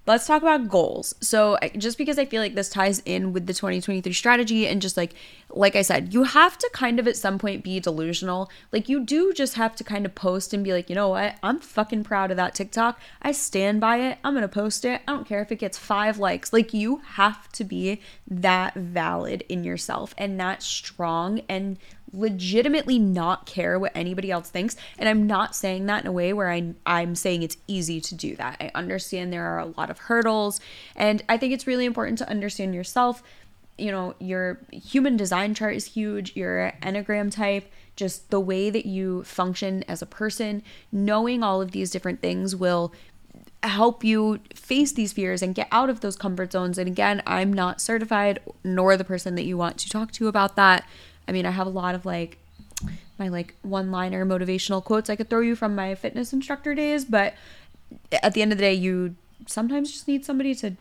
let's 0.07 0.27
talk 0.27 0.43
about 0.43 0.69
goals. 0.69 1.15
So, 1.21 1.59
just 1.77 1.99
because 1.99 2.19
I 2.19 2.25
feel 2.25 2.43
like 2.43 2.55
this 2.55 2.69
ties 2.69 3.01
in 3.05 3.33
with 3.33 3.47
the 3.47 3.55
2023 3.55 4.13
strategy, 4.13 4.67
and 4.67 4.81
just 4.81 4.97
like, 4.97 5.15
like 5.51 5.77
I 5.77 5.83
said, 5.83 6.15
you 6.15 6.25
have 6.25 6.57
to 6.59 6.71
kind 6.73 6.99
of 6.99 7.07
at 7.07 7.17
some 7.17 7.39
point 7.39 7.65
be 7.65 7.81
delusional. 7.81 8.51
Like, 8.73 8.89
you 8.89 9.05
do 9.05 9.33
just 9.33 9.55
have 9.55 9.77
to 9.77 9.85
kind 9.85 10.07
of 10.07 10.15
post 10.15 10.55
and 10.55 10.65
be 10.65 10.73
like, 10.73 10.89
you 10.89 10.95
know 10.95 11.09
what? 11.09 11.37
I'm 11.43 11.61
fucking 11.61 12.05
proud 12.05 12.31
of 12.31 12.37
that 12.39 12.55
TikTok. 12.55 13.01
I 13.23 13.33
stand 13.33 13.81
by 13.81 13.99
it. 13.99 14.19
I'm 14.25 14.35
going 14.35 14.43
to 14.43 14.49
post 14.49 14.85
it. 14.85 15.03
I 15.07 15.13
don't 15.13 15.27
care 15.27 15.43
if 15.43 15.53
it 15.53 15.57
gets 15.57 15.79
five 15.79 16.19
likes. 16.19 16.53
Like, 16.53 16.73
you 16.73 17.03
have 17.15 17.51
to 17.53 17.65
be 17.65 18.01
that 18.29 18.75
valid 18.75 19.45
in 19.49 19.65
yourself 19.65 20.15
and 20.17 20.39
that 20.41 20.63
strong 20.63 21.41
and 21.49 21.79
legitimately 22.13 22.99
not 22.99 23.47
care 23.47 23.79
what 23.79 23.93
anybody 23.95 24.31
else 24.31 24.51
thinks. 24.51 24.77
And 24.99 25.09
i'm 25.09 25.27
not 25.27 25.55
saying 25.55 25.87
that 25.87 26.03
in 26.03 26.09
a 26.09 26.13
way 26.13 26.33
where 26.33 26.51
I, 26.51 26.75
i'm 26.87 27.15
saying 27.15 27.43
it's 27.43 27.57
easy 27.67 28.01
to 28.01 28.15
do 28.15 28.37
that. 28.37 28.57
I 28.61 28.71
understand 28.75 29.33
there 29.33 29.47
are 29.47 29.59
a 29.59 29.67
lot 29.67 29.91
of 29.91 29.99
hurdles. 29.99 30.61
And 30.97 31.23
i 31.29 31.37
think 31.37 31.53
it's 31.53 31.67
really 31.67 31.85
important 31.85 32.19
to 32.19 32.29
understand 32.29 32.75
yourself. 32.75 33.23
You 33.79 33.93
know 33.93 34.15
your 34.19 34.61
human 34.73 35.17
design 35.17 35.55
chart 35.55 35.75
is 35.75 35.87
huge 35.87 36.37
your 36.37 36.73
enneagram 36.83 37.33
type 37.33 37.71
just 37.97 38.31
the 38.31 38.41
way 38.41 38.71
that 38.71 38.87
you 38.87 39.25
function 39.25 39.85
as 39.89 40.03
a 40.03 40.07
person 40.07 40.63
knowing 40.93 41.43
all 41.43 41.63
of 41.63 41.71
these 41.73 41.91
different 41.91 42.21
things 42.21 42.55
will 42.55 42.93
help 43.63 44.03
you 44.03 44.41
face 44.55 44.93
these 44.93 45.13
fears 45.13 45.43
and 45.43 45.55
get 45.55 45.69
out 45.71 45.91
of 45.91 46.01
those 46.01 46.17
comfort 46.17 46.53
zones. 46.53 46.77
And 46.77 46.89
again 46.89 47.23
i'm 47.27 47.53
not 47.53 47.81
certified 47.81 48.41
nor 48.65 48.97
the 48.97 49.05
person 49.05 49.35
that 49.37 49.45
you 49.45 49.57
want 49.57 49.79
to 49.79 49.89
talk 49.89 50.13
to 50.13 50.29
about 50.29 50.57
that 50.57 50.85
I 51.31 51.33
mean, 51.33 51.47
I 51.47 51.53
have 51.53 51.69
a 51.69 51.71
lot 51.71 51.95
of 51.95 52.05
like 52.05 52.39
my 53.17 53.29
like 53.29 53.55
one 53.63 53.93
liner 53.93 54.27
motivational 54.27 54.83
quotes 54.83 55.09
I 55.09 55.15
could 55.15 55.31
throw 55.31 55.39
you 55.39 55.55
from 55.55 55.77
my 55.77 55.95
fitness 55.95 56.33
instructor 56.33 56.75
days, 56.75 57.05
but 57.05 57.35
at 58.21 58.35
the 58.35 58.43
end 58.43 58.51
of 58.51 58.59
the 58.59 58.63
day, 58.63 58.75
you 58.75 59.15
sometimes 59.47 59.93
just 59.93 60.09
need 60.09 60.25
somebody 60.25 60.57
to 60.57 60.73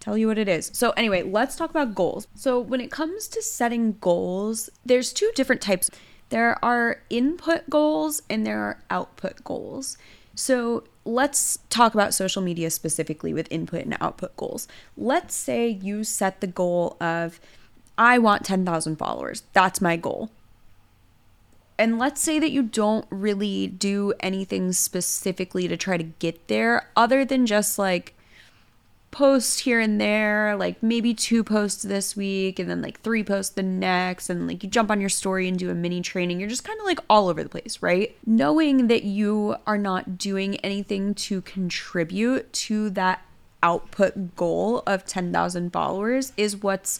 tell 0.00 0.18
you 0.18 0.26
what 0.26 0.38
it 0.38 0.48
is. 0.48 0.72
So, 0.74 0.90
anyway, 0.96 1.22
let's 1.22 1.54
talk 1.54 1.70
about 1.70 1.94
goals. 1.94 2.26
So, 2.34 2.58
when 2.58 2.80
it 2.80 2.90
comes 2.90 3.28
to 3.28 3.42
setting 3.42 3.96
goals, 4.00 4.70
there's 4.84 5.12
two 5.12 5.30
different 5.36 5.62
types. 5.62 5.88
There 6.30 6.62
are 6.64 7.02
input 7.08 7.70
goals 7.70 8.22
and 8.28 8.44
there 8.44 8.58
are 8.58 8.82
output 8.90 9.44
goals. 9.44 9.96
So, 10.34 10.82
let's 11.04 11.60
talk 11.70 11.94
about 11.94 12.12
social 12.12 12.42
media 12.42 12.70
specifically 12.70 13.32
with 13.32 13.46
input 13.52 13.84
and 13.84 13.96
output 14.00 14.36
goals. 14.36 14.66
Let's 14.96 15.36
say 15.36 15.68
you 15.68 16.02
set 16.02 16.40
the 16.40 16.48
goal 16.48 16.96
of 17.00 17.38
I 18.00 18.16
want 18.16 18.46
10,000 18.46 18.96
followers. 18.96 19.42
That's 19.52 19.82
my 19.82 19.98
goal. 19.98 20.30
And 21.78 21.98
let's 21.98 22.20
say 22.20 22.38
that 22.38 22.50
you 22.50 22.62
don't 22.62 23.04
really 23.10 23.66
do 23.66 24.14
anything 24.20 24.72
specifically 24.72 25.68
to 25.68 25.76
try 25.76 25.98
to 25.98 26.04
get 26.04 26.48
there 26.48 26.88
other 26.96 27.26
than 27.26 27.44
just 27.44 27.78
like 27.78 28.14
post 29.10 29.60
here 29.60 29.80
and 29.80 30.00
there, 30.00 30.56
like 30.56 30.82
maybe 30.82 31.12
two 31.12 31.44
posts 31.44 31.82
this 31.82 32.16
week 32.16 32.58
and 32.58 32.70
then 32.70 32.80
like 32.80 33.00
three 33.00 33.22
posts 33.22 33.54
the 33.54 33.62
next, 33.62 34.30
and 34.30 34.48
like 34.48 34.62
you 34.62 34.70
jump 34.70 34.90
on 34.90 35.00
your 35.00 35.10
story 35.10 35.46
and 35.46 35.58
do 35.58 35.68
a 35.68 35.74
mini 35.74 36.00
training. 36.00 36.40
You're 36.40 36.48
just 36.48 36.64
kind 36.64 36.80
of 36.80 36.86
like 36.86 37.00
all 37.10 37.28
over 37.28 37.42
the 37.42 37.50
place, 37.50 37.82
right? 37.82 38.16
Knowing 38.24 38.86
that 38.86 39.02
you 39.02 39.56
are 39.66 39.78
not 39.78 40.16
doing 40.16 40.56
anything 40.56 41.14
to 41.16 41.42
contribute 41.42 42.50
to 42.54 42.88
that 42.90 43.22
output 43.62 44.36
goal 44.36 44.82
of 44.86 45.04
10,000 45.04 45.70
followers 45.70 46.32
is 46.38 46.56
what's 46.56 46.98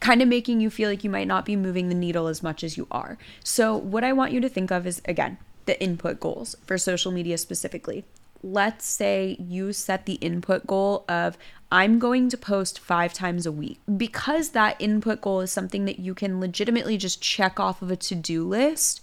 kind 0.00 0.22
of 0.22 0.28
making 0.28 0.60
you 0.60 0.70
feel 0.70 0.88
like 0.88 1.04
you 1.04 1.10
might 1.10 1.28
not 1.28 1.44
be 1.44 1.56
moving 1.56 1.88
the 1.88 1.94
needle 1.94 2.26
as 2.26 2.42
much 2.42 2.64
as 2.64 2.76
you 2.76 2.86
are. 2.90 3.18
So, 3.44 3.76
what 3.76 4.04
I 4.04 4.12
want 4.12 4.32
you 4.32 4.40
to 4.40 4.48
think 4.48 4.70
of 4.70 4.86
is 4.86 5.00
again, 5.04 5.38
the 5.66 5.80
input 5.82 6.18
goals 6.20 6.56
for 6.64 6.78
social 6.78 7.12
media 7.12 7.38
specifically. 7.38 8.04
Let's 8.42 8.86
say 8.86 9.36
you 9.38 9.74
set 9.74 10.06
the 10.06 10.14
input 10.14 10.66
goal 10.66 11.04
of 11.08 11.36
I'm 11.72 11.98
going 12.00 12.28
to 12.30 12.36
post 12.36 12.80
five 12.80 13.12
times 13.12 13.46
a 13.46 13.52
week. 13.52 13.78
Because 13.96 14.50
that 14.50 14.76
input 14.80 15.20
goal 15.20 15.40
is 15.40 15.52
something 15.52 15.84
that 15.84 16.00
you 16.00 16.14
can 16.14 16.40
legitimately 16.40 16.96
just 16.96 17.22
check 17.22 17.60
off 17.60 17.80
of 17.80 17.90
a 17.90 17.96
to 17.96 18.14
do 18.14 18.46
list, 18.46 19.00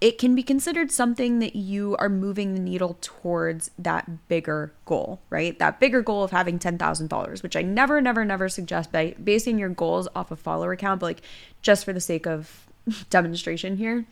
it 0.00 0.16
can 0.16 0.34
be 0.34 0.42
considered 0.42 0.90
something 0.90 1.40
that 1.40 1.54
you 1.54 1.94
are 1.98 2.08
moving 2.08 2.54
the 2.54 2.60
needle 2.60 2.96
towards 3.02 3.70
that 3.78 4.28
bigger 4.28 4.72
goal, 4.86 5.20
right? 5.28 5.58
That 5.58 5.78
bigger 5.78 6.00
goal 6.00 6.24
of 6.24 6.30
having 6.30 6.58
10,000 6.58 7.08
followers, 7.08 7.42
which 7.42 7.54
I 7.54 7.60
never, 7.60 8.00
never, 8.00 8.24
never 8.24 8.48
suggest 8.48 8.90
by 8.92 9.14
basing 9.22 9.58
your 9.58 9.68
goals 9.68 10.08
off 10.16 10.30
a 10.30 10.36
follower 10.36 10.74
count, 10.74 11.00
but 11.00 11.06
like 11.06 11.22
just 11.60 11.84
for 11.84 11.92
the 11.92 12.00
sake 12.00 12.26
of 12.26 12.66
demonstration 13.10 13.76
here, 13.76 14.06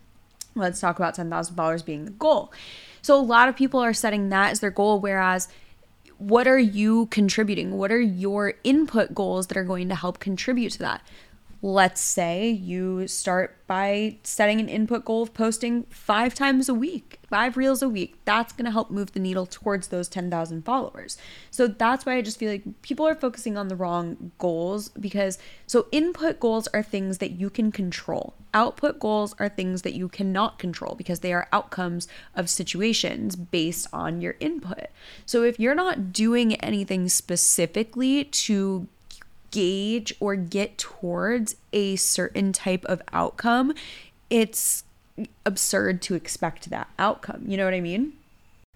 let's 0.55 0.81
talk 0.81 0.99
about 0.99 1.15
10,000 1.15 1.57
followers 1.57 1.83
being 1.83 2.05
the 2.05 2.11
goal. 2.11 2.53
So 3.01 3.19
a 3.19 3.23
lot 3.23 3.49
of 3.49 3.57
people 3.57 3.81
are 3.81 3.95
setting 3.95 4.29
that 4.29 4.51
as 4.51 4.61
their 4.61 4.71
goal, 4.71 5.01
whereas 5.01 5.49
what 6.19 6.49
are 6.49 6.59
you 6.59 7.07
contributing? 7.07 7.79
What 7.79 7.93
are 7.93 8.01
your 8.01 8.55
input 8.65 9.15
goals 9.15 9.47
that 9.47 9.57
are 9.57 9.65
going 9.65 9.89
to 9.89 9.95
help 9.95 10.19
contribute 10.19 10.73
to 10.73 10.79
that? 10.81 11.03
Let's 11.61 12.01
say 12.01 12.49
you 12.49 13.09
start 13.09 13.67
by 13.67 14.17
setting 14.23 14.61
an 14.61 14.69
input 14.69 15.05
goal 15.05 15.23
of 15.23 15.35
posting 15.35 15.83
five 15.91 16.33
times 16.35 16.69
a 16.69 16.75
week, 16.75 17.19
five 17.29 17.57
reels 17.57 17.83
a 17.83 17.89
week. 17.89 18.17
That's 18.25 18.53
going 18.53 18.65
to 18.67 18.71
help 18.71 18.91
move 18.91 19.13
the 19.13 19.21
needle 19.21 19.45
towards 19.45 19.89
those 19.89 20.09
10,000 20.09 20.65
followers. 20.65 21.19
So 21.51 21.67
that's 21.67 22.07
why 22.07 22.15
I 22.17 22.23
just 22.23 22.39
feel 22.39 22.53
like 22.53 22.83
people 22.83 23.07
are 23.07 23.15
focusing 23.15 23.57
on 23.57 23.69
the 23.69 23.77
wrong 23.77 24.31
goals 24.39 24.91
because 24.91 25.39
so 25.67 25.87
input 25.91 26.39
goals 26.39 26.69
are 26.69 26.83
things 26.83 27.19
that 27.19 27.33
you 27.33 27.51
can 27.51 27.73
control. 27.73 28.35
Output 28.55 29.01
goals 29.01 29.35
are 29.39 29.49
things 29.49 29.83
that 29.83 29.95
you 29.95 30.09
cannot 30.09 30.59
control 30.59 30.95
because 30.95 31.21
they 31.21 31.33
are 31.33 31.49
outcomes 31.53 32.09
of 32.35 32.49
situations 32.49 33.35
based 33.35 33.89
on 33.93 34.21
your 34.21 34.37
input. 34.39 34.87
So 35.27 35.43
if 35.43 35.59
you're 35.59 35.75
not 35.75 36.13
doing 36.13 36.55
anything 36.57 37.09
specifically 37.09 38.25
to 38.25 38.87
gauge 39.51 40.15
or 40.21 40.37
get 40.37 40.79
towards 40.79 41.57
a 41.73 41.97
certain 41.97 42.53
type 42.53 42.85
of 42.85 43.03
outcome, 43.13 43.75
it's 44.31 44.85
absurd 45.45 46.03
to 46.03 46.15
expect 46.15 46.71
that 46.71 46.89
outcome. 46.99 47.45
You 47.47 47.57
know 47.57 47.65
what 47.65 47.75
I 47.75 47.81
mean? 47.81 48.13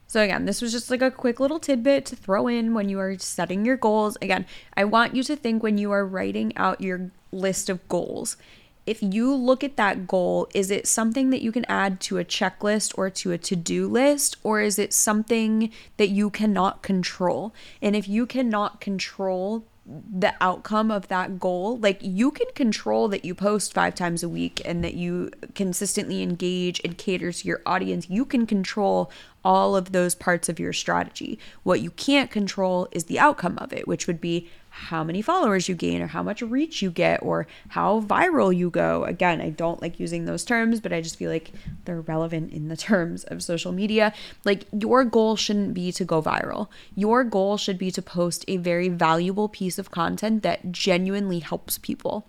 So, 0.07 0.21
again, 0.21 0.45
this 0.45 0.61
was 0.61 0.73
just 0.73 0.91
like 0.91 1.01
a 1.01 1.11
quick 1.11 1.41
little 1.41 1.59
tidbit 1.59 2.05
to 2.07 2.17
throw 2.17 2.47
in 2.47 2.75
when 2.75 2.91
you 2.91 2.99
are 2.99 3.19
setting 3.19 3.65
your 3.65 3.79
goals. 3.79 4.19
Again, 4.21 4.45
I 4.77 4.85
want 4.85 5.15
you 5.17 5.23
to 5.23 5.37
think 5.37 5.63
when 5.63 5.79
you 5.79 5.91
are 5.91 6.05
writing 6.05 6.55
out 6.57 6.83
your 6.83 7.11
list 7.33 7.71
of 7.71 7.89
goals. 7.89 8.37
If 8.85 9.03
you 9.03 9.33
look 9.33 9.65
at 9.65 9.77
that 9.77 10.07
goal, 10.07 10.49
is 10.53 10.71
it 10.71 10.87
something 10.87 11.31
that 11.31 11.41
you 11.41 11.51
can 11.51 11.65
add 11.67 11.99
to 12.01 12.19
a 12.19 12.27
checklist 12.27 12.93
or 12.99 13.09
to 13.09 13.33
a 13.33 13.39
to 13.39 13.57
do 13.57 13.89
list, 13.89 14.37
or 14.43 14.61
is 14.61 14.79
it 14.79 14.93
something 14.93 15.73
that 15.97 16.09
you 16.09 16.29
cannot 16.29 16.83
control? 16.83 17.55
And 17.81 17.97
if 17.97 18.07
you 18.07 18.27
cannot 18.27 18.83
control 18.83 19.65
the 19.85 20.33
outcome 20.41 20.91
of 20.91 21.09
that 21.09 21.41
goal. 21.41 21.77
Like 21.79 21.99
you 22.03 22.31
can 22.31 22.47
control 22.55 23.09
that 23.09 23.25
you 23.25 23.35
post 23.35 23.75
five 23.75 23.95
times 23.95 24.23
a 24.23 24.29
week 24.29 24.63
and 24.65 24.85
that 24.85 24.95
you 24.95 25.31
consistently 25.55 26.23
engage 26.23 26.81
and 26.85 26.97
cater 26.97 27.33
to 27.33 27.49
your 27.49 27.63
audience. 27.67 28.09
You 28.09 28.25
can 28.25 28.47
control 28.47 29.11
all 29.45 29.75
of 29.75 29.91
those 29.91 30.15
parts 30.15 30.49
of 30.49 30.61
your 30.61 30.73
strategy. 30.73 31.39
What 31.65 31.81
you 31.81 31.91
can't 31.91 32.31
control 32.31 32.87
is 32.93 33.05
the 33.05 33.19
outcome 33.19 33.59
of 33.59 33.73
it, 33.73 33.89
which 33.89 34.07
would 34.07 34.21
be 34.21 34.49
how 34.75 35.05
many 35.05 35.21
followers 35.21 35.69
you 35.69 35.75
gain 35.75 36.01
or 36.01 36.07
how 36.07 36.23
much 36.23 36.41
reach 36.41 36.81
you 36.81 36.91
get 36.91 37.23
or 37.23 37.47
how 37.69 38.01
viral 38.01 38.57
you 38.57 38.71
go. 38.71 39.05
Again, 39.05 39.39
I 39.41 39.51
don't 39.51 39.83
like 39.83 40.01
using 40.01 40.25
those 40.25 40.45
terms, 40.45 40.81
but 40.81 40.95
I 40.95 41.03
just 41.03 41.17
feel 41.17 41.31
like 41.31 41.53
they're 41.85 42.01
relevant 42.01 42.53
in 42.53 42.69
the 42.69 42.77
terms 42.89 43.25
of 43.25 43.43
social 43.43 43.71
media. 43.71 44.15
Like 44.47 44.65
your 44.73 45.05
goal 45.05 45.37
shouldn't 45.37 45.75
be 45.75 45.93
to 45.93 46.07
go 46.07 46.23
viral. 46.23 46.69
Your 46.95 47.23
goal 47.23 47.59
should 47.59 47.77
be 47.77 47.91
to 47.91 48.01
post 48.01 48.47
a 48.49 48.57
very 48.57 48.89
valuable 48.89 49.49
piece 49.49 49.79
of 49.79 49.91
content 49.91 50.43
that 50.43 50.73
genuinely 50.73 51.41
helps 51.41 51.77
people. 51.77 52.27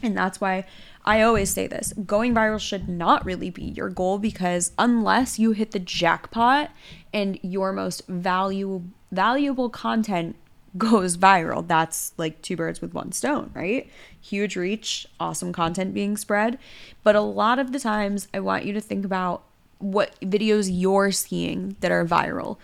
And 0.00 0.16
that's 0.16 0.40
why 0.40 0.66
I 1.04 1.22
always 1.22 1.50
say 1.50 1.66
this 1.66 1.92
going 2.06 2.34
viral 2.34 2.60
should 2.60 2.88
not 2.88 3.24
really 3.24 3.50
be 3.50 3.64
your 3.64 3.88
goal 3.88 4.18
because 4.18 4.72
unless 4.78 5.40
you 5.40 5.52
hit 5.52 5.72
the 5.72 5.80
jackpot 5.80 6.70
and 7.12 7.38
your 7.42 7.72
most 7.72 8.06
value, 8.06 8.84
valuable 9.10 9.68
content 9.68 10.36
goes 10.76 11.16
viral. 11.16 11.66
That's 11.66 12.12
like 12.16 12.42
two 12.42 12.56
birds 12.56 12.80
with 12.80 12.94
one 12.94 13.12
stone, 13.12 13.50
right? 13.54 13.88
Huge 14.20 14.56
reach, 14.56 15.06
awesome 15.20 15.52
content 15.52 15.94
being 15.94 16.16
spread. 16.16 16.58
But 17.02 17.16
a 17.16 17.20
lot 17.20 17.58
of 17.58 17.72
the 17.72 17.78
times, 17.78 18.28
I 18.34 18.40
want 18.40 18.64
you 18.64 18.72
to 18.72 18.80
think 18.80 19.04
about 19.04 19.44
what 19.78 20.18
videos 20.20 20.68
you're 20.72 21.12
seeing 21.12 21.76
that 21.80 21.90
are 21.90 22.04
viral 22.04 22.56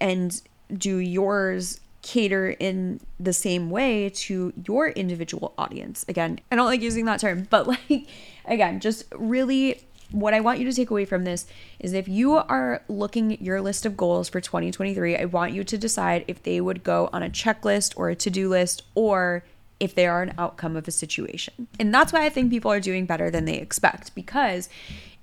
and 0.00 0.40
do 0.76 0.96
yours 0.96 1.80
cater 2.02 2.50
in 2.50 3.00
the 3.18 3.32
same 3.32 3.70
way 3.70 4.10
to 4.10 4.52
your 4.66 4.88
individual 4.90 5.54
audience. 5.56 6.04
Again, 6.08 6.38
I 6.52 6.56
don't 6.56 6.66
like 6.66 6.82
using 6.82 7.06
that 7.06 7.20
term, 7.20 7.46
but 7.48 7.66
like, 7.90 8.06
again, 8.44 8.80
just 8.80 9.04
really 9.16 9.80
what 10.14 10.32
I 10.32 10.40
want 10.40 10.60
you 10.60 10.64
to 10.66 10.72
take 10.72 10.90
away 10.90 11.04
from 11.04 11.24
this 11.24 11.46
is 11.80 11.92
if 11.92 12.06
you 12.06 12.34
are 12.34 12.82
looking 12.88 13.32
at 13.32 13.42
your 13.42 13.60
list 13.60 13.84
of 13.84 13.96
goals 13.96 14.28
for 14.28 14.40
2023, 14.40 15.16
I 15.16 15.24
want 15.24 15.52
you 15.52 15.64
to 15.64 15.76
decide 15.76 16.24
if 16.28 16.42
they 16.42 16.60
would 16.60 16.84
go 16.84 17.10
on 17.12 17.24
a 17.24 17.28
checklist 17.28 17.94
or 17.96 18.10
a 18.10 18.14
to 18.14 18.30
do 18.30 18.48
list 18.48 18.82
or 18.94 19.44
if 19.80 19.94
they 19.94 20.06
are 20.06 20.22
an 20.22 20.32
outcome 20.38 20.76
of 20.76 20.86
a 20.86 20.92
situation. 20.92 21.66
And 21.80 21.92
that's 21.92 22.12
why 22.12 22.24
I 22.24 22.28
think 22.28 22.50
people 22.50 22.70
are 22.70 22.78
doing 22.78 23.06
better 23.06 23.28
than 23.28 23.44
they 23.44 23.58
expect 23.58 24.14
because 24.14 24.68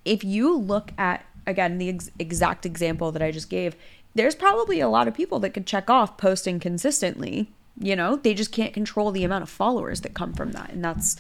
if 0.04 0.26
you 0.26 0.58
look 0.58 0.92
at, 0.98 1.26
again, 1.48 1.78
the 1.78 1.88
ex- 1.88 2.12
exact 2.20 2.66
example 2.66 3.14
that 3.14 3.22
I 3.22 3.32
just 3.32 3.50
gave, 3.50 3.78
there's 4.14 4.36
probably 4.36 4.82
a 4.82 4.90
lot 4.90 5.08
of 5.08 5.14
people 5.14 5.40
that 5.40 5.52
could 5.52 5.66
check 5.66 5.90
off 5.90 6.18
posting 6.18 6.60
consistently. 6.60 7.50
You 7.80 7.96
know, 7.96 8.18
they 8.18 8.34
just 8.34 8.52
can't 8.52 8.74
control 8.74 9.12
the 9.12 9.24
amount 9.24 9.44
of 9.44 9.50
followers 9.50 10.02
that 10.02 10.14
come 10.14 10.34
from 10.34 10.52
that. 10.52 10.72
And 10.72 10.84
that's, 10.84 11.16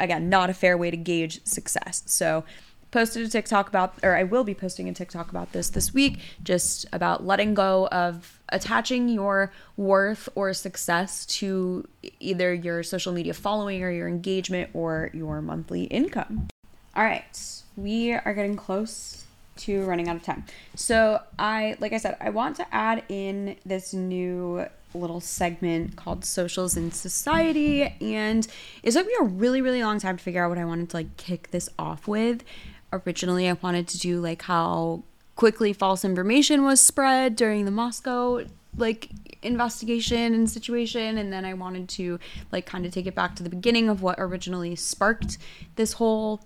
again, 0.00 0.30
not 0.30 0.48
a 0.48 0.54
fair 0.54 0.78
way 0.78 0.90
to 0.90 0.96
gauge 0.96 1.44
success. 1.44 2.02
So, 2.06 2.44
posted 2.92 3.26
a 3.26 3.28
TikTok 3.28 3.68
about, 3.68 3.94
or 4.02 4.14
I 4.14 4.22
will 4.22 4.44
be 4.44 4.54
posting 4.54 4.88
a 4.88 4.94
TikTok 4.94 5.30
about 5.30 5.52
this 5.52 5.70
this 5.70 5.92
week, 5.92 6.20
just 6.44 6.86
about 6.92 7.26
letting 7.26 7.54
go 7.54 7.88
of 7.88 8.38
attaching 8.50 9.08
your 9.08 9.50
worth 9.76 10.28
or 10.36 10.52
success 10.52 11.26
to 11.26 11.88
either 12.20 12.54
your 12.54 12.82
social 12.84 13.12
media 13.12 13.34
following 13.34 13.82
or 13.82 13.90
your 13.90 14.06
engagement 14.06 14.70
or 14.74 15.10
your 15.12 15.42
monthly 15.42 15.84
income. 15.84 16.48
All 16.94 17.02
right, 17.02 17.62
we 17.76 18.12
are 18.12 18.34
getting 18.34 18.54
close 18.54 19.24
to 19.56 19.84
running 19.84 20.08
out 20.08 20.16
of 20.16 20.22
time. 20.22 20.44
So, 20.76 21.20
I, 21.38 21.76
like 21.80 21.92
I 21.92 21.98
said, 21.98 22.16
I 22.20 22.30
want 22.30 22.56
to 22.56 22.74
add 22.74 23.04
in 23.08 23.56
this 23.64 23.92
new 23.94 24.66
little 24.94 25.20
segment 25.20 25.96
called 25.96 26.22
socials 26.22 26.76
in 26.76 26.92
society 26.92 27.84
and 28.02 28.46
it 28.82 28.90
took 28.90 29.06
me 29.06 29.12
a 29.20 29.24
really 29.24 29.62
really 29.62 29.82
long 29.82 29.98
time 29.98 30.18
to 30.18 30.22
figure 30.22 30.44
out 30.44 30.50
what 30.50 30.58
i 30.58 30.64
wanted 30.66 30.90
to 30.90 30.96
like 30.96 31.16
kick 31.16 31.50
this 31.50 31.70
off 31.78 32.06
with 32.06 32.44
originally 32.92 33.48
I 33.48 33.54
wanted 33.54 33.88
to 33.88 33.98
do 33.98 34.20
like 34.20 34.42
how 34.42 35.02
quickly 35.36 35.72
false 35.72 36.04
information 36.04 36.64
was 36.64 36.80
spread 36.80 37.36
during 37.36 37.64
the 37.64 37.70
Moscow 37.70 38.44
like 38.76 39.10
investigation 39.42 40.34
and 40.34 40.48
situation. 40.48 41.18
And 41.18 41.32
then 41.32 41.44
I 41.44 41.54
wanted 41.54 41.88
to 41.90 42.18
like 42.50 42.66
kind 42.66 42.86
of 42.86 42.92
take 42.92 43.06
it 43.06 43.14
back 43.14 43.36
to 43.36 43.42
the 43.42 43.50
beginning 43.50 43.88
of 43.88 44.02
what 44.02 44.16
originally 44.18 44.76
sparked 44.76 45.38
this 45.76 45.94
whole 45.94 46.42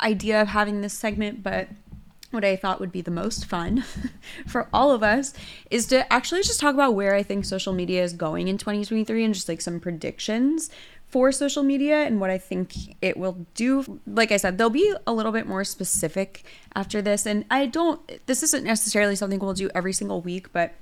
idea 0.00 0.40
of 0.40 0.48
having 0.48 0.80
this 0.80 0.94
segment. 0.94 1.42
But 1.42 1.68
what 2.30 2.44
I 2.44 2.56
thought 2.56 2.80
would 2.80 2.92
be 2.92 3.02
the 3.02 3.10
most 3.10 3.46
fun 3.46 3.84
for 4.46 4.68
all 4.72 4.90
of 4.90 5.02
us 5.02 5.32
is 5.70 5.86
to 5.86 6.10
actually 6.12 6.42
just 6.42 6.60
talk 6.60 6.74
about 6.74 6.94
where 6.94 7.14
I 7.14 7.22
think 7.22 7.44
social 7.44 7.72
media 7.72 8.02
is 8.02 8.12
going 8.12 8.48
in 8.48 8.58
2023 8.58 9.24
and 9.24 9.34
just 9.34 9.48
like 9.48 9.60
some 9.60 9.80
predictions 9.80 10.70
for 11.16 11.32
social 11.32 11.62
media 11.62 12.02
and 12.02 12.20
what 12.20 12.28
I 12.28 12.36
think 12.36 12.74
it 13.00 13.16
will 13.16 13.46
do. 13.54 14.00
Like 14.06 14.32
I 14.32 14.36
said, 14.36 14.58
they'll 14.58 14.68
be 14.68 14.92
a 15.06 15.14
little 15.14 15.32
bit 15.32 15.46
more 15.46 15.64
specific 15.64 16.44
after 16.74 17.00
this. 17.00 17.24
And 17.24 17.46
I 17.50 17.64
don't, 17.64 18.26
this 18.26 18.42
isn't 18.42 18.64
necessarily 18.64 19.16
something 19.16 19.38
we'll 19.38 19.54
do 19.54 19.70
every 19.74 19.94
single 19.94 20.20
week, 20.20 20.52
but 20.52 20.74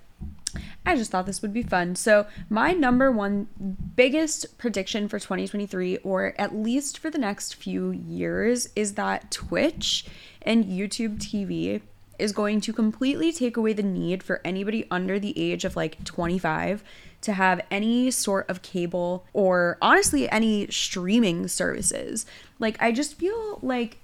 I 0.85 0.97
just 0.97 1.13
thought 1.13 1.27
this 1.27 1.41
would 1.41 1.53
be 1.53 1.63
fun. 1.63 1.95
So, 1.95 2.27
my 2.51 2.73
number 2.73 3.13
one 3.13 3.47
biggest 3.95 4.59
prediction 4.59 5.07
for 5.07 5.21
2023, 5.21 5.99
or 5.99 6.35
at 6.37 6.53
least 6.53 6.99
for 6.99 7.11
the 7.11 7.19
next 7.19 7.55
few 7.55 7.93
years, 7.93 8.71
is 8.75 8.95
that 8.95 9.31
Twitch 9.31 10.05
and 10.43 10.65
YouTube 10.65 11.19
TV 11.19 11.81
is 12.19 12.33
going 12.33 12.61
to 12.63 12.73
completely 12.73 13.31
take 13.31 13.57
away 13.57 13.73
the 13.73 13.85
need 13.85 14.25
for 14.25 14.41
anybody 14.45 14.85
under 14.91 15.21
the 15.21 15.39
age 15.39 15.65
of 15.65 15.77
like 15.77 16.03
25 16.03 16.83
to 17.25 17.33
have 17.33 17.61
any 17.71 18.11
sort 18.11 18.49
of 18.49 18.63
cable 18.63 19.25
or 19.33 19.79
honestly 19.81 20.29
any 20.31 20.67
streaming 20.69 21.49
services. 21.49 22.27
Like 22.59 22.77
I 22.81 22.93
just 22.93 23.15
feel 23.15 23.59
like 23.63 23.99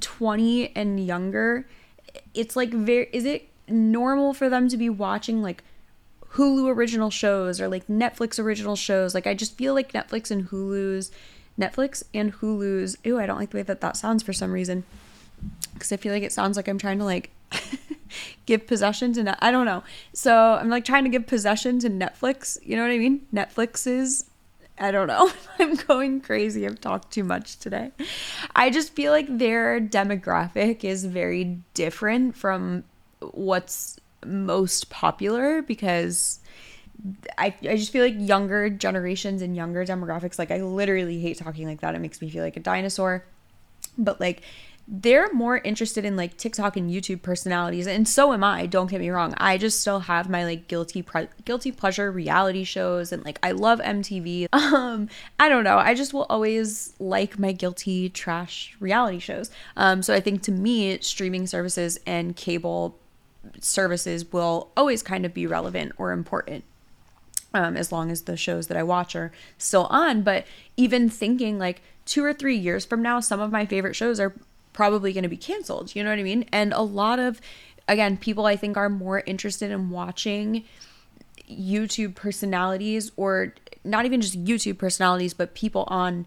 20 0.00 0.74
and 0.76 1.04
younger 1.04 1.66
it's 2.34 2.56
like 2.56 2.70
very 2.70 3.08
is 3.12 3.24
it 3.24 3.48
normal 3.68 4.32
for 4.32 4.48
them 4.48 4.68
to 4.68 4.76
be 4.76 4.88
watching 4.88 5.42
like 5.42 5.62
Hulu 6.32 6.74
original 6.74 7.10
shows 7.10 7.60
or 7.60 7.68
like 7.68 7.86
Netflix 7.86 8.38
original 8.38 8.76
shows? 8.76 9.14
Like 9.14 9.26
I 9.26 9.34
just 9.34 9.56
feel 9.56 9.74
like 9.74 9.92
Netflix 9.92 10.30
and 10.30 10.48
Hulu's 10.48 11.10
Netflix 11.58 12.02
and 12.14 12.32
Hulu's. 12.34 12.96
Ew, 13.02 13.18
I 13.18 13.26
don't 13.26 13.38
like 13.38 13.50
the 13.50 13.58
way 13.58 13.62
that 13.62 13.80
that 13.80 13.96
sounds 13.96 14.22
for 14.22 14.32
some 14.32 14.52
reason. 14.52 14.84
Cuz 15.78 15.92
I 15.92 15.96
feel 15.96 16.12
like 16.12 16.22
it 16.22 16.32
sounds 16.32 16.56
like 16.56 16.68
I'm 16.68 16.78
trying 16.78 16.98
to 16.98 17.04
like 17.04 17.30
give 18.46 18.66
possession 18.66 19.12
to 19.14 19.44
I 19.44 19.50
don't 19.50 19.66
know. 19.66 19.82
So 20.12 20.34
I'm 20.34 20.68
like 20.68 20.84
trying 20.84 21.04
to 21.04 21.10
give 21.10 21.26
possession 21.26 21.78
to 21.80 21.90
Netflix. 21.90 22.58
You 22.64 22.76
know 22.76 22.82
what 22.82 22.92
I 22.92 22.98
mean? 22.98 23.26
Netflix 23.32 23.86
is 23.86 24.24
I 24.80 24.90
don't 24.90 25.08
know. 25.08 25.30
I'm 25.58 25.74
going 25.74 26.20
crazy. 26.20 26.66
I've 26.66 26.80
talked 26.80 27.12
too 27.12 27.24
much 27.24 27.58
today. 27.58 27.90
I 28.54 28.70
just 28.70 28.94
feel 28.94 29.12
like 29.12 29.26
their 29.38 29.80
demographic 29.80 30.84
is 30.84 31.04
very 31.04 31.58
different 31.74 32.36
from 32.36 32.84
what's 33.20 33.98
most 34.24 34.90
popular 34.90 35.62
because 35.62 36.40
I, 37.36 37.54
I 37.62 37.76
just 37.76 37.92
feel 37.92 38.04
like 38.04 38.16
younger 38.16 38.70
generations 38.70 39.42
and 39.42 39.54
younger 39.54 39.84
demographics, 39.84 40.38
like 40.38 40.50
I 40.50 40.62
literally 40.62 41.20
hate 41.20 41.38
talking 41.38 41.66
like 41.66 41.80
that. 41.80 41.94
It 41.94 42.00
makes 42.00 42.20
me 42.20 42.28
feel 42.28 42.42
like 42.42 42.56
a 42.56 42.60
dinosaur. 42.60 43.24
But 43.96 44.20
like 44.20 44.42
they're 44.90 45.30
more 45.34 45.58
interested 45.58 46.06
in 46.06 46.16
like 46.16 46.38
TikTok 46.38 46.74
and 46.78 46.90
YouTube 46.90 47.20
personalities, 47.20 47.86
and 47.86 48.08
so 48.08 48.32
am 48.32 48.42
I. 48.42 48.64
Don't 48.64 48.90
get 48.90 49.00
me 49.00 49.10
wrong. 49.10 49.34
I 49.36 49.58
just 49.58 49.80
still 49.80 50.00
have 50.00 50.30
my 50.30 50.44
like 50.44 50.66
guilty 50.66 51.02
pre- 51.02 51.28
guilty 51.44 51.70
pleasure 51.72 52.10
reality 52.10 52.64
shows, 52.64 53.12
and 53.12 53.22
like 53.22 53.38
I 53.42 53.52
love 53.52 53.80
MTV. 53.80 54.48
Um, 54.78 55.08
I 55.38 55.48
don't 55.48 55.64
know. 55.64 55.78
I 55.78 55.94
just 55.94 56.12
will 56.12 56.26
always 56.28 56.94
like 56.98 57.38
my 57.38 57.52
guilty 57.52 58.08
trash 58.10 58.76
reality 58.80 59.18
shows. 59.18 59.50
Um, 59.76 60.02
so 60.02 60.14
I 60.14 60.20
think 60.20 60.42
to 60.42 60.52
me, 60.52 60.98
streaming 61.00 61.46
services 61.46 61.98
and 62.06 62.36
cable 62.36 62.98
services 63.60 64.30
will 64.30 64.70
always 64.76 65.02
kind 65.02 65.24
of 65.24 65.32
be 65.32 65.46
relevant 65.46 65.92
or 65.96 66.12
important. 66.12 66.64
Um, 67.54 67.76
as 67.76 67.90
long 67.90 68.10
as 68.10 68.22
the 68.22 68.36
shows 68.36 68.66
that 68.66 68.76
I 68.76 68.82
watch 68.82 69.16
are 69.16 69.32
still 69.56 69.86
on. 69.86 70.22
But 70.22 70.46
even 70.76 71.08
thinking 71.08 71.58
like 71.58 71.80
two 72.04 72.22
or 72.24 72.34
three 72.34 72.56
years 72.56 72.84
from 72.84 73.00
now, 73.00 73.20
some 73.20 73.40
of 73.40 73.50
my 73.50 73.64
favorite 73.64 73.96
shows 73.96 74.20
are 74.20 74.34
probably 74.78 75.12
going 75.12 75.24
to 75.24 75.28
be 75.28 75.36
canceled. 75.36 75.96
You 75.96 76.04
know 76.04 76.10
what 76.10 76.20
I 76.20 76.22
mean? 76.22 76.44
And 76.52 76.72
a 76.72 76.82
lot 76.82 77.18
of, 77.18 77.40
again, 77.88 78.16
people 78.16 78.46
I 78.46 78.54
think 78.54 78.76
are 78.76 78.88
more 78.88 79.24
interested 79.26 79.72
in 79.72 79.90
watching 79.90 80.62
YouTube 81.50 82.14
personalities 82.14 83.10
or 83.16 83.54
not 83.82 84.04
even 84.04 84.20
just 84.20 84.44
YouTube 84.44 84.78
personalities, 84.78 85.34
but 85.34 85.52
people 85.52 85.82
on 85.88 86.26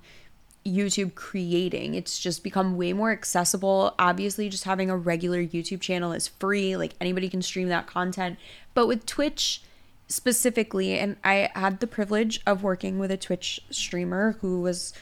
YouTube 0.66 1.16
creating. 1.16 1.94
It's 1.96 2.20
just 2.20 2.44
become 2.44 2.76
way 2.76 2.92
more 2.92 3.14
accessible. 3.14 3.96
Obviously, 3.98 4.50
just 4.50 4.66
having 4.66 4.90
a 4.90 4.98
regular 4.98 5.42
YouTube 5.42 5.80
channel 5.80 6.12
is 6.12 6.28
free, 6.28 6.76
like 6.76 6.94
anybody 7.00 7.30
can 7.30 7.42
stream 7.42 7.70
that 7.70 7.88
content. 7.88 8.38
But 8.74 8.86
with 8.86 9.06
Twitch, 9.06 9.62
specifically, 10.10 11.00
and 11.00 11.16
I 11.24 11.52
had 11.56 11.80
the 11.80 11.88
privilege 11.88 12.42
of 12.46 12.64
working 12.64 13.00
with 13.00 13.12
a 13.12 13.18
Twitch 13.18 13.62
streamer 13.70 14.34
who 14.42 14.60
was 14.60 14.94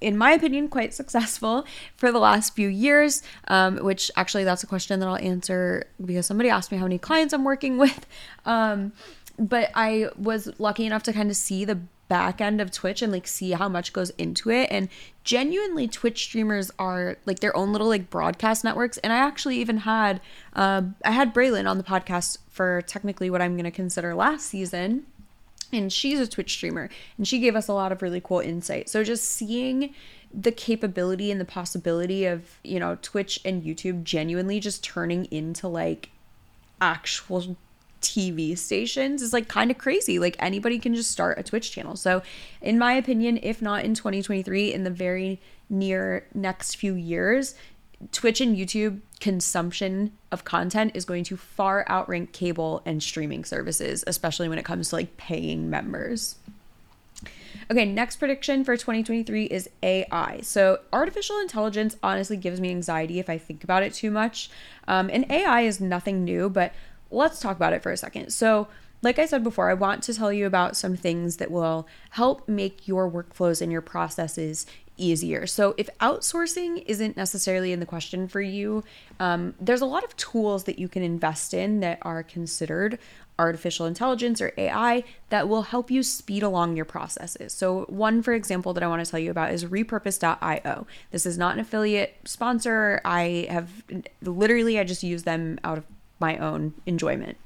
in 0.00 0.16
my 0.16 0.32
opinion, 0.32 0.68
quite 0.68 0.94
successful 0.94 1.66
for 1.96 2.12
the 2.12 2.18
last 2.18 2.54
few 2.54 2.68
years. 2.68 3.22
Um, 3.48 3.76
which 3.78 4.10
actually, 4.16 4.44
that's 4.44 4.62
a 4.62 4.66
question 4.66 5.00
that 5.00 5.08
I'll 5.08 5.16
answer 5.16 5.84
because 6.04 6.26
somebody 6.26 6.50
asked 6.50 6.72
me 6.72 6.78
how 6.78 6.84
many 6.84 6.98
clients 6.98 7.32
I'm 7.32 7.44
working 7.44 7.78
with. 7.84 8.06
Um, 8.44 8.92
but 9.38 9.70
I 9.74 10.08
was 10.16 10.48
lucky 10.58 10.86
enough 10.86 11.02
to 11.04 11.12
kind 11.12 11.30
of 11.30 11.36
see 11.36 11.64
the 11.64 11.80
back 12.08 12.40
end 12.40 12.60
of 12.60 12.70
Twitch 12.70 13.02
and 13.02 13.12
like 13.12 13.26
see 13.26 13.52
how 13.52 13.68
much 13.68 13.92
goes 13.92 14.10
into 14.10 14.50
it. 14.50 14.68
And 14.70 14.88
genuinely, 15.24 15.88
Twitch 15.88 16.22
streamers 16.24 16.70
are 16.78 17.16
like 17.26 17.40
their 17.40 17.56
own 17.56 17.72
little 17.72 17.88
like 17.88 18.10
broadcast 18.10 18.64
networks. 18.64 18.96
And 18.98 19.12
I 19.12 19.16
actually 19.16 19.58
even 19.58 19.78
had, 19.78 20.20
uh, 20.54 20.82
I 21.04 21.10
had 21.10 21.34
Braylon 21.34 21.68
on 21.68 21.78
the 21.78 21.84
podcast 21.84 22.38
for 22.48 22.82
technically 22.82 23.28
what 23.28 23.42
I'm 23.42 23.54
going 23.54 23.64
to 23.64 23.70
consider 23.70 24.14
last 24.14 24.46
season 24.46 25.06
and 25.72 25.92
she's 25.92 26.20
a 26.20 26.26
Twitch 26.26 26.52
streamer 26.52 26.88
and 27.16 27.26
she 27.26 27.38
gave 27.38 27.56
us 27.56 27.68
a 27.68 27.72
lot 27.72 27.92
of 27.92 28.02
really 28.02 28.20
cool 28.20 28.40
insight. 28.40 28.88
So 28.88 29.04
just 29.04 29.24
seeing 29.24 29.94
the 30.32 30.52
capability 30.52 31.30
and 31.30 31.40
the 31.40 31.44
possibility 31.44 32.24
of, 32.26 32.58
you 32.62 32.78
know, 32.78 32.98
Twitch 33.02 33.40
and 33.44 33.62
YouTube 33.62 34.04
genuinely 34.04 34.60
just 34.60 34.84
turning 34.84 35.26
into 35.26 35.68
like 35.68 36.10
actual 36.80 37.56
TV 38.02 38.56
stations 38.56 39.22
is 39.22 39.32
like 39.32 39.48
kind 39.48 39.70
of 39.70 39.78
crazy. 39.78 40.18
Like 40.18 40.36
anybody 40.38 40.78
can 40.78 40.94
just 40.94 41.10
start 41.10 41.38
a 41.38 41.42
Twitch 41.42 41.72
channel. 41.72 41.96
So, 41.96 42.22
in 42.60 42.78
my 42.78 42.92
opinion, 42.92 43.38
if 43.42 43.62
not 43.62 43.84
in 43.84 43.94
2023, 43.94 44.72
in 44.72 44.84
the 44.84 44.90
very 44.90 45.40
near 45.68 46.26
next 46.34 46.76
few 46.76 46.94
years, 46.94 47.54
Twitch 48.12 48.40
and 48.40 48.56
YouTube 48.56 49.00
consumption 49.20 50.12
of 50.30 50.44
content 50.44 50.92
is 50.94 51.04
going 51.04 51.24
to 51.24 51.36
far 51.36 51.86
outrank 51.88 52.32
cable 52.32 52.82
and 52.84 53.02
streaming 53.02 53.44
services, 53.44 54.04
especially 54.06 54.48
when 54.48 54.58
it 54.58 54.64
comes 54.64 54.90
to 54.90 54.96
like 54.96 55.16
paying 55.16 55.70
members. 55.70 56.36
Okay, 57.70 57.84
next 57.84 58.16
prediction 58.16 58.64
for 58.64 58.76
2023 58.76 59.46
is 59.46 59.68
AI. 59.82 60.40
So, 60.42 60.80
artificial 60.92 61.40
intelligence 61.40 61.96
honestly 62.02 62.36
gives 62.36 62.60
me 62.60 62.70
anxiety 62.70 63.18
if 63.18 63.28
I 63.28 63.38
think 63.38 63.64
about 63.64 63.82
it 63.82 63.92
too 63.92 64.10
much. 64.10 64.50
Um, 64.86 65.10
and 65.12 65.28
AI 65.30 65.62
is 65.62 65.80
nothing 65.80 66.22
new, 66.22 66.48
but 66.48 66.72
let's 67.10 67.40
talk 67.40 67.56
about 67.56 67.72
it 67.72 67.82
for 67.82 67.90
a 67.90 67.96
second. 67.96 68.32
So, 68.32 68.68
like 69.02 69.18
I 69.18 69.26
said 69.26 69.42
before, 69.42 69.70
I 69.70 69.74
want 69.74 70.02
to 70.04 70.14
tell 70.14 70.32
you 70.32 70.46
about 70.46 70.76
some 70.76 70.96
things 70.96 71.36
that 71.38 71.50
will 71.50 71.88
help 72.10 72.48
make 72.48 72.86
your 72.86 73.10
workflows 73.10 73.60
and 73.60 73.72
your 73.72 73.82
processes 73.82 74.66
easier. 74.96 75.46
So, 75.46 75.74
if 75.76 75.88
outsourcing 76.00 76.84
isn't 76.86 77.16
necessarily 77.16 77.72
in 77.72 77.80
the 77.80 77.86
question 77.86 78.28
for 78.28 78.40
you, 78.40 78.84
um, 79.20 79.54
there's 79.60 79.80
a 79.80 79.86
lot 79.86 80.04
of 80.04 80.16
tools 80.16 80.64
that 80.64 80.78
you 80.78 80.88
can 80.88 81.02
invest 81.02 81.54
in 81.54 81.80
that 81.80 81.98
are 82.02 82.22
considered 82.22 82.98
artificial 83.38 83.84
intelligence 83.84 84.40
or 84.40 84.52
AI 84.56 85.04
that 85.28 85.48
will 85.48 85.62
help 85.62 85.90
you 85.90 86.02
speed 86.02 86.42
along 86.42 86.76
your 86.76 86.84
processes. 86.84 87.52
So, 87.52 87.84
one, 87.88 88.22
for 88.22 88.32
example, 88.32 88.72
that 88.74 88.82
I 88.82 88.86
want 88.86 89.04
to 89.04 89.10
tell 89.10 89.20
you 89.20 89.30
about 89.30 89.52
is 89.52 89.64
repurpose.io. 89.64 90.86
This 91.10 91.26
is 91.26 91.36
not 91.36 91.54
an 91.54 91.60
affiliate 91.60 92.16
sponsor. 92.24 93.00
I 93.04 93.46
have 93.50 93.70
literally, 94.22 94.78
I 94.78 94.84
just 94.84 95.02
use 95.02 95.24
them 95.24 95.58
out 95.64 95.78
of 95.78 95.84
my 96.18 96.38
own 96.38 96.72
enjoyment 96.86 97.36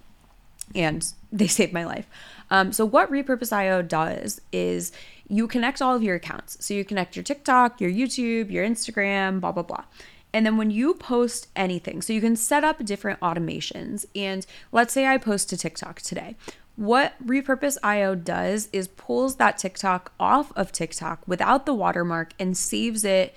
and 0.75 1.13
they 1.33 1.47
saved 1.47 1.73
my 1.73 1.85
life. 1.85 2.07
Um, 2.51 2.73
so, 2.73 2.85
what 2.85 3.11
repurpose.io 3.11 3.83
does 3.83 4.41
is 4.53 4.93
you 5.31 5.47
connect 5.47 5.81
all 5.81 5.95
of 5.95 6.03
your 6.03 6.17
accounts. 6.17 6.57
So 6.65 6.75
you 6.75 6.85
connect 6.85 7.17
your 7.17 7.23
TikTok, 7.23 7.81
your 7.81 7.91
YouTube, 7.91 8.51
your 8.51 8.67
Instagram, 8.67 9.41
blah, 9.41 9.53
blah, 9.53 9.63
blah. 9.63 9.85
And 10.33 10.45
then 10.45 10.57
when 10.57 10.71
you 10.71 10.95
post 10.95 11.49
anything, 11.57 12.03
so 12.03 12.13
you 12.13 12.21
can 12.21 12.37
set 12.37 12.65
up 12.65 12.85
different 12.85 13.21
automations. 13.21 14.07
And 14.15 14.45
let's 14.73 14.93
say 14.93 15.07
I 15.07 15.19
post 15.19 15.49
to 15.51 15.57
TikTok 15.57 16.01
today. 16.01 16.37
What 16.77 17.15
Repurpose 17.25 17.79
IO 17.83 18.15
does 18.15 18.69
is 18.73 18.89
pulls 18.89 19.37
that 19.37 19.59
TikTok 19.59 20.13
off 20.19 20.53
of 20.57 20.73
TikTok 20.73 21.23
without 21.27 21.67
the 21.67 21.75
watermark 21.75 22.33
and 22.39 22.57
saves 22.57 23.05
it 23.05 23.35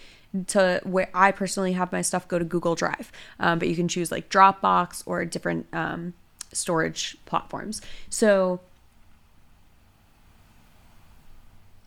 to 0.48 0.82
where 0.84 1.10
I 1.14 1.32
personally 1.32 1.74
have 1.74 1.92
my 1.92 2.02
stuff 2.02 2.28
go 2.28 2.40
to 2.40 2.46
Google 2.46 2.76
Drive. 2.76 3.12
Um, 3.40 3.60
but 3.60 3.68
you 3.68 3.76
can 3.76 3.88
choose 3.88 4.12
like 4.12 4.30
Dropbox 4.30 5.04
or 5.06 5.26
different 5.26 5.68
um, 5.74 6.14
storage 6.52 7.18
platforms. 7.26 7.82
So 8.10 8.62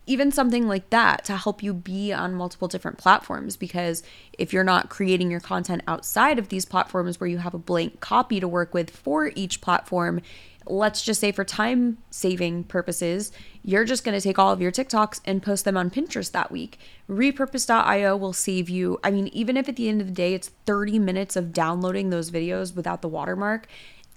even 0.07 0.31
something 0.31 0.67
like 0.67 0.89
that 0.89 1.23
to 1.25 1.37
help 1.37 1.61
you 1.61 1.73
be 1.73 2.11
on 2.11 2.33
multiple 2.33 2.67
different 2.67 2.97
platforms 2.97 3.57
because 3.57 4.01
if 4.37 4.51
you're 4.51 4.63
not 4.63 4.89
creating 4.89 5.29
your 5.29 5.39
content 5.39 5.83
outside 5.87 6.39
of 6.39 6.49
these 6.49 6.65
platforms 6.65 7.19
where 7.19 7.29
you 7.29 7.37
have 7.37 7.53
a 7.53 7.59
blank 7.59 7.99
copy 7.99 8.39
to 8.39 8.47
work 8.47 8.73
with 8.73 8.89
for 8.89 9.31
each 9.35 9.61
platform 9.61 10.21
let's 10.65 11.01
just 11.01 11.21
say 11.21 11.31
for 11.31 11.43
time 11.43 11.97
saving 12.09 12.63
purposes 12.63 13.31
you're 13.63 13.85
just 13.85 14.03
going 14.03 14.17
to 14.17 14.21
take 14.21 14.39
all 14.39 14.51
of 14.51 14.61
your 14.61 14.71
TikToks 14.71 15.19
and 15.25 15.43
post 15.43 15.65
them 15.65 15.75
on 15.75 15.89
Pinterest 15.89 16.31
that 16.31 16.51
week. 16.51 16.79
Repurpose.io 17.09 18.15
will 18.15 18.33
save 18.33 18.69
you 18.69 18.99
i 19.03 19.11
mean 19.11 19.27
even 19.27 19.57
if 19.57 19.69
at 19.69 19.75
the 19.75 19.89
end 19.89 20.01
of 20.01 20.07
the 20.07 20.13
day 20.13 20.33
it's 20.33 20.49
30 20.65 20.99
minutes 20.99 21.35
of 21.35 21.53
downloading 21.53 22.09
those 22.09 22.31
videos 22.31 22.75
without 22.75 23.01
the 23.01 23.07
watermark 23.07 23.67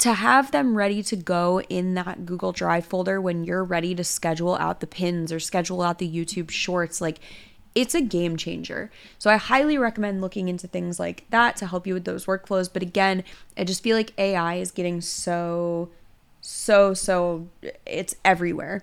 to 0.01 0.15
have 0.15 0.51
them 0.51 0.77
ready 0.77 1.03
to 1.03 1.15
go 1.15 1.61
in 1.63 1.95
that 1.95 2.25
Google 2.25 2.53
Drive 2.53 2.87
folder 2.87 3.21
when 3.21 3.45
you're 3.45 3.63
ready 3.63 3.95
to 3.95 4.03
schedule 4.03 4.57
out 4.57 4.81
the 4.81 4.87
pins 4.87 5.31
or 5.31 5.39
schedule 5.39 5.83
out 5.83 5.99
the 5.99 6.11
YouTube 6.11 6.51
shorts, 6.51 7.03
like 7.03 7.21
it's 7.75 7.95
a 7.95 8.01
game 8.01 8.37
changer. 8.37 8.91
So 9.19 9.31
I 9.31 9.37
highly 9.37 9.77
recommend 9.77 10.23
looking 10.23 10.49
into 10.49 10.67
things 10.67 10.99
like 10.99 11.27
that 11.31 11.55
to 11.57 11.67
help 11.67 11.87
you 11.87 11.93
with 11.93 12.07
those 12.07 12.25
workflows. 12.25 12.73
But 12.73 12.83
again, 12.83 13.25
I 13.59 13.65
just 13.65 13.83
feel 13.83 13.97
like 13.97 14.19
AI 14.19 14.55
is 14.55 14.71
getting 14.71 15.03
so, 15.03 15.91
so, 16.41 16.95
so, 16.95 17.49
it's 17.85 18.17
everywhere 18.25 18.83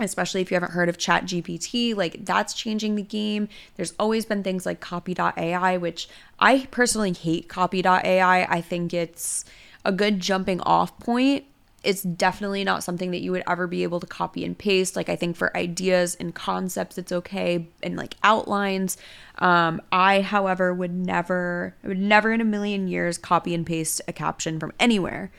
especially 0.00 0.40
if 0.40 0.50
you 0.50 0.54
haven't 0.54 0.72
heard 0.72 0.88
of 0.88 0.96
chat 0.96 1.24
gpt 1.24 1.94
like 1.94 2.24
that's 2.24 2.54
changing 2.54 2.96
the 2.96 3.02
game 3.02 3.46
there's 3.76 3.92
always 3.98 4.24
been 4.24 4.42
things 4.42 4.64
like 4.64 4.80
copy.ai 4.80 5.76
which 5.76 6.08
i 6.40 6.66
personally 6.70 7.12
hate 7.12 7.46
copy.ai 7.46 8.46
i 8.48 8.60
think 8.62 8.94
it's 8.94 9.44
a 9.84 9.92
good 9.92 10.20
jumping 10.20 10.60
off 10.60 10.98
point. 10.98 11.44
It's 11.82 12.02
definitely 12.02 12.62
not 12.62 12.84
something 12.84 13.10
that 13.10 13.22
you 13.22 13.32
would 13.32 13.42
ever 13.48 13.66
be 13.66 13.82
able 13.82 13.98
to 13.98 14.06
copy 14.06 14.44
and 14.44 14.56
paste. 14.56 14.94
Like 14.94 15.08
I 15.08 15.16
think 15.16 15.36
for 15.36 15.56
ideas 15.56 16.14
and 16.14 16.32
concepts, 16.32 16.96
it's 16.96 17.10
okay, 17.10 17.66
and 17.82 17.96
like 17.96 18.14
outlines. 18.22 18.96
Um, 19.38 19.82
I, 19.90 20.20
however, 20.20 20.72
would 20.72 20.94
never, 20.94 21.74
I 21.82 21.88
would 21.88 21.98
never 21.98 22.32
in 22.32 22.40
a 22.40 22.44
million 22.44 22.86
years 22.86 23.18
copy 23.18 23.52
and 23.52 23.66
paste 23.66 24.00
a 24.06 24.12
caption 24.12 24.60
from 24.60 24.72
anywhere. 24.78 25.32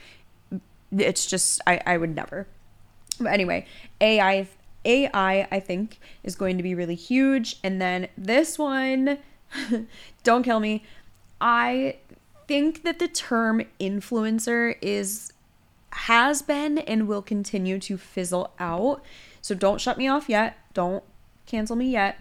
It's 0.91 1.25
just 1.25 1.61
I, 1.65 1.79
I 1.85 1.97
would 1.97 2.13
never. 2.13 2.45
But 3.19 3.31
anyway, 3.31 3.65
AI 4.01 4.47
AI 4.85 5.47
I 5.49 5.59
think 5.61 5.99
is 6.23 6.35
going 6.35 6.57
to 6.57 6.63
be 6.63 6.75
really 6.75 6.95
huge. 6.95 7.57
And 7.63 7.81
then 7.81 8.09
this 8.17 8.59
one, 8.59 9.19
don't 10.23 10.43
kill 10.43 10.59
me. 10.59 10.83
I 11.39 11.97
think 12.47 12.83
that 12.83 12.99
the 12.99 13.07
term 13.07 13.63
influencer 13.79 14.75
is 14.81 15.31
has 15.91 16.41
been 16.41 16.79
and 16.79 17.07
will 17.07 17.21
continue 17.21 17.79
to 17.79 17.97
fizzle 17.97 18.51
out. 18.59 19.03
So 19.41 19.53
don't 19.53 19.79
shut 19.79 19.97
me 19.97 20.07
off 20.07 20.27
yet. 20.27 20.57
Don't 20.73 21.03
cancel 21.45 21.75
me 21.75 21.91
yet. 21.91 22.17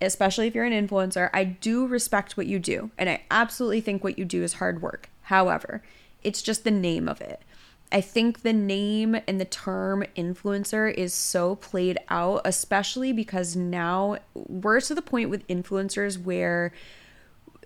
Especially 0.00 0.46
if 0.46 0.54
you're 0.54 0.64
an 0.66 0.88
influencer, 0.88 1.30
I 1.32 1.44
do 1.44 1.86
respect 1.86 2.36
what 2.36 2.46
you 2.46 2.58
do, 2.58 2.90
and 2.98 3.08
I 3.08 3.22
absolutely 3.30 3.80
think 3.80 4.04
what 4.04 4.18
you 4.18 4.26
do 4.26 4.42
is 4.42 4.54
hard 4.54 4.82
work. 4.82 5.08
However, 5.22 5.82
it's 6.22 6.42
just 6.42 6.64
the 6.64 6.70
name 6.70 7.08
of 7.08 7.22
it. 7.22 7.40
I 7.90 8.00
think 8.00 8.42
the 8.42 8.52
name 8.52 9.16
and 9.26 9.40
the 9.40 9.46
term 9.46 10.04
influencer 10.16 10.92
is 10.92 11.14
so 11.14 11.54
played 11.56 11.98
out, 12.10 12.42
especially 12.44 13.12
because 13.12 13.56
now 13.56 14.18
we're 14.34 14.80
to 14.82 14.94
the 14.94 15.02
point 15.02 15.30
with 15.30 15.46
influencers 15.46 16.22
where 16.22 16.72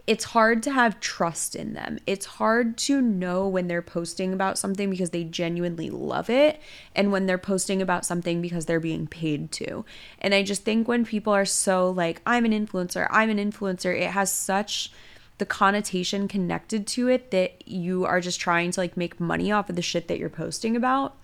it's 0.07 0.25
hard 0.25 0.63
to 0.65 0.71
have 0.71 1.01
trust 1.01 1.55
in 1.55 1.75
them. 1.75 1.99
It's 2.07 2.27
hard 2.27 2.77
to 2.79 3.01
know 3.01 3.47
when 3.47 3.69
they're 3.69 3.83
posting 3.83 4.33
about 4.33 4.59
something 4.59 4.91
because 4.91 5.11
they 5.11 5.25
genuinely 5.25 5.91
love 5.91 6.31
it 6.31 6.61
and 6.95 7.13
when 7.13 7.27
they're 7.27 7.39
posting 7.39 7.83
about 7.83 8.05
something 8.05 8.41
because 8.41 8.67
they're 8.67 8.81
being 8.81 9.07
paid 9.07 9.53
to. 9.53 9.85
And 10.21 10.35
I 10.35 10.43
just 10.43 10.65
think 10.65 10.89
when 10.89 11.05
people 11.05 11.33
are 11.33 11.45
so 11.45 11.91
like, 11.91 12.23
I'm 12.27 12.45
an 12.45 12.53
influencer, 12.53 13.07
I'm 13.11 13.31
an 13.31 13.39
influencer, 13.39 13.97
it 13.99 14.11
has 14.11 14.33
such 14.33 14.93
the 15.39 15.47
connotation 15.47 16.29
connected 16.29 16.87
to 16.87 17.09
it 17.09 17.31
that 17.31 17.67
you 17.67 18.05
are 18.05 18.21
just 18.21 18.41
trying 18.41 18.71
to 18.71 18.81
like 18.81 18.97
make 18.97 19.19
money 19.19 19.51
off 19.51 19.71
of 19.71 19.77
the 19.77 19.83
shit 19.83 20.07
that 20.09 20.19
you're 20.19 20.29
posting 20.29 20.77
about. 20.77 21.17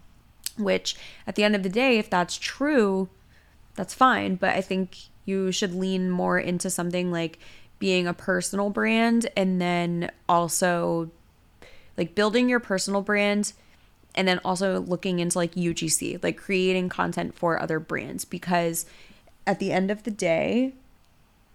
Which 0.59 0.97
at 1.27 1.35
the 1.35 1.45
end 1.45 1.55
of 1.55 1.62
the 1.62 1.68
day, 1.68 1.99
if 1.99 2.09
that's 2.09 2.39
true, 2.39 3.11
that's 3.74 3.93
fine. 3.93 4.37
But 4.37 4.57
I 4.57 4.62
think 4.62 4.97
you 5.27 5.53
should 5.53 5.74
lean 5.74 6.09
more 6.09 6.39
into 6.39 6.70
something 6.70 7.12
like 7.12 7.39
being 7.79 8.07
a 8.07 8.14
personal 8.14 8.70
brand 8.70 9.29
and 9.37 9.61
then 9.61 10.11
also 10.29 11.11
like 11.97 12.14
building 12.14 12.49
your 12.49 12.61
personal 12.61 13.03
brand 13.03 13.53
and 14.14 14.27
then 14.27 14.41
also 14.45 14.81
looking 14.81 15.18
into 15.18 15.39
like 15.39 15.55
UGC, 15.55 16.22
like 16.22 16.37
creating 16.37 16.89
content 16.89 17.35
for 17.35 17.61
other 17.61 17.79
brands 17.79 18.24
because 18.24 18.87
at 19.47 19.59
the 19.59 19.72
end 19.72 19.91
of 19.91 20.05
the 20.05 20.11
day, 20.11 20.72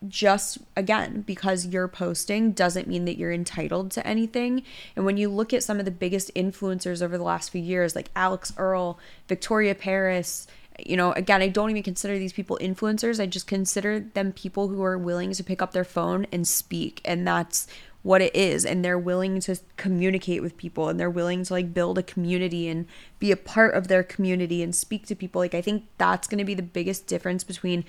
just 0.07 0.57
again, 0.75 1.21
because 1.21 1.67
you're 1.67 1.87
posting 1.87 2.51
doesn't 2.51 2.87
mean 2.87 3.05
that 3.05 3.17
you're 3.17 3.31
entitled 3.31 3.91
to 3.91 4.05
anything. 4.05 4.63
And 4.95 5.05
when 5.05 5.17
you 5.17 5.29
look 5.29 5.53
at 5.53 5.63
some 5.63 5.79
of 5.79 5.85
the 5.85 5.91
biggest 5.91 6.33
influencers 6.33 7.03
over 7.03 7.17
the 7.17 7.23
last 7.23 7.51
few 7.51 7.61
years, 7.61 7.95
like 7.95 8.09
Alix 8.15 8.53
Earle, 8.57 8.99
Victoria 9.27 9.75
Paris, 9.75 10.47
you 10.85 10.97
know, 10.97 11.11
again, 11.13 11.41
I 11.41 11.47
don't 11.47 11.69
even 11.69 11.83
consider 11.83 12.17
these 12.17 12.33
people 12.33 12.57
influencers. 12.61 13.21
I 13.21 13.25
just 13.25 13.47
consider 13.47 13.99
them 13.99 14.31
people 14.31 14.67
who 14.67 14.83
are 14.83 14.97
willing 14.97 15.31
to 15.33 15.43
pick 15.43 15.61
up 15.61 15.71
their 15.71 15.83
phone 15.83 16.27
and 16.31 16.47
speak. 16.47 17.01
And 17.05 17.27
that's 17.27 17.67
what 18.03 18.21
it 18.21 18.35
is. 18.35 18.65
And 18.65 18.83
they're 18.83 18.97
willing 18.97 19.39
to 19.41 19.57
communicate 19.77 20.41
with 20.41 20.57
people 20.57 20.89
and 20.89 20.99
they're 20.99 21.09
willing 21.09 21.43
to 21.43 21.53
like 21.53 21.73
build 21.73 21.97
a 21.97 22.03
community 22.03 22.67
and 22.67 22.87
be 23.19 23.31
a 23.31 23.37
part 23.37 23.75
of 23.75 23.87
their 23.87 24.03
community 24.03 24.63
and 24.63 24.75
speak 24.75 25.05
to 25.07 25.15
people. 25.15 25.39
Like, 25.39 25.53
I 25.53 25.61
think 25.61 25.85
that's 25.97 26.27
going 26.27 26.39
to 26.39 26.45
be 26.45 26.55
the 26.55 26.63
biggest 26.63 27.07
difference 27.07 27.43
between 27.43 27.85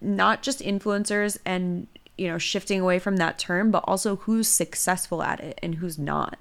not 0.00 0.42
just 0.42 0.60
influencers 0.60 1.38
and, 1.44 1.88
you 2.16 2.28
know, 2.28 2.38
shifting 2.38 2.80
away 2.80 2.98
from 2.98 3.16
that 3.16 3.38
term, 3.38 3.70
but 3.70 3.84
also 3.86 4.16
who's 4.16 4.48
successful 4.48 5.22
at 5.22 5.40
it 5.40 5.58
and 5.62 5.76
who's 5.76 5.98
not. 5.98 6.38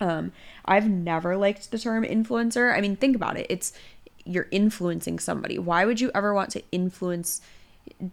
Um, 0.00 0.32
I've 0.64 0.88
never 0.88 1.36
liked 1.36 1.70
the 1.70 1.78
term 1.78 2.04
influencer. 2.04 2.74
I 2.74 2.80
mean, 2.80 2.96
think 2.96 3.14
about 3.14 3.36
it. 3.36 3.46
It's 3.50 3.72
you're 4.24 4.48
influencing 4.50 5.18
somebody. 5.18 5.58
Why 5.58 5.84
would 5.84 6.00
you 6.00 6.10
ever 6.14 6.34
want 6.34 6.50
to 6.50 6.62
influence 6.72 7.40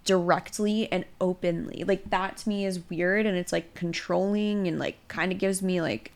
directly 0.05 0.91
and 0.91 1.05
openly? 1.19 1.83
Like 1.85 2.09
that 2.09 2.37
to 2.37 2.49
me 2.49 2.65
is 2.65 2.89
weird 2.89 3.25
and 3.25 3.37
it's 3.37 3.51
like 3.51 3.73
controlling 3.73 4.67
and 4.67 4.79
like 4.79 4.95
kind 5.07 5.31
of 5.31 5.37
gives 5.37 5.61
me 5.61 5.81
like 5.81 6.11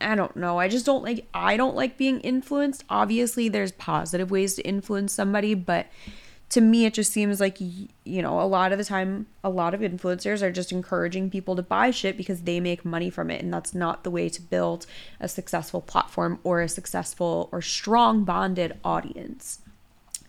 I 0.00 0.14
don't 0.14 0.36
know. 0.36 0.58
I 0.58 0.68
just 0.68 0.86
don't 0.86 1.02
like 1.02 1.26
I 1.34 1.56
don't 1.56 1.74
like 1.74 1.96
being 1.96 2.20
influenced. 2.20 2.84
Obviously 2.88 3.48
there's 3.48 3.72
positive 3.72 4.30
ways 4.30 4.54
to 4.54 4.62
influence 4.62 5.12
somebody, 5.12 5.54
but 5.54 5.86
to 6.50 6.60
me 6.60 6.86
it 6.86 6.94
just 6.94 7.12
seems 7.12 7.40
like 7.40 7.58
you 7.60 8.22
know 8.22 8.40
a 8.40 8.46
lot 8.46 8.72
of 8.72 8.78
the 8.78 8.84
time 8.84 9.26
a 9.44 9.50
lot 9.50 9.74
of 9.74 9.80
influencers 9.80 10.42
are 10.42 10.50
just 10.50 10.72
encouraging 10.72 11.30
people 11.30 11.54
to 11.56 11.62
buy 11.62 11.90
shit 11.90 12.16
because 12.16 12.42
they 12.42 12.60
make 12.60 12.84
money 12.84 13.10
from 13.10 13.30
it 13.30 13.42
and 13.42 13.52
that's 13.52 13.74
not 13.74 14.04
the 14.04 14.10
way 14.10 14.28
to 14.28 14.40
build 14.40 14.86
a 15.20 15.28
successful 15.28 15.80
platform 15.80 16.38
or 16.44 16.60
a 16.60 16.68
successful 16.68 17.48
or 17.52 17.60
strong 17.60 18.24
bonded 18.24 18.78
audience 18.84 19.60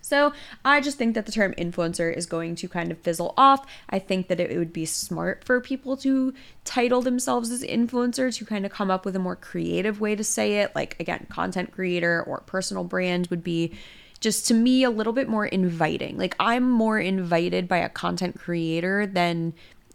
so 0.10 0.34
I 0.66 0.82
just 0.82 0.98
think 0.98 1.14
that 1.14 1.28
the 1.28 1.32
term 1.32 1.54
influencer 1.54 2.12
is 2.12 2.26
going 2.26 2.56
to 2.56 2.68
kind 2.68 2.92
of 2.92 2.98
fizzle 2.98 3.36
off. 3.38 3.68
I 3.92 4.00
think 4.00 4.28
that 4.28 4.40
it 4.40 4.58
would 4.58 4.74
be 4.74 4.88
smart 4.88 5.44
for 5.44 5.62
people 5.62 5.96
to 5.98 6.34
title 6.66 7.04
themselves 7.04 7.52
as 7.52 7.62
influencer 7.62 8.36
to 8.36 8.44
kind 8.44 8.66
of 8.66 8.72
come 8.72 8.90
up 8.90 9.06
with 9.06 9.16
a 9.16 9.20
more 9.20 9.36
creative 9.36 10.02
way 10.02 10.16
to 10.16 10.24
say 10.24 10.62
it. 10.62 10.74
Like, 10.74 11.00
again, 11.00 11.28
content 11.30 11.72
creator 11.72 12.24
or 12.24 12.40
personal 12.40 12.84
brand 12.84 13.28
would 13.28 13.44
be 13.44 13.78
just 14.20 14.48
to 14.48 14.54
me 14.54 14.84
a 14.84 14.90
little 14.90 15.14
bit 15.14 15.30
more 15.30 15.46
inviting. 15.46 16.18
Like 16.18 16.36
I'm 16.40 16.70
more 16.70 17.00
invited 17.00 17.68
by 17.68 17.78
a 17.78 17.90
content 17.90 18.40
creator 18.40 19.06
than 19.06 19.54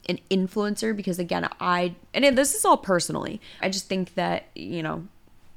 an 0.08 0.18
influencer 0.30 0.96
because 0.96 1.18
again, 1.18 1.48
I 1.60 1.94
and 2.12 2.36
this 2.36 2.54
is 2.54 2.64
all 2.64 2.76
personally. 2.76 3.40
I 3.60 3.68
just 3.68 3.88
think 3.88 4.14
that, 4.14 4.46
you 4.54 4.82
know, 4.82 5.06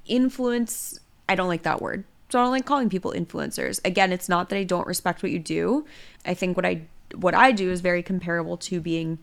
influence 0.05 0.99
I 1.29 1.35
don't 1.35 1.47
like 1.47 1.63
that 1.63 1.81
word. 1.81 2.03
So 2.29 2.39
I 2.39 2.43
don't 2.43 2.51
like 2.51 2.65
calling 2.65 2.89
people 2.89 3.13
influencers. 3.13 3.79
Again, 3.85 4.11
it's 4.11 4.27
not 4.27 4.49
that 4.49 4.57
I 4.57 4.63
don't 4.63 4.87
respect 4.87 5.23
what 5.23 5.31
you 5.31 5.39
do. 5.39 5.85
I 6.25 6.33
think 6.33 6.57
what 6.57 6.65
I 6.65 6.81
what 7.15 7.33
I 7.33 7.51
do 7.53 7.71
is 7.71 7.79
very 7.79 8.03
comparable 8.03 8.57
to 8.57 8.81
being, 8.81 9.19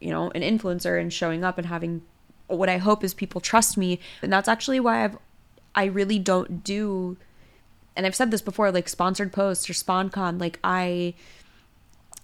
you 0.00 0.10
know, 0.10 0.30
an 0.30 0.42
influencer 0.42 0.98
and 1.00 1.12
showing 1.12 1.44
up 1.44 1.58
and 1.58 1.66
having 1.66 2.02
what 2.46 2.70
I 2.70 2.78
hope 2.78 3.04
is 3.04 3.12
people 3.12 3.42
trust 3.42 3.76
me. 3.76 4.00
And 4.22 4.32
that's 4.32 4.48
actually 4.48 4.80
why 4.80 5.04
I've 5.04 5.18
I 5.74 5.84
really 5.84 6.18
don't 6.18 6.64
do 6.64 7.18
and 7.98 8.06
I've 8.06 8.14
said 8.14 8.30
this 8.30 8.40
before, 8.40 8.70
like 8.70 8.88
sponsored 8.88 9.32
posts 9.32 9.68
or 9.68 9.72
SponCon, 9.74 10.40
like 10.40 10.58
I 10.62 11.14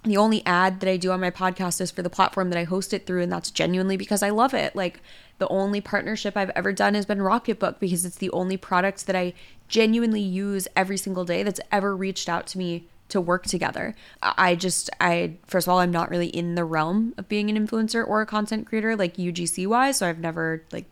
the 0.03 0.17
only 0.17 0.45
ad 0.45 0.79
that 0.79 0.89
I 0.89 0.97
do 0.97 1.11
on 1.11 1.19
my 1.19 1.31
podcast 1.31 1.81
is 1.81 1.91
for 1.91 2.01
the 2.01 2.09
platform 2.09 2.49
that 2.51 2.59
I 2.59 2.63
host 2.63 2.93
it 2.93 3.05
through, 3.05 3.23
and 3.23 3.31
that's 3.31 3.51
genuinely 3.51 3.97
because 3.97 4.23
I 4.23 4.29
love 4.29 4.53
it. 4.53 4.75
Like 4.75 5.01
the 5.37 5.47
only 5.49 5.81
partnership 5.81 6.37
I've 6.37 6.51
ever 6.51 6.71
done 6.71 6.93
has 6.93 7.05
been 7.05 7.19
Rocketbook 7.19 7.79
because 7.79 8.05
it's 8.05 8.17
the 8.17 8.29
only 8.31 8.55
product 8.55 9.05
that 9.07 9.15
I 9.15 9.33
genuinely 9.67 10.21
use 10.21 10.67
every 10.75 10.97
single 10.97 11.25
day 11.25 11.43
that's 11.43 11.59
ever 11.71 11.95
reached 11.95 12.29
out 12.29 12.47
to 12.47 12.57
me 12.57 12.87
to 13.09 13.19
work 13.19 13.45
together. 13.45 13.95
I 14.21 14.55
just 14.55 14.89
I 15.01 15.33
first 15.45 15.67
of 15.67 15.71
all 15.71 15.79
I'm 15.79 15.91
not 15.91 16.09
really 16.09 16.27
in 16.27 16.55
the 16.55 16.63
realm 16.63 17.13
of 17.17 17.27
being 17.27 17.49
an 17.49 17.67
influencer 17.67 18.07
or 18.07 18.21
a 18.21 18.25
content 18.25 18.65
creator 18.65 18.95
like 18.95 19.17
UGC 19.17 19.67
wise, 19.67 19.97
so 19.97 20.07
I've 20.07 20.19
never 20.19 20.63
like 20.71 20.85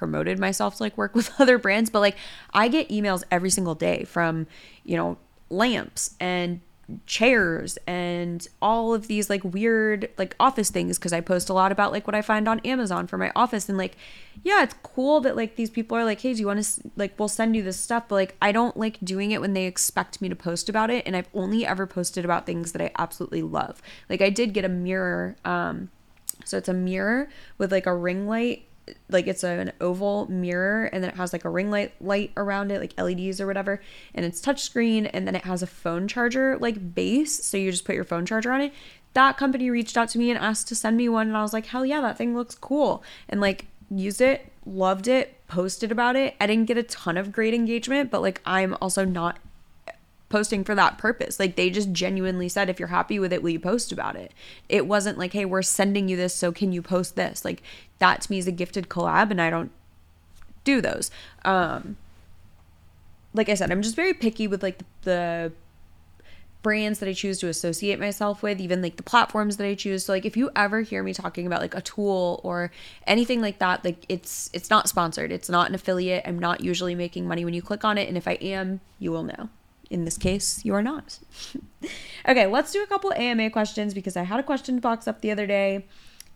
promoted 0.00 0.38
myself 0.38 0.78
to 0.78 0.82
like 0.82 0.96
work 0.96 1.14
with 1.20 1.30
other 1.38 1.58
brands, 1.58 1.90
but 1.90 2.00
like 2.00 2.16
I 2.54 2.68
get 2.68 2.88
emails 2.88 3.22
every 3.30 3.50
single 3.50 3.74
day 3.76 4.04
from, 4.04 4.46
you 4.82 4.96
know, 4.96 5.18
lamps 5.50 6.16
and 6.18 6.62
chairs 7.06 7.78
and 7.86 8.48
all 8.60 8.94
of 8.94 9.06
these 9.06 9.30
like 9.30 9.44
weird 9.44 10.08
like 10.18 10.34
office 10.40 10.70
things 10.70 10.98
because 10.98 11.12
I 11.12 11.20
post 11.20 11.48
a 11.48 11.52
lot 11.52 11.70
about 11.70 11.92
like 11.92 12.04
what 12.08 12.16
I 12.16 12.22
find 12.22 12.48
on 12.48 12.58
Amazon 12.60 13.06
for 13.06 13.16
my 13.16 13.30
office 13.36 13.68
and 13.68 13.78
like 13.78 13.96
yeah 14.42 14.64
it's 14.64 14.74
cool 14.82 15.20
that 15.20 15.36
like 15.36 15.54
these 15.54 15.70
people 15.70 15.96
are 15.96 16.04
like 16.04 16.20
hey 16.20 16.34
do 16.34 16.40
you 16.40 16.48
want 16.48 16.64
to 16.64 16.90
like 16.96 17.16
we'll 17.16 17.28
send 17.28 17.54
you 17.54 17.62
this 17.62 17.78
stuff 17.78 18.06
but 18.08 18.16
like 18.16 18.36
I 18.42 18.50
don't 18.50 18.76
like 18.76 18.98
doing 19.04 19.30
it 19.30 19.40
when 19.40 19.52
they 19.52 19.66
expect 19.66 20.20
me 20.20 20.28
to 20.28 20.34
post 20.34 20.68
about 20.68 20.90
it 20.90 21.06
and 21.06 21.16
I've 21.16 21.28
only 21.32 21.64
ever 21.64 21.86
posted 21.86 22.24
about 22.24 22.44
things 22.44 22.72
that 22.72 22.82
I 22.82 22.90
absolutely 22.98 23.42
love. 23.42 23.80
Like 24.08 24.20
I 24.20 24.30
did 24.30 24.52
get 24.52 24.64
a 24.64 24.68
mirror 24.68 25.36
um 25.44 25.90
so 26.44 26.56
it's 26.56 26.68
a 26.68 26.74
mirror 26.74 27.28
with 27.56 27.70
like 27.70 27.86
a 27.86 27.94
ring 27.94 28.26
light 28.26 28.66
like 29.08 29.26
it's 29.26 29.42
an 29.42 29.72
oval 29.80 30.30
mirror 30.30 30.84
and 30.86 31.02
then 31.02 31.10
it 31.10 31.16
has 31.16 31.32
like 31.32 31.44
a 31.44 31.48
ring 31.48 31.70
light 31.70 31.92
light 32.00 32.32
around 32.36 32.70
it 32.70 32.80
like 32.80 32.98
LEDs 32.98 33.40
or 33.40 33.46
whatever 33.46 33.80
and 34.14 34.24
it's 34.24 34.40
touchscreen 34.40 35.08
and 35.12 35.26
then 35.26 35.34
it 35.34 35.44
has 35.44 35.62
a 35.62 35.66
phone 35.66 36.08
charger 36.08 36.56
like 36.58 36.94
base 36.94 37.44
so 37.44 37.56
you 37.56 37.70
just 37.70 37.84
put 37.84 37.94
your 37.94 38.04
phone 38.04 38.26
charger 38.26 38.52
on 38.52 38.60
it. 38.60 38.72
That 39.14 39.36
company 39.36 39.70
reached 39.70 39.96
out 39.96 40.08
to 40.10 40.18
me 40.18 40.30
and 40.30 40.38
asked 40.38 40.68
to 40.68 40.74
send 40.74 40.96
me 40.96 41.08
one 41.08 41.28
and 41.28 41.36
I 41.36 41.42
was 41.42 41.52
like 41.52 41.66
hell 41.66 41.84
yeah 41.84 42.00
that 42.00 42.16
thing 42.16 42.34
looks 42.34 42.54
cool. 42.54 43.02
And 43.28 43.40
like 43.40 43.66
used 43.90 44.20
it 44.20 44.52
loved 44.64 45.08
it 45.08 45.46
posted 45.48 45.90
about 45.90 46.16
it. 46.16 46.34
I 46.40 46.46
didn't 46.46 46.66
get 46.66 46.78
a 46.78 46.82
ton 46.82 47.16
of 47.16 47.32
great 47.32 47.54
engagement 47.54 48.10
but 48.10 48.22
like 48.22 48.40
I'm 48.44 48.76
also 48.80 49.04
not 49.04 49.38
posting 50.30 50.64
for 50.64 50.74
that 50.74 50.96
purpose. 50.96 51.38
Like 51.38 51.56
they 51.56 51.68
just 51.68 51.92
genuinely 51.92 52.48
said, 52.48 52.70
if 52.70 52.78
you're 52.78 52.88
happy 52.88 53.18
with 53.18 53.32
it, 53.32 53.42
will 53.42 53.50
you 53.50 53.60
post 53.60 53.92
about 53.92 54.16
it? 54.16 54.32
It 54.68 54.86
wasn't 54.86 55.18
like, 55.18 55.34
hey, 55.34 55.44
we're 55.44 55.60
sending 55.60 56.08
you 56.08 56.16
this, 56.16 56.34
so 56.34 56.52
can 56.52 56.72
you 56.72 56.80
post 56.80 57.16
this? 57.16 57.44
Like 57.44 57.62
that 57.98 58.22
to 58.22 58.32
me 58.32 58.38
is 58.38 58.46
a 58.46 58.52
gifted 58.52 58.88
collab, 58.88 59.30
and 59.30 59.42
I 59.42 59.50
don't 59.50 59.72
do 60.64 60.80
those. 60.80 61.10
Um, 61.44 61.96
like 63.34 63.48
I 63.48 63.54
said, 63.54 63.70
I'm 63.70 63.82
just 63.82 63.96
very 63.96 64.14
picky 64.14 64.48
with 64.48 64.62
like 64.62 64.78
the, 64.78 64.84
the 65.02 65.52
brands 66.62 66.98
that 66.98 67.08
I 67.08 67.12
choose 67.12 67.38
to 67.40 67.48
associate 67.48 67.98
myself 67.98 68.42
with, 68.42 68.60
even 68.60 68.82
like 68.82 68.96
the 68.96 69.02
platforms 69.02 69.56
that 69.56 69.66
I 69.66 69.74
choose. 69.74 70.04
So 70.04 70.12
like 70.12 70.24
if 70.24 70.36
you 70.36 70.50
ever 70.54 70.82
hear 70.82 71.02
me 71.02 71.12
talking 71.12 71.46
about 71.46 71.60
like 71.60 71.74
a 71.74 71.80
tool 71.80 72.40
or 72.44 72.70
anything 73.06 73.40
like 73.40 73.58
that, 73.58 73.84
like 73.84 74.04
it's 74.08 74.48
it's 74.52 74.70
not 74.70 74.88
sponsored. 74.88 75.32
It's 75.32 75.48
not 75.48 75.68
an 75.68 75.74
affiliate. 75.74 76.22
I'm 76.26 76.38
not 76.38 76.60
usually 76.60 76.94
making 76.94 77.26
money 77.26 77.44
when 77.44 77.54
you 77.54 77.62
click 77.62 77.84
on 77.84 77.98
it, 77.98 78.08
and 78.08 78.16
if 78.16 78.28
I 78.28 78.34
am, 78.34 78.80
you 79.00 79.10
will 79.10 79.24
know 79.24 79.48
in 79.90 80.04
this 80.04 80.16
case, 80.16 80.64
you 80.64 80.74
are 80.74 80.82
not. 80.82 81.18
okay, 82.28 82.46
let's 82.46 82.72
do 82.72 82.82
a 82.82 82.86
couple 82.86 83.12
AMA 83.12 83.50
questions 83.50 83.92
because 83.92 84.16
I 84.16 84.22
had 84.22 84.40
a 84.40 84.44
question 84.44 84.78
box 84.78 85.06
up 85.08 85.20
the 85.20 85.32
other 85.32 85.46
day. 85.46 85.86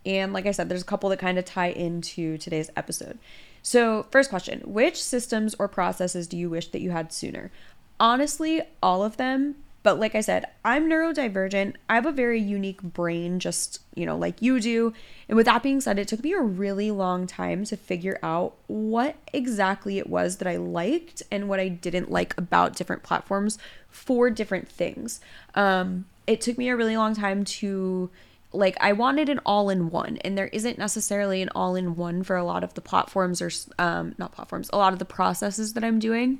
And 0.05 0.33
like 0.33 0.45
I 0.45 0.51
said, 0.51 0.69
there's 0.69 0.81
a 0.81 0.85
couple 0.85 1.09
that 1.09 1.19
kind 1.19 1.39
of 1.39 1.45
tie 1.45 1.69
into 1.69 2.37
today's 2.37 2.69
episode. 2.75 3.17
So, 3.61 4.05
first 4.11 4.29
question 4.29 4.61
Which 4.65 5.01
systems 5.01 5.55
or 5.57 5.67
processes 5.67 6.27
do 6.27 6.37
you 6.37 6.49
wish 6.49 6.67
that 6.67 6.81
you 6.81 6.91
had 6.91 7.11
sooner? 7.11 7.51
Honestly, 7.99 8.61
all 8.83 9.03
of 9.03 9.17
them, 9.17 9.55
but 9.85 9.99
like 9.99 10.15
I 10.15 10.21
said, 10.21 10.47
I'm 10.65 10.89
neurodivergent. 10.89 11.75
I 11.87 11.93
have 11.93 12.07
a 12.07 12.11
very 12.11 12.41
unique 12.41 12.81
brain, 12.81 13.39
just, 13.39 13.83
you 13.93 14.03
know, 14.03 14.17
like 14.17 14.41
you 14.41 14.59
do. 14.59 14.93
And 15.29 15.35
with 15.35 15.45
that 15.45 15.61
being 15.61 15.79
said, 15.79 15.99
it 15.99 16.07
took 16.07 16.23
me 16.23 16.33
a 16.33 16.41
really 16.41 16.89
long 16.89 17.27
time 17.27 17.65
to 17.65 17.77
figure 17.77 18.17
out 18.23 18.55
what 18.65 19.15
exactly 19.31 19.99
it 19.99 20.09
was 20.09 20.37
that 20.37 20.47
I 20.47 20.55
liked 20.55 21.21
and 21.29 21.47
what 21.47 21.59
I 21.59 21.67
didn't 21.67 22.09
like 22.09 22.35
about 22.35 22.75
different 22.75 23.03
platforms 23.03 23.59
for 23.87 24.31
different 24.31 24.67
things. 24.67 25.21
Um, 25.53 26.05
it 26.25 26.41
took 26.41 26.57
me 26.57 26.69
a 26.69 26.75
really 26.75 26.97
long 26.97 27.13
time 27.13 27.45
to 27.45 28.09
like 28.53 28.77
I 28.81 28.91
wanted 28.91 29.29
an 29.29 29.39
all 29.45 29.69
in 29.69 29.91
one, 29.91 30.17
and 30.21 30.35
there 30.35 30.47
isn't 30.47 30.79
necessarily 30.79 31.43
an 31.43 31.49
all 31.53 31.75
in 31.75 31.95
one 31.95 32.23
for 32.23 32.35
a 32.35 32.43
lot 32.43 32.63
of 32.63 32.73
the 32.73 32.81
platforms 32.81 33.39
or 33.39 33.51
um, 33.77 34.15
not 34.17 34.31
platforms, 34.31 34.67
a 34.73 34.77
lot 34.77 34.93
of 34.93 34.99
the 34.99 35.05
processes 35.05 35.73
that 35.73 35.83
I'm 35.83 35.99
doing. 35.99 36.39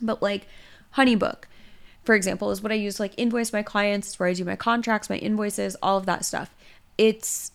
But 0.00 0.22
like 0.22 0.46
Honeybook, 0.94 1.46
for 2.06 2.14
example, 2.14 2.50
is 2.52 2.62
what 2.62 2.72
I 2.72 2.76
use 2.76 2.96
to 2.96 3.02
like 3.02 3.14
invoice 3.16 3.52
my 3.52 3.62
clients, 3.62 4.08
it's 4.08 4.18
where 4.18 4.28
I 4.28 4.32
do 4.32 4.44
my 4.44 4.56
contracts, 4.56 5.10
my 5.10 5.16
invoices, 5.16 5.76
all 5.82 5.98
of 5.98 6.06
that 6.06 6.24
stuff. 6.24 6.54
It's 6.96 7.50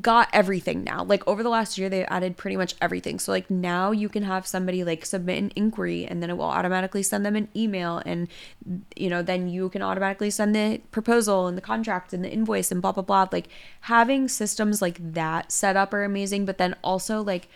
got 0.00 0.28
everything 0.32 0.82
now. 0.84 1.04
Like 1.04 1.26
over 1.26 1.42
the 1.42 1.48
last 1.48 1.76
year, 1.76 1.88
they 1.88 2.04
added 2.06 2.36
pretty 2.36 2.56
much 2.56 2.74
everything. 2.80 3.18
So 3.18 3.32
like 3.32 3.50
now 3.50 3.90
you 3.90 4.08
can 4.08 4.22
have 4.22 4.46
somebody 4.46 4.82
like 4.82 5.04
submit 5.04 5.38
an 5.38 5.52
inquiry 5.56 6.06
and 6.06 6.22
then 6.22 6.30
it 6.30 6.36
will 6.38 6.44
automatically 6.44 7.02
send 7.02 7.26
them 7.26 7.36
an 7.36 7.48
email 7.54 8.00
and 8.06 8.28
you 8.96 9.10
know, 9.10 9.20
then 9.20 9.48
you 9.48 9.68
can 9.68 9.82
automatically 9.82 10.30
send 10.30 10.54
the 10.54 10.80
proposal 10.90 11.48
and 11.48 11.58
the 11.58 11.62
contract 11.62 12.12
and 12.12 12.24
the 12.24 12.30
invoice 12.30 12.70
and 12.70 12.80
blah 12.80 12.92
blah 12.92 13.02
blah. 13.02 13.28
Like 13.30 13.48
having 13.82 14.28
systems 14.28 14.80
like 14.80 15.12
that 15.12 15.52
set 15.52 15.76
up 15.76 15.92
are 15.92 16.04
amazing, 16.04 16.46
but 16.46 16.58
then 16.58 16.76
also 16.82 17.20
like 17.20 17.48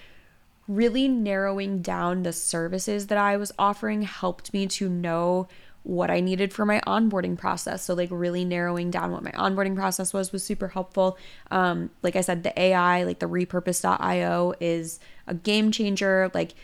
really 0.67 1.09
narrowing 1.09 1.83
down 1.83 2.23
the 2.23 2.33
services 2.33 3.09
that 3.09 3.19
I 3.19 3.37
was 3.37 3.53
offering 3.59 4.03
helped 4.03 4.53
me 4.53 4.67
to 4.69 4.89
know 4.89 5.49
what 5.83 6.11
I 6.11 6.21
needed 6.21 6.53
for 6.53 6.65
my 6.65 6.81
onboarding 6.87 7.37
process. 7.37 7.83
So, 7.85 7.93
like, 7.95 8.09
really 8.11 8.45
narrowing 8.45 8.91
down 8.91 9.13
what 9.13 9.23
my 9.23 9.33
onboarding 9.33 9.77
process 9.77 10.15
was 10.15 10.33
was 10.33 10.43
super 10.43 10.69
helpful. 10.69 11.19
Um, 11.51 11.91
like 12.03 12.17
I 12.17 12.23
said, 12.23 12.43
the 12.43 12.59
AI, 12.59 13.05
like 13.05 13.19
the 13.19 13.29
repurpose.io, 13.29 14.55
is 14.61 14.99
a 15.27 15.35
game 15.35 15.71
changer. 15.71 16.31
Like, 16.33 16.55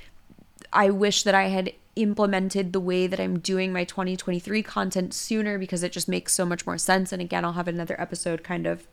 I 0.72 0.88
wish 0.88 1.22
that 1.24 1.34
I 1.34 1.48
had 1.48 1.72
implemented 1.96 2.72
the 2.72 2.80
way 2.80 3.07
that 3.07 3.20
I'm 3.20 3.38
doing 3.38 3.72
my 3.72 3.84
2023 3.84 4.62
content 4.62 5.12
sooner 5.12 5.59
because 5.59 5.82
it 5.82 5.92
just 5.92 6.09
makes 6.09 6.32
so 6.32 6.46
much 6.46 6.66
more 6.66 6.78
sense. 6.78 7.12
And 7.12 7.20
again, 7.20 7.44
I'll 7.44 7.53
have 7.53 7.68
another 7.68 8.01
episode 8.01 8.42
kind 8.42 8.66
of 8.66 8.86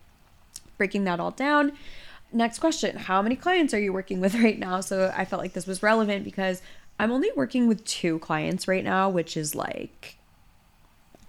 breaking 0.77 1.05
that 1.05 1.19
all 1.19 1.31
down. 1.31 1.71
Next 2.31 2.59
question 2.59 2.97
How 2.97 3.21
many 3.21 3.35
clients 3.35 3.73
are 3.73 3.79
you 3.79 3.93
working 3.93 4.19
with 4.19 4.35
right 4.43 4.59
now? 4.59 4.81
So, 4.81 5.13
I 5.15 5.25
felt 5.25 5.41
like 5.41 5.53
this 5.53 5.67
was 5.67 5.83
relevant 5.83 6.23
because 6.23 6.61
I'm 6.99 7.11
only 7.11 7.29
working 7.35 7.67
with 7.67 7.83
two 7.85 8.19
clients 8.19 8.67
right 8.67 8.83
now, 8.83 9.09
which 9.09 9.37
is 9.37 9.55
like 9.55 10.17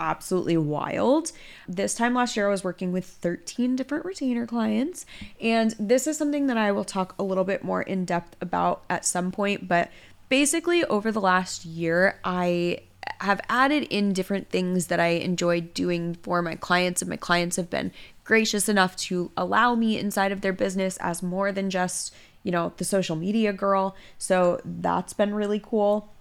absolutely 0.01 0.57
wild. 0.57 1.33
This 1.69 1.95
time 1.95 2.15
last 2.15 2.37
year, 2.37 2.47
I 2.47 2.51
was 2.51 2.65
working 2.65 2.93
with 2.93 3.05
13 3.05 3.77
different 3.77 4.05
retainer 4.05 4.47
clients. 4.47 5.05
And 5.41 5.75
this 5.79 6.07
is 6.07 6.17
something 6.17 6.47
that 6.47 6.57
I 6.57 6.73
will 6.73 6.85
talk 6.85 7.15
a 7.19 7.23
little 7.23 7.45
bit 7.45 7.65
more 7.65 7.83
in 7.83 8.05
depth 8.05 8.37
about 8.41 8.83
at 8.89 9.05
some 9.05 9.33
point. 9.33 9.69
But 9.69 9.91
basically, 10.29 10.85
over 10.85 11.11
the 11.13 11.21
last 11.21 11.65
year, 11.65 12.19
I 12.25 12.81
have 13.21 13.41
added 13.49 13.85
in 13.85 14.13
different 14.13 14.51
things 14.51 14.87
that 14.87 15.01
I 15.01 15.09
enjoy 15.09 15.61
doing 15.61 16.15
for 16.23 16.43
my 16.43 16.55
clients, 16.55 17.03
and 17.03 17.09
my 17.09 17.17
clients 17.17 17.57
have 17.57 17.71
been 17.71 17.93
gracious 18.25 18.69
enough 18.69 18.97
to 18.97 19.31
allow 19.37 19.75
me 19.75 19.99
inside 19.99 20.33
of 20.33 20.41
their 20.41 20.53
business 20.53 20.97
as 20.99 21.23
more 21.23 21.51
than 21.53 21.71
just, 21.71 22.15
you 22.43 22.53
know, 22.53 22.73
the 22.77 22.85
social 22.85 23.17
media 23.17 23.53
girl. 23.53 23.97
So 24.19 24.61
that's 24.65 25.13
been 25.13 25.35
really 25.35 25.61
cool. 25.61 26.13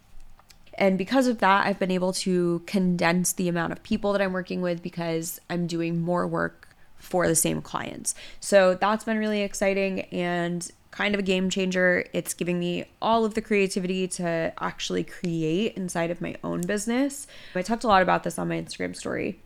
And 0.77 0.97
because 0.97 1.27
of 1.27 1.39
that, 1.39 1.65
I've 1.65 1.79
been 1.79 1.91
able 1.91 2.13
to 2.13 2.61
condense 2.65 3.33
the 3.33 3.49
amount 3.49 3.73
of 3.73 3.81
people 3.83 4.11
that 4.13 4.21
I'm 4.21 4.33
working 4.33 4.61
with 4.61 4.83
because 4.83 5.41
I'm 5.49 5.67
doing 5.67 5.99
more 5.99 6.27
work 6.27 6.69
for 6.97 7.27
the 7.27 7.35
same 7.35 7.61
clients. 7.61 8.15
So 8.39 8.75
that's 8.75 9.03
been 9.03 9.17
really 9.17 9.41
exciting 9.41 10.01
and 10.01 10.69
kind 10.97 11.13
of 11.13 11.19
a 11.19 11.23
game 11.23 11.47
changer. 11.47 12.05
It's 12.11 12.33
giving 12.33 12.57
me 12.57 12.85
all 13.03 13.23
of 13.23 13.35
the 13.35 13.41
creativity 13.41 14.07
to 14.07 14.51
actually 14.59 15.03
create 15.03 15.75
inside 15.75 16.09
of 16.09 16.21
my 16.21 16.35
own 16.43 16.61
business. 16.61 17.27
I 17.53 17.61
talked 17.61 17.83
a 17.83 17.87
lot 17.87 18.01
about 18.01 18.23
this 18.23 18.39
on 18.39 18.47
my 18.47 18.59
Instagram 18.59 18.95
story. 18.95 19.39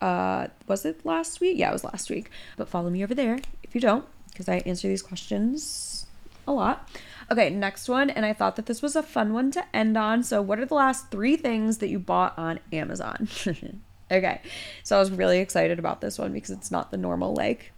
Uh, 0.00 0.48
was 0.66 0.84
it 0.84 1.06
last 1.06 1.40
week? 1.40 1.58
Yeah, 1.58 1.70
it 1.70 1.74
was 1.74 1.84
last 1.84 2.10
week. 2.10 2.28
But 2.56 2.68
follow 2.68 2.90
me 2.90 3.04
over 3.04 3.14
there 3.14 3.38
if 3.62 3.72
you 3.72 3.80
don't, 3.80 4.04
because 4.30 4.48
I 4.48 4.56
answer 4.66 4.88
these 4.88 5.00
questions 5.00 6.06
a 6.48 6.52
lot. 6.52 6.88
Okay, 7.30 7.50
next 7.50 7.88
one. 7.88 8.10
And 8.10 8.26
I 8.26 8.32
thought 8.32 8.56
that 8.56 8.66
this 8.66 8.82
was 8.82 8.96
a 8.96 9.02
fun 9.02 9.32
one 9.32 9.52
to 9.52 9.64
end 9.72 9.96
on. 9.96 10.24
So, 10.24 10.42
what 10.42 10.58
are 10.58 10.66
the 10.66 10.74
last 10.74 11.12
three 11.12 11.36
things 11.36 11.78
that 11.78 11.88
you 11.88 12.00
bought 12.00 12.36
on 12.36 12.58
Amazon? 12.72 13.28
okay, 14.10 14.40
so 14.82 14.96
I 14.96 14.98
was 14.98 15.12
really 15.12 15.38
excited 15.38 15.78
about 15.78 16.00
this 16.00 16.18
one 16.18 16.32
because 16.32 16.50
it's 16.50 16.72
not 16.72 16.90
the 16.90 16.96
normal, 16.96 17.32
like, 17.32 17.72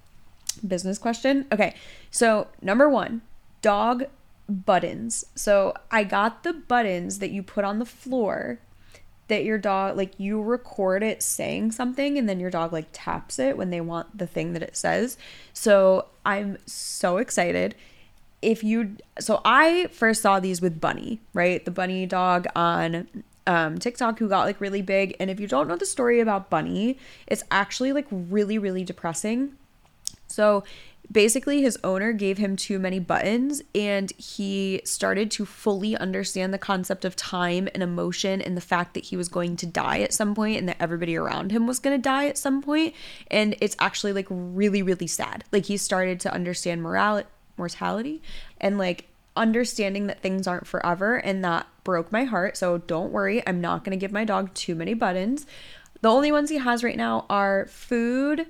business 0.66 0.98
question. 0.98 1.46
Okay, 1.52 1.74
so 2.10 2.48
number 2.60 2.88
one, 2.88 3.22
dog 3.62 4.04
buttons. 4.48 5.24
So, 5.34 5.74
I 5.90 6.04
got 6.04 6.42
the 6.42 6.54
buttons 6.54 7.18
that 7.18 7.30
you 7.30 7.42
put 7.42 7.64
on 7.64 7.78
the 7.78 7.84
floor 7.84 8.60
that 9.28 9.44
your 9.44 9.58
dog 9.58 9.96
like 9.96 10.18
you 10.18 10.42
record 10.42 11.02
it 11.02 11.22
saying 11.22 11.70
something 11.70 12.16
and 12.16 12.26
then 12.28 12.40
your 12.40 12.50
dog 12.50 12.72
like 12.72 12.86
taps 12.92 13.38
it 13.38 13.58
when 13.58 13.68
they 13.70 13.80
want 13.80 14.16
the 14.16 14.26
thing 14.26 14.54
that 14.54 14.62
it 14.62 14.76
says. 14.76 15.18
So 15.52 16.06
I'm 16.24 16.56
so 16.66 17.18
excited 17.18 17.74
if 18.40 18.64
you 18.64 18.96
so 19.18 19.40
I 19.44 19.88
first 19.92 20.22
saw 20.22 20.40
these 20.40 20.60
with 20.60 20.80
Bunny, 20.80 21.20
right? 21.34 21.64
The 21.64 21.70
bunny 21.70 22.06
dog 22.06 22.46
on 22.56 23.06
um, 23.46 23.78
TikTok 23.78 24.18
who 24.18 24.28
got 24.28 24.44
like 24.44 24.60
really 24.60 24.82
big. 24.82 25.16
And 25.18 25.30
if 25.30 25.40
you 25.40 25.46
don't 25.46 25.68
know 25.68 25.76
the 25.76 25.86
story 25.86 26.20
about 26.20 26.50
Bunny, 26.50 26.98
it's 27.26 27.42
actually 27.50 27.92
like 27.92 28.06
really, 28.10 28.58
really 28.58 28.84
depressing. 28.84 29.54
So 30.38 30.62
basically, 31.10 31.62
his 31.62 31.76
owner 31.82 32.12
gave 32.12 32.38
him 32.38 32.54
too 32.54 32.78
many 32.78 33.00
buttons, 33.00 33.60
and 33.74 34.12
he 34.12 34.80
started 34.84 35.32
to 35.32 35.44
fully 35.44 35.96
understand 35.96 36.54
the 36.54 36.58
concept 36.58 37.04
of 37.04 37.16
time 37.16 37.68
and 37.74 37.82
emotion 37.82 38.40
and 38.40 38.56
the 38.56 38.60
fact 38.60 38.94
that 38.94 39.06
he 39.06 39.16
was 39.16 39.28
going 39.28 39.56
to 39.56 39.66
die 39.66 39.98
at 39.98 40.12
some 40.12 40.36
point 40.36 40.58
and 40.58 40.68
that 40.68 40.76
everybody 40.78 41.16
around 41.16 41.50
him 41.50 41.66
was 41.66 41.80
going 41.80 41.98
to 41.98 42.00
die 42.00 42.26
at 42.26 42.38
some 42.38 42.62
point. 42.62 42.94
And 43.32 43.56
it's 43.60 43.74
actually 43.80 44.12
like 44.12 44.28
really, 44.30 44.80
really 44.80 45.08
sad. 45.08 45.42
Like 45.50 45.64
he 45.64 45.76
started 45.76 46.20
to 46.20 46.32
understand 46.32 46.82
morality 46.84 47.26
mortality 47.56 48.22
and 48.60 48.78
like 48.78 49.08
understanding 49.34 50.06
that 50.06 50.20
things 50.20 50.46
aren't 50.46 50.68
forever 50.68 51.16
and 51.16 51.44
that 51.44 51.66
broke 51.82 52.12
my 52.12 52.22
heart. 52.22 52.56
So 52.56 52.78
don't 52.78 53.10
worry, 53.10 53.42
I'm 53.44 53.60
not 53.60 53.82
going 53.82 53.98
to 53.98 54.00
give 54.00 54.12
my 54.12 54.24
dog 54.24 54.54
too 54.54 54.76
many 54.76 54.94
buttons. 54.94 55.46
The 56.00 56.08
only 56.08 56.30
ones 56.30 56.48
he 56.48 56.58
has 56.58 56.84
right 56.84 56.96
now 56.96 57.26
are 57.28 57.66
food. 57.66 58.46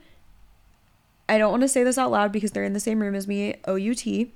I 1.29 1.39
don't 1.39 1.51
want 1.51 1.63
to 1.63 1.69
say 1.69 1.85
this 1.85 1.99
out 1.99 2.11
loud 2.11 2.33
because 2.33 2.53
they're 2.53 2.65
in 2.65 2.73
the 2.73 2.81
same 2.81 3.01
room 3.01 3.15
as 3.15 3.29
me, 3.29 3.57
OUT. 3.67 4.29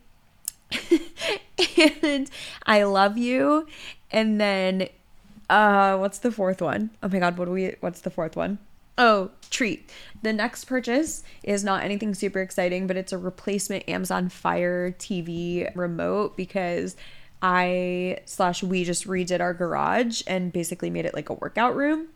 and 2.05 2.31
I 2.67 2.83
love 2.85 3.19
you. 3.19 3.67
And 4.11 4.41
then 4.41 4.89
uh 5.51 5.97
what's 5.99 6.19
the 6.19 6.33
fourth 6.33 6.63
one? 6.63 6.91
Oh 7.03 7.09
my 7.09 7.19
god, 7.19 7.39
what 7.39 7.47
do 7.47 7.53
we 7.53 7.75
what's 7.81 8.01
the 8.01 8.11
fourth 8.11 8.37
one? 8.37 8.59
Oh, 8.99 9.31
treat. 9.51 9.91
The 10.23 10.33
next 10.33 10.67
purchase 10.67 11.25
is 11.43 11.65
not 11.65 11.83
anything 11.83 12.15
super 12.15 12.41
exciting, 12.41 12.87
but 12.87 12.97
it's 12.97 13.13
a 13.13 13.19
replacement 13.19 13.89
Amazon 13.89 14.29
Fire 14.29 14.95
TV 14.99 15.75
remote 15.75 16.37
because 16.37 16.95
I 17.41 18.19
slash 18.27 18.63
we 18.63 18.85
just 18.85 19.07
redid 19.07 19.41
our 19.41 19.55
garage 19.55 20.23
and 20.27 20.53
basically 20.53 20.91
made 20.91 21.07
it 21.07 21.15
like 21.15 21.31
a 21.31 21.35
workout 21.35 21.75
room. 21.75 22.09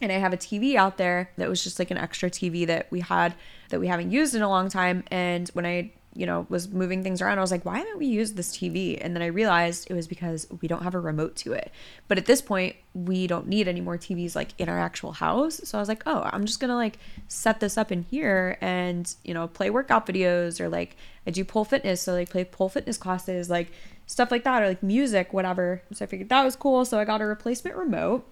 And 0.00 0.10
I 0.12 0.16
have 0.16 0.32
a 0.32 0.36
TV 0.36 0.74
out 0.74 0.98
there 0.98 1.30
that 1.36 1.48
was 1.48 1.62
just 1.62 1.78
like 1.78 1.90
an 1.90 1.98
extra 1.98 2.30
TV 2.30 2.66
that 2.66 2.90
we 2.90 3.00
had 3.00 3.34
that 3.70 3.80
we 3.80 3.86
haven't 3.86 4.10
used 4.10 4.34
in 4.34 4.42
a 4.42 4.48
long 4.48 4.68
time. 4.68 5.04
And 5.10 5.48
when 5.50 5.64
I 5.64 5.92
you 6.14 6.26
know, 6.26 6.46
was 6.48 6.68
moving 6.68 7.02
things 7.02 7.20
around, 7.20 7.38
I 7.38 7.40
was 7.40 7.50
like, 7.50 7.64
why 7.64 7.78
haven't 7.78 7.98
we 7.98 8.06
used 8.06 8.36
this 8.36 8.56
TV? 8.56 8.98
And 9.00 9.14
then 9.14 9.22
I 9.22 9.26
realized 9.26 9.90
it 9.90 9.94
was 9.94 10.06
because 10.06 10.46
we 10.60 10.68
don't 10.68 10.82
have 10.82 10.94
a 10.94 11.00
remote 11.00 11.34
to 11.36 11.52
it. 11.52 11.72
But 12.06 12.18
at 12.18 12.26
this 12.26 12.40
point, 12.40 12.76
we 12.94 13.26
don't 13.26 13.48
need 13.48 13.66
any 13.66 13.80
more 13.80 13.98
TVs 13.98 14.36
like 14.36 14.50
in 14.58 14.68
our 14.68 14.78
actual 14.78 15.12
house. 15.12 15.60
So 15.64 15.76
I 15.76 15.80
was 15.80 15.88
like, 15.88 16.04
oh, 16.06 16.28
I'm 16.32 16.44
just 16.44 16.60
gonna 16.60 16.76
like 16.76 16.98
set 17.26 17.58
this 17.58 17.76
up 17.76 17.90
in 17.90 18.02
here 18.10 18.56
and, 18.60 19.12
you 19.24 19.34
know, 19.34 19.48
play 19.48 19.70
workout 19.70 20.06
videos 20.06 20.60
or 20.60 20.68
like 20.68 20.96
I 21.26 21.30
do 21.32 21.44
pole 21.44 21.64
fitness. 21.64 22.02
So 22.02 22.12
like 22.12 22.30
play 22.30 22.44
pole 22.44 22.68
fitness 22.68 22.96
classes, 22.96 23.50
like 23.50 23.72
stuff 24.06 24.30
like 24.30 24.44
that, 24.44 24.62
or 24.62 24.68
like 24.68 24.82
music, 24.84 25.32
whatever. 25.32 25.82
So 25.92 26.04
I 26.04 26.06
figured 26.06 26.28
that 26.28 26.44
was 26.44 26.54
cool. 26.54 26.84
So 26.84 27.00
I 27.00 27.04
got 27.04 27.22
a 27.22 27.26
replacement 27.26 27.76
remote. 27.76 28.24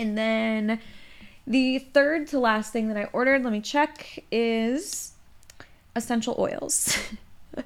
And 0.00 0.16
then 0.16 0.80
the 1.46 1.78
third 1.78 2.26
to 2.28 2.40
last 2.40 2.72
thing 2.72 2.88
that 2.88 2.96
I 2.96 3.04
ordered, 3.12 3.44
let 3.44 3.52
me 3.52 3.60
check, 3.60 4.24
is 4.32 5.12
essential 5.94 6.34
oils 6.38 6.96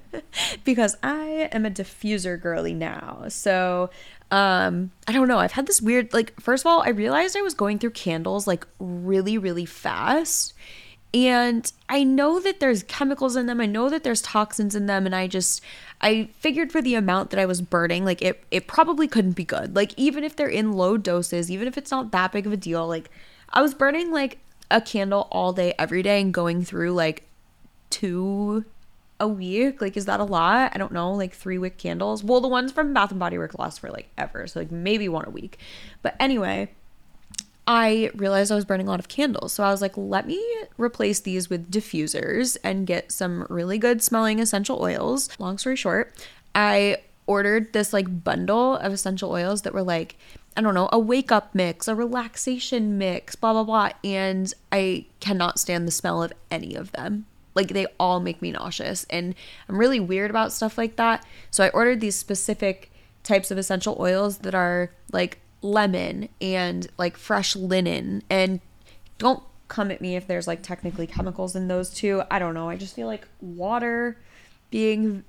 because 0.64 0.96
I 1.00 1.48
am 1.52 1.64
a 1.64 1.70
diffuser 1.70 2.40
girly 2.40 2.74
now. 2.74 3.26
So, 3.28 3.90
um, 4.32 4.90
I 5.06 5.12
don't 5.12 5.28
know. 5.28 5.38
I've 5.38 5.52
had 5.52 5.66
this 5.66 5.80
weird, 5.80 6.12
like, 6.12 6.38
first 6.40 6.64
of 6.64 6.66
all, 6.66 6.82
I 6.82 6.88
realized 6.88 7.36
I 7.36 7.42
was 7.42 7.54
going 7.54 7.78
through 7.78 7.90
candles 7.90 8.48
like 8.48 8.66
really, 8.80 9.38
really 9.38 9.64
fast. 9.64 10.54
And 11.14 11.72
I 11.88 12.02
know 12.02 12.40
that 12.40 12.58
there's 12.58 12.82
chemicals 12.82 13.36
in 13.36 13.46
them. 13.46 13.60
I 13.60 13.66
know 13.66 13.88
that 13.88 14.02
there's 14.02 14.20
toxins 14.20 14.74
in 14.74 14.86
them. 14.86 15.06
And 15.06 15.14
I 15.14 15.28
just, 15.28 15.62
I 16.00 16.28
figured 16.34 16.72
for 16.72 16.82
the 16.82 16.96
amount 16.96 17.30
that 17.30 17.38
I 17.38 17.46
was 17.46 17.62
burning, 17.62 18.04
like, 18.04 18.20
it, 18.20 18.42
it 18.50 18.66
probably 18.66 19.06
couldn't 19.06 19.32
be 19.32 19.44
good. 19.44 19.76
Like, 19.76 19.94
even 19.96 20.24
if 20.24 20.34
they're 20.34 20.48
in 20.48 20.72
low 20.72 20.96
doses, 20.96 21.52
even 21.52 21.68
if 21.68 21.78
it's 21.78 21.92
not 21.92 22.10
that 22.10 22.32
big 22.32 22.46
of 22.46 22.52
a 22.52 22.56
deal, 22.56 22.88
like, 22.88 23.10
I 23.50 23.62
was 23.62 23.74
burning 23.74 24.10
like 24.10 24.38
a 24.72 24.80
candle 24.80 25.28
all 25.30 25.52
day, 25.52 25.72
every 25.78 26.02
day, 26.02 26.20
and 26.20 26.34
going 26.34 26.64
through 26.64 26.92
like 26.92 27.22
two 27.90 28.64
a 29.20 29.28
week. 29.28 29.80
Like, 29.80 29.96
is 29.96 30.06
that 30.06 30.18
a 30.18 30.24
lot? 30.24 30.72
I 30.74 30.78
don't 30.78 30.92
know. 30.92 31.12
Like 31.12 31.32
three 31.32 31.58
wick 31.58 31.78
candles. 31.78 32.24
Well, 32.24 32.40
the 32.40 32.48
ones 32.48 32.72
from 32.72 32.92
Bath 32.92 33.12
and 33.12 33.20
Body 33.20 33.38
Works 33.38 33.54
last 33.56 33.78
for 33.78 33.90
like 33.90 34.08
ever, 34.18 34.48
so 34.48 34.58
like 34.58 34.72
maybe 34.72 35.08
one 35.08 35.24
a 35.24 35.30
week. 35.30 35.58
But 36.02 36.16
anyway, 36.18 36.72
I 37.66 38.10
realized 38.14 38.52
I 38.52 38.56
was 38.56 38.64
burning 38.64 38.86
a 38.86 38.90
lot 38.90 39.00
of 39.00 39.08
candles. 39.08 39.54
So 39.54 39.64
I 39.64 39.70
was 39.70 39.80
like, 39.80 39.96
let 39.96 40.26
me 40.26 40.42
replace 40.76 41.20
these 41.20 41.48
with 41.48 41.70
diffusers 41.70 42.56
and 42.62 42.86
get 42.86 43.10
some 43.10 43.46
really 43.48 43.78
good 43.78 44.02
smelling 44.02 44.38
essential 44.38 44.80
oils. 44.82 45.28
Long 45.38 45.56
story 45.56 45.76
short, 45.76 46.12
I 46.54 46.98
ordered 47.26 47.72
this 47.72 47.92
like 47.92 48.22
bundle 48.22 48.76
of 48.76 48.92
essential 48.92 49.30
oils 49.30 49.62
that 49.62 49.72
were 49.72 49.82
like, 49.82 50.16
I 50.56 50.60
don't 50.60 50.74
know, 50.74 50.88
a 50.92 50.98
wake 50.98 51.32
up 51.32 51.54
mix, 51.54 51.88
a 51.88 51.94
relaxation 51.94 52.98
mix, 52.98 53.34
blah, 53.34 53.54
blah, 53.54 53.64
blah. 53.64 53.90
And 54.04 54.52
I 54.70 55.06
cannot 55.20 55.58
stand 55.58 55.88
the 55.88 55.92
smell 55.92 56.22
of 56.22 56.32
any 56.50 56.74
of 56.74 56.92
them. 56.92 57.26
Like 57.54 57.68
they 57.68 57.86
all 57.98 58.20
make 58.20 58.42
me 58.42 58.52
nauseous. 58.52 59.06
And 59.08 59.34
I'm 59.68 59.78
really 59.78 60.00
weird 60.00 60.30
about 60.30 60.52
stuff 60.52 60.76
like 60.76 60.96
that. 60.96 61.24
So 61.50 61.64
I 61.64 61.70
ordered 61.70 62.00
these 62.00 62.16
specific 62.16 62.90
types 63.22 63.50
of 63.50 63.56
essential 63.56 63.96
oils 63.98 64.38
that 64.38 64.54
are 64.54 64.90
like 65.12 65.40
lemon 65.64 66.28
and 66.40 66.86
like 66.98 67.16
fresh 67.16 67.56
linen. 67.56 68.22
And 68.28 68.60
don't 69.18 69.42
come 69.66 69.90
at 69.90 70.00
me 70.00 70.14
if 70.14 70.26
there's 70.26 70.46
like 70.46 70.62
technically 70.62 71.06
chemicals 71.06 71.56
in 71.56 71.68
those 71.68 71.90
too. 71.90 72.22
I 72.30 72.38
don't 72.38 72.54
know. 72.54 72.68
I 72.68 72.76
just 72.76 72.94
feel 72.94 73.06
like 73.06 73.26
water 73.40 74.16
being 74.70 75.24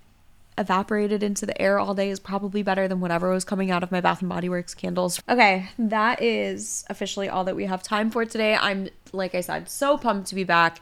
evaporated 0.57 1.23
into 1.23 1.45
the 1.45 1.59
air 1.61 1.79
all 1.79 1.93
day 1.93 2.09
is 2.09 2.19
probably 2.19 2.63
better 2.63 2.87
than 2.87 2.99
whatever 2.99 3.31
was 3.31 3.43
coming 3.43 3.71
out 3.71 3.83
of 3.83 3.91
my 3.91 4.01
Bath 4.01 4.21
and 4.21 4.29
Body 4.29 4.49
Works 4.49 4.73
candles. 4.73 5.21
Okay, 5.27 5.69
that 5.79 6.21
is 6.21 6.85
officially 6.89 7.29
all 7.29 7.45
that 7.45 7.55
we 7.55 7.65
have 7.65 7.81
time 7.81 8.09
for 8.09 8.25
today. 8.25 8.55
I'm 8.55 8.89
like 9.13 9.35
I 9.35 9.41
said, 9.41 9.69
so 9.69 9.97
pumped 9.97 10.29
to 10.29 10.35
be 10.35 10.43
back. 10.43 10.81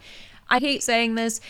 I 0.50 0.60
hate 0.60 0.84
saying 0.84 1.16
this 1.16 1.42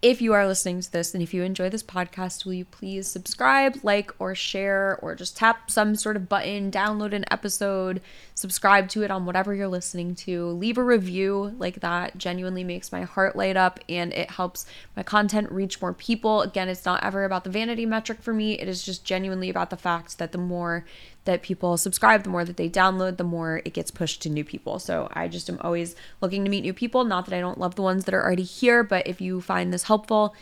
if 0.00 0.22
you 0.22 0.32
are 0.32 0.46
listening 0.46 0.80
to 0.80 0.92
this 0.92 1.12
and 1.12 1.22
if 1.22 1.34
you 1.34 1.42
enjoy 1.42 1.68
this 1.68 1.82
podcast, 1.82 2.44
will 2.44 2.52
you 2.52 2.64
please 2.64 3.08
subscribe, 3.08 3.78
like, 3.82 4.12
or 4.20 4.34
share, 4.34 4.98
or 5.02 5.14
just 5.16 5.36
tap 5.36 5.70
some 5.70 5.96
sort 5.96 6.16
of 6.16 6.28
button, 6.28 6.70
download 6.70 7.12
an 7.12 7.24
episode, 7.30 8.00
subscribe 8.38 8.88
to 8.88 9.02
it 9.02 9.10
on 9.10 9.26
whatever 9.26 9.52
you're 9.52 9.66
listening 9.66 10.14
to, 10.14 10.46
leave 10.50 10.78
a 10.78 10.82
review 10.82 11.56
like 11.58 11.80
that 11.80 12.16
genuinely 12.16 12.62
makes 12.62 12.92
my 12.92 13.02
heart 13.02 13.34
light 13.34 13.56
up 13.56 13.80
and 13.88 14.12
it 14.12 14.30
helps 14.30 14.64
my 14.96 15.02
content 15.02 15.50
reach 15.50 15.80
more 15.80 15.92
people. 15.92 16.42
Again, 16.42 16.68
it's 16.68 16.84
not 16.84 17.02
ever 17.02 17.24
about 17.24 17.42
the 17.42 17.50
vanity 17.50 17.84
metric 17.84 18.22
for 18.22 18.32
me, 18.32 18.52
it 18.52 18.68
is 18.68 18.84
just 18.84 19.04
genuinely 19.04 19.50
about 19.50 19.70
the 19.70 19.76
fact 19.76 20.18
that 20.18 20.30
the 20.30 20.38
more 20.38 20.84
that 21.24 21.42
people 21.42 21.76
subscribe, 21.76 22.22
the 22.22 22.30
more 22.30 22.44
that 22.44 22.56
they 22.56 22.70
download, 22.70 23.16
the 23.16 23.24
more 23.24 23.60
it 23.64 23.74
gets 23.74 23.90
pushed 23.90 24.22
to 24.22 24.30
new 24.30 24.44
people. 24.44 24.78
So 24.78 25.08
I 25.12 25.26
just 25.26 25.50
am 25.50 25.58
always 25.60 25.96
looking 26.20 26.44
to 26.44 26.50
meet 26.50 26.60
new 26.60 26.72
people. 26.72 27.02
Not 27.02 27.26
that 27.26 27.36
I 27.36 27.40
don't 27.40 27.58
love 27.58 27.74
the 27.74 27.82
ones 27.82 28.04
that 28.04 28.14
are 28.14 28.24
already 28.24 28.44
here, 28.44 28.84
but 28.84 29.04
if 29.04 29.20
you 29.20 29.40
find 29.40 29.74
this 29.74 29.82
helpful, 29.82 30.32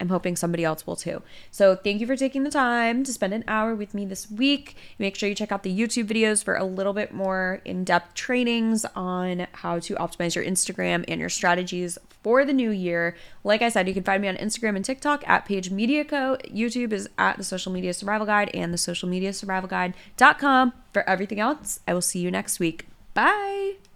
I'm 0.00 0.08
hoping 0.08 0.36
somebody 0.36 0.64
else 0.64 0.86
will 0.86 0.96
too. 0.96 1.22
So, 1.50 1.76
thank 1.76 2.00
you 2.00 2.06
for 2.06 2.16
taking 2.16 2.42
the 2.42 2.50
time 2.50 3.04
to 3.04 3.12
spend 3.12 3.34
an 3.34 3.44
hour 3.46 3.74
with 3.74 3.94
me 3.94 4.06
this 4.06 4.30
week. 4.30 4.76
Make 4.98 5.16
sure 5.16 5.28
you 5.28 5.34
check 5.34 5.52
out 5.52 5.62
the 5.62 5.76
YouTube 5.76 6.08
videos 6.08 6.42
for 6.42 6.56
a 6.56 6.64
little 6.64 6.92
bit 6.92 7.12
more 7.12 7.60
in 7.64 7.84
depth 7.84 8.14
trainings 8.14 8.84
on 8.96 9.46
how 9.52 9.78
to 9.80 9.94
optimize 9.96 10.34
your 10.34 10.44
Instagram 10.44 11.04
and 11.08 11.20
your 11.20 11.28
strategies 11.28 11.98
for 12.22 12.44
the 12.44 12.52
new 12.52 12.70
year. 12.70 13.16
Like 13.44 13.62
I 13.62 13.68
said, 13.68 13.88
you 13.88 13.94
can 13.94 14.02
find 14.02 14.22
me 14.22 14.28
on 14.28 14.36
Instagram 14.36 14.76
and 14.76 14.84
TikTok 14.84 15.26
at 15.28 15.44
Paige 15.44 15.70
Media 15.70 16.04
Co. 16.04 16.36
YouTube 16.44 16.92
is 16.92 17.08
at 17.18 17.36
the 17.36 17.44
Social 17.44 17.72
Media 17.72 17.94
Survival 17.94 18.26
Guide 18.26 18.50
and 18.54 18.72
the 18.72 18.78
Social 18.78 19.08
Media 19.08 19.32
Survival 19.32 19.68
Guide.com. 19.68 20.72
For 20.92 21.08
everything 21.08 21.40
else, 21.40 21.80
I 21.86 21.94
will 21.94 22.02
see 22.02 22.20
you 22.20 22.30
next 22.30 22.60
week. 22.60 22.86
Bye. 23.14 23.89